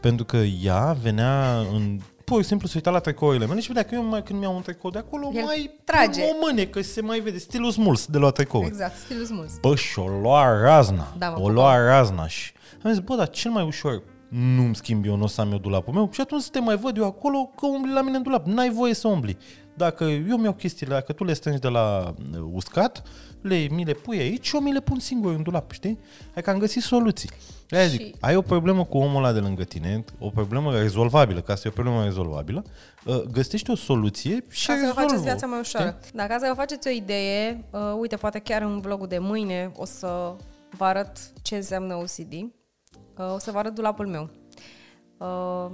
Pentru 0.00 0.24
că 0.24 0.36
ea 0.36 0.96
venea 1.02 1.58
în 1.58 2.00
pur 2.26 2.42
și 2.42 2.48
simplu 2.48 2.66
să 2.66 2.72
uita 2.76 2.90
la 2.90 2.98
tricourile 2.98 3.46
mele 3.46 3.60
și 3.60 3.66
vedea 3.66 3.82
că 3.82 3.94
eu 3.94 4.02
mai, 4.02 4.22
când 4.22 4.38
mi-au 4.38 4.54
un 4.54 4.62
tricou 4.62 4.90
de 4.90 4.98
acolo, 4.98 5.30
El 5.34 5.44
mai 5.44 5.70
trage. 5.84 6.22
o 6.22 6.46
mânecă 6.46 6.80
se 6.82 7.00
mai 7.00 7.20
vede, 7.20 7.38
stilul 7.38 7.70
smuls 7.70 8.06
de 8.06 8.18
la 8.18 8.30
tricouri. 8.30 8.66
Exact, 8.66 8.96
stilul 8.96 9.24
smuls. 9.24 9.58
Bă, 9.60 9.74
și 9.74 9.98
o 9.98 10.08
lua 10.08 10.60
razna. 10.60 11.14
Da, 11.18 11.28
mă 11.28 11.36
o 11.36 11.38
pupă. 11.40 11.52
lua 11.52 11.86
razna 11.86 12.26
și 12.26 12.52
am 12.82 12.90
zis, 12.90 13.00
bă, 13.00 13.16
dar 13.16 13.28
cel 13.28 13.50
mai 13.50 13.64
ușor 13.64 14.02
nu-mi 14.28 14.74
schimb 14.76 15.04
eu, 15.06 15.16
nu 15.16 15.22
o 15.22 15.26
să 15.26 15.40
am 15.40 15.52
eu 15.52 15.58
dulapul 15.58 15.92
meu 15.94 16.08
și 16.12 16.20
atunci 16.20 16.42
să 16.42 16.48
te 16.52 16.60
mai 16.60 16.76
văd 16.76 16.96
eu 16.96 17.04
acolo 17.04 17.52
că 17.56 17.66
umbli 17.66 17.92
la 17.92 18.02
mine 18.02 18.16
în 18.16 18.22
dulap. 18.22 18.46
N-ai 18.46 18.70
voie 18.70 18.94
să 18.94 19.08
umbli. 19.08 19.36
Dacă 19.76 20.04
eu 20.04 20.36
mi-au 20.36 20.52
chestiile, 20.52 20.94
dacă 20.94 21.12
tu 21.12 21.24
le 21.24 21.32
strângi 21.32 21.60
de 21.60 21.68
la 21.68 22.14
uh, 22.32 22.40
uscat, 22.52 23.02
le, 23.40 23.66
mi 23.70 23.84
le 23.84 23.92
pui 23.92 24.18
aici 24.18 24.46
și 24.46 24.54
eu 24.54 24.60
mi 24.60 24.72
le 24.72 24.80
pun 24.80 24.98
singur 24.98 25.34
în 25.34 25.42
dulap, 25.42 25.70
știi? 25.70 25.98
Adică 26.32 26.50
am 26.50 26.58
găsit 26.58 26.82
soluții. 26.82 27.30
Aia 27.70 27.86
zic, 27.86 28.00
Și- 28.00 28.14
ai 28.20 28.36
o 28.36 28.42
problemă 28.42 28.84
cu 28.84 28.98
omul 28.98 29.16
ăla 29.24 29.32
de 29.32 29.38
lângă 29.38 29.64
tine, 29.64 30.04
o 30.18 30.28
problemă 30.28 30.78
rezolvabilă, 30.78 31.40
ca 31.40 31.54
să 31.54 31.62
e 31.64 31.70
o 31.70 31.72
problemă 31.72 32.04
rezolvabilă, 32.04 32.64
uh, 33.04 33.20
găsești 33.22 33.70
o 33.70 33.74
soluție 33.74 34.44
și 34.48 34.66
Ca 34.66 34.72
să 34.72 34.78
vă 34.78 34.84
rezolvă 34.86 35.00
faceți 35.00 35.22
viața 35.22 35.46
mai 35.46 35.58
ușoară. 35.58 35.98
Dacă 36.14 36.32
ca 36.32 36.38
să 36.38 36.46
vă 36.48 36.54
faceți 36.54 36.88
o 36.88 36.90
idee, 36.90 37.64
uh, 37.70 37.80
uite, 37.98 38.16
poate 38.16 38.38
chiar 38.38 38.62
în 38.62 38.80
vlogul 38.80 39.06
de 39.06 39.18
mâine 39.18 39.72
o 39.76 39.84
să 39.84 40.34
vă 40.76 40.84
arăt 40.84 41.18
ce 41.42 41.56
înseamnă 41.56 41.94
OCD. 41.94 42.32
Uh, 42.32 43.34
o 43.34 43.38
să 43.38 43.50
vă 43.50 43.58
arăt 43.58 43.74
dulapul 43.74 44.06
meu. 44.06 44.30
Uh, 45.18 45.70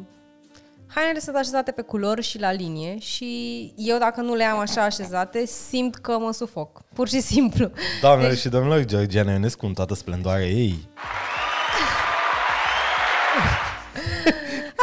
hainele 0.95 1.19
sunt 1.19 1.37
așezate 1.37 1.71
pe 1.71 1.83
culori 1.83 2.23
și 2.23 2.39
la 2.39 2.53
linie 2.53 2.99
și 2.99 3.73
eu 3.77 3.99
dacă 3.99 4.21
nu 4.21 4.35
le 4.35 4.45
am 4.45 4.59
așa 4.59 4.83
așezate, 4.83 5.47
simt 5.47 5.95
că 5.95 6.19
mă 6.19 6.33
sufoc. 6.33 6.83
Pur 6.95 7.09
și 7.09 7.21
simplu. 7.21 7.71
Doamnelor 8.01 8.35
și 8.37 8.49
domnilor, 8.49 8.85
Georgiana 8.85 9.33
Ionescu 9.33 9.67
în 9.67 9.73
toată 9.73 9.95
splendoarea 9.95 10.47
ei. 10.47 10.89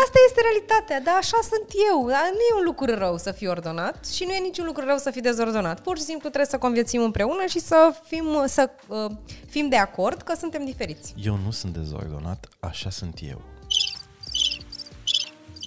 Asta 0.04 0.20
este 0.28 0.42
realitatea, 0.42 1.02
dar 1.02 1.16
așa 1.18 1.38
sunt 1.42 1.68
eu. 1.92 2.08
Dar 2.08 2.30
nu 2.32 2.40
e 2.50 2.60
un 2.60 2.66
lucru 2.66 2.96
rău 2.96 3.18
să 3.18 3.32
fii 3.32 3.48
ordonat 3.48 4.06
și 4.08 4.24
nu 4.24 4.32
e 4.32 4.40
niciun 4.40 4.66
lucru 4.66 4.86
rău 4.86 4.98
să 4.98 5.12
fii 5.12 5.22
dezordonat. 5.22 5.80
Pur 5.80 5.98
și 5.98 6.04
simplu 6.04 6.28
trebuie 6.30 6.50
să 6.50 6.58
conviețuim 6.58 7.02
împreună 7.04 7.46
și 7.48 7.60
să 7.60 7.94
fim, 8.04 8.44
să, 8.46 8.70
uh, 8.88 9.12
fim 9.50 9.70
de 9.70 9.78
acord 9.78 10.22
că 10.22 10.34
suntem 10.38 10.66
diferiți. 10.66 11.14
Eu 11.24 11.40
nu 11.44 11.52
sunt 11.52 11.74
dezordonat, 11.74 12.48
așa 12.60 12.90
sunt 12.90 13.20
eu. 13.30 13.42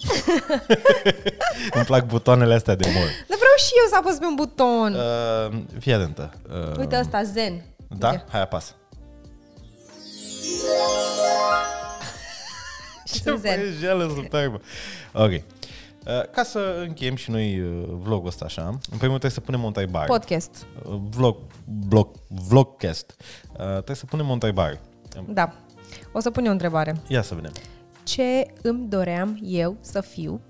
Îmi 1.74 1.84
plac 1.84 2.06
butoanele 2.06 2.54
astea 2.54 2.74
de 2.74 2.88
mor. 2.94 3.04
Dar 3.28 3.38
vreau 3.38 3.56
și 3.56 3.72
eu 3.82 3.88
să 3.88 3.96
apăs 3.98 4.16
pe 4.16 4.24
un 4.26 4.34
buton. 4.34 4.94
Uh, 4.94 5.62
fii 5.78 5.92
atentă. 5.92 6.30
Uh, 6.70 6.76
Uite 6.78 6.94
asta, 6.96 7.22
zen. 7.22 7.64
Da? 7.98 8.10
Uite. 8.10 8.24
Hai 8.30 8.40
apasă. 8.42 8.72
Și 13.12 13.22
sunt 13.22 13.38
zen. 13.40 13.60
jeală 13.80 14.12
superbă. 14.14 14.60
Ok. 15.12 15.30
Uh, 15.30 15.40
Ca 16.30 16.42
să 16.42 16.76
încheiem 16.86 17.14
și 17.16 17.30
noi 17.30 17.60
uh, 17.60 17.84
vlogul 18.02 18.26
ăsta 18.28 18.44
așa, 18.44 18.62
în 18.66 18.76
primul 18.78 18.98
rând 18.98 19.10
trebuie 19.18 19.30
să 19.30 19.40
punem 19.40 19.62
o 19.64 19.66
întrebare. 19.66 20.06
Podcast. 20.06 20.66
Uh, 20.84 20.98
Vlog, 21.10 21.36
vlog, 21.88 22.08
vlogcast. 22.48 23.14
Uh, 23.52 23.66
Trebuie 23.66 23.96
să 23.96 24.06
punem 24.06 24.28
o 24.28 24.32
întrebare. 24.32 24.80
Da. 25.28 25.52
O 26.12 26.20
să 26.20 26.30
pun 26.30 26.42
eu 26.44 26.48
o 26.48 26.52
întrebare. 26.52 26.96
Ia 27.06 27.22
să 27.22 27.34
vedem. 27.34 27.52
Ce 28.04 28.46
îmi 28.62 28.88
doream 28.88 29.38
eu 29.42 29.76
să 29.80 30.00
fiu 30.00 30.40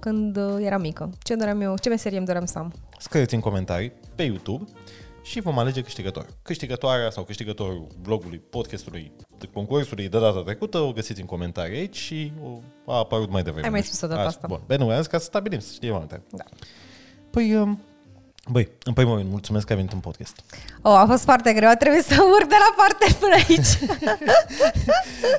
când 0.00 0.36
uh, 0.36 0.56
eram 0.60 0.80
mică? 0.80 1.10
Ce 1.22 1.34
doream 1.34 1.60
eu? 1.60 1.76
Ce 1.78 1.88
meserie 1.88 2.18
îmi 2.18 2.26
doream 2.26 2.44
să 2.44 2.58
am? 2.58 2.74
Scrieți 2.98 3.34
în 3.34 3.40
comentarii 3.40 3.92
pe 4.14 4.22
YouTube 4.22 4.64
și 5.22 5.40
vom 5.40 5.58
alege 5.58 5.82
câștigător. 5.82 6.26
Câștigătoarea 6.42 7.10
sau 7.10 7.22
câștigătorul 7.22 7.86
vlogului, 8.02 8.38
podcastului, 8.38 9.12
de 9.38 9.48
concursului 9.52 10.08
de 10.08 10.18
data 10.18 10.42
trecută 10.42 10.78
o 10.78 10.92
găsiți 10.92 11.20
în 11.20 11.26
comentarii 11.26 11.78
aici 11.78 11.96
și 11.96 12.32
o, 12.42 12.92
a 12.92 12.98
apărut 12.98 13.30
mai 13.30 13.42
devreme. 13.42 13.66
Ai 13.66 13.72
mai 13.72 13.82
spus-o 13.82 14.06
data 14.06 14.18
Așa, 14.18 14.28
asta. 14.28 14.46
Bun, 14.46 14.60
bine, 14.66 14.82
am 14.82 14.96
zis 14.96 15.06
ca 15.06 15.18
să 15.18 15.24
stabilim, 15.24 15.58
să 15.58 15.70
știm 15.72 15.92
mai 15.92 16.06
Da. 16.30 16.44
Păi, 17.30 17.54
um, 17.54 17.80
băi, 18.50 18.68
în 18.84 18.92
primul 18.92 19.16
rând, 19.16 19.30
mulțumesc 19.30 19.66
că 19.66 19.72
ai 19.72 19.78
venit 19.78 19.92
în 19.92 20.00
podcast. 20.00 20.40
Oh, 20.82 20.92
a 20.92 21.06
fost 21.06 21.24
foarte 21.24 21.52
greu, 21.52 21.70
trebuie 21.78 22.02
să 22.02 22.22
urc 22.38 22.48
de 22.48 22.56
la 22.58 22.74
parte 22.76 23.16
până 23.20 23.34
aici. 23.34 23.90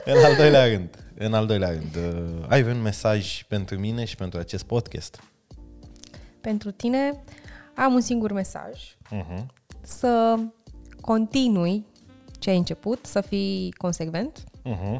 În 0.17 0.23
al 0.25 0.35
doilea 0.35 0.65
rând, 0.65 1.08
în 1.25 1.33
al 1.33 1.45
doilea 1.45 1.69
rând, 1.69 1.95
uh, 1.95 2.45
ai 2.47 2.63
un 2.63 2.81
mesaj 2.81 3.43
pentru 3.43 3.79
mine 3.79 4.05
și 4.05 4.15
pentru 4.15 4.39
acest 4.39 4.63
podcast? 4.63 5.23
Pentru 6.41 6.71
tine 6.71 7.23
am 7.75 7.93
un 7.93 8.01
singur 8.01 8.31
mesaj. 8.31 8.95
Uh-huh. 9.11 9.45
Să 9.81 10.35
continui 11.01 11.85
ce 12.39 12.49
ai 12.49 12.57
început, 12.57 13.05
să 13.05 13.21
fii 13.21 13.71
consecvent 13.77 14.43
Uh-huh. 14.65 14.95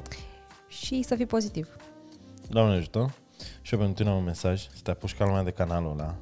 și 0.68 1.02
să 1.02 1.16
fii 1.16 1.26
pozitiv. 1.26 1.68
Doamne 2.50 2.76
ajută. 2.76 3.14
Și 3.62 3.74
eu 3.74 3.80
pentru 3.80 3.98
tine 3.98 4.10
am 4.10 4.18
un 4.18 4.24
mesaj, 4.24 4.62
să 4.62 4.80
te 4.84 4.92
apuci 4.92 5.16
ca 5.16 5.26
lumea 5.26 5.44
de 5.44 5.52
canalul 5.52 5.92
ăla, 5.92 6.16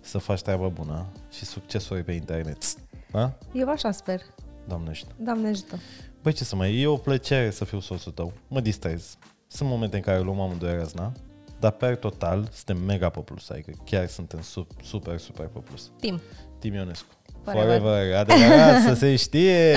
să 0.00 0.18
faci 0.18 0.42
treabă 0.42 0.68
bună 0.68 1.06
și 1.32 1.44
succesuri 1.44 2.04
pe 2.04 2.12
internet. 2.12 2.64
Da? 3.10 3.32
Eu 3.52 3.68
așa 3.68 3.90
sper. 3.90 4.20
Doamne 4.68 4.88
ajută. 4.90 5.12
Doamne 5.18 5.48
ajută. 5.48 5.78
Băi, 6.22 6.32
ce 6.32 6.44
să 6.44 6.56
mai, 6.56 6.80
e 6.80 6.86
o 6.86 6.96
plăcere 6.96 7.50
să 7.50 7.64
fiu 7.64 7.80
soțul 7.80 8.12
tău. 8.12 8.32
Mă 8.48 8.60
distrez. 8.60 9.16
Sunt 9.52 9.68
momente 9.68 9.96
în 9.96 10.02
care 10.02 10.20
luăm 10.20 10.40
amândoi 10.40 10.74
răzna, 10.78 11.12
dar 11.60 11.70
per 11.70 11.96
total 11.96 12.48
suntem 12.52 12.84
mega 12.84 13.08
populus, 13.08 13.50
adică 13.50 13.72
chiar 13.84 14.06
suntem 14.06 14.40
sub, 14.40 14.66
super, 14.82 15.18
super 15.18 15.46
populus. 15.46 15.90
Tim. 16.00 16.20
Tim 16.58 16.74
Ionescu. 16.74 17.06
Forever. 17.44 17.80
Forever, 17.80 18.16
adevărat, 18.16 18.82
să 18.82 18.94
se 18.94 19.16
știe! 19.16 19.76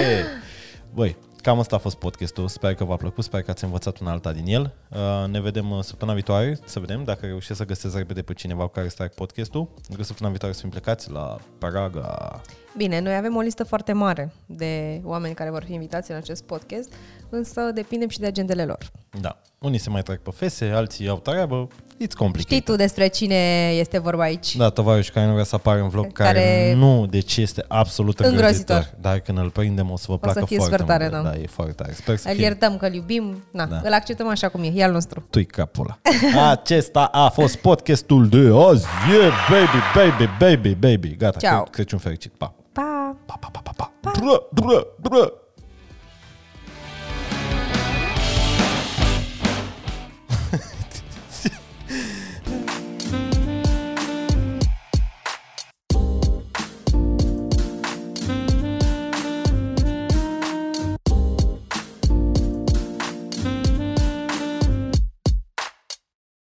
Băi, 0.94 1.18
cam 1.42 1.60
asta 1.60 1.76
a 1.76 1.80
fost 1.80 1.96
podcastul. 1.96 2.48
Sper 2.48 2.74
că 2.74 2.84
v-a 2.84 2.96
plăcut, 2.96 3.24
sper 3.24 3.42
că 3.42 3.52
ați 3.52 3.64
învățat 3.64 4.00
un 4.00 4.08
alta 4.08 4.32
din 4.34 4.46
el. 4.46 4.74
Uh, 4.90 5.30
ne 5.30 5.42
vedem 5.42 5.72
uh, 5.72 5.84
săptămâna 5.84 6.16
viitoare, 6.16 6.60
să 6.66 6.80
vedem 6.80 7.04
dacă 7.04 7.26
reușesc 7.26 7.60
să 7.60 7.66
găsesc 7.66 7.96
repede 7.96 8.22
pe 8.22 8.34
cineva 8.34 8.64
cu 8.64 8.72
care 8.72 8.88
să 8.88 8.96
trag 8.96 9.14
podcastul. 9.14 9.70
Că 9.96 10.04
săptămâna 10.04 10.30
viitoare 10.30 10.54
să 10.54 10.62
fim 10.62 10.70
plecați 10.70 11.12
la 11.12 11.38
Praga. 11.58 12.42
Bine, 12.78 13.00
noi 13.00 13.16
avem 13.16 13.36
o 13.36 13.40
listă 13.42 13.64
foarte 13.64 13.94
mare 13.94 14.32
de 14.46 15.02
oameni 15.04 15.34
care 15.34 15.50
vor 15.50 15.64
fi 15.64 15.74
invitați 15.74 16.12
în 16.12 16.18
acest 16.18 16.44
podcast, 16.44 16.94
însă 17.30 17.62
depindem 17.74 18.10
și 18.10 18.20
de 18.20 18.26
agendele 18.26 18.66
lor. 18.66 18.78
Da. 19.22 19.38
Unii 19.60 19.80
se 19.80 19.90
mai 19.90 20.02
trag 20.04 20.18
pe 20.18 20.30
fese, 20.36 20.66
alții 20.66 21.08
au 21.08 21.18
treabă. 21.18 21.68
It's 21.68 22.14
complicated. 22.18 22.40
Știi 22.58 22.62
tu 22.62 22.76
despre 22.76 23.08
cine 23.08 23.70
este 23.80 23.98
vorba 24.00 24.24
aici? 24.24 24.56
Da, 24.56 24.70
tovarăș 24.70 25.10
care 25.10 25.26
nu 25.26 25.32
vrea 25.32 25.44
să 25.44 25.56
apară 25.56 25.80
în 25.82 25.90
vlog, 25.90 26.12
care, 26.12 26.32
Care- 26.40 26.74
nu, 26.74 27.06
deci 27.06 27.38
este 27.38 27.66
absolut 27.68 28.20
îngrozitor. 28.20 28.50
Îngrozitor. 28.76 29.02
Dar 29.02 29.20
când 29.20 29.38
îl 29.38 29.50
prindem 29.50 29.92
o 29.92 29.98
să 29.98 30.06
vă 30.10 30.18
placă 30.18 30.40
să 30.40 30.46
fie 30.46 30.58
foarte 30.58 30.78
super 30.78 30.98
tare, 30.98 31.10
mult. 31.10 31.24
da. 31.24 31.30
Da, 31.30 31.38
e 31.38 31.48
foarte 31.48 31.72
tare. 31.74 31.92
Sper 31.92 32.16
să 32.18 32.28
Îl 32.30 32.34
fie 32.36 32.44
iertăm 32.44 32.78
că 32.78 32.86
îl 32.86 32.94
iubim, 32.94 33.44
na, 33.52 33.66
Da. 33.66 33.82
îl 33.84 33.94
acceptăm 33.94 34.28
așa 34.28 34.50
cum 34.50 34.64
e, 34.64 34.72
e 34.76 34.84
al 34.84 34.92
nostru. 34.92 35.26
tu 35.30 35.42
capul 35.48 35.98
ăla. 36.34 36.50
Acesta 36.52 37.04
a 37.04 37.30
fost 37.30 37.56
podcastul 37.56 38.28
de 38.30 38.38
azi. 38.54 38.86
Yeah, 39.12 39.34
baby, 39.50 39.78
baby, 39.96 40.30
baby, 40.40 40.76
baby. 40.76 41.16
Gata, 41.18 41.40
Ciao. 41.40 41.62
Cre- 41.62 41.70
Crăciun 41.72 42.00
fericit. 42.00 42.32
Pa. 42.38 42.54
Pa, 42.76 43.16
pa. 43.26 43.92
Dră, 44.14 44.48
dră, 44.52 44.88
dră. 45.02 45.34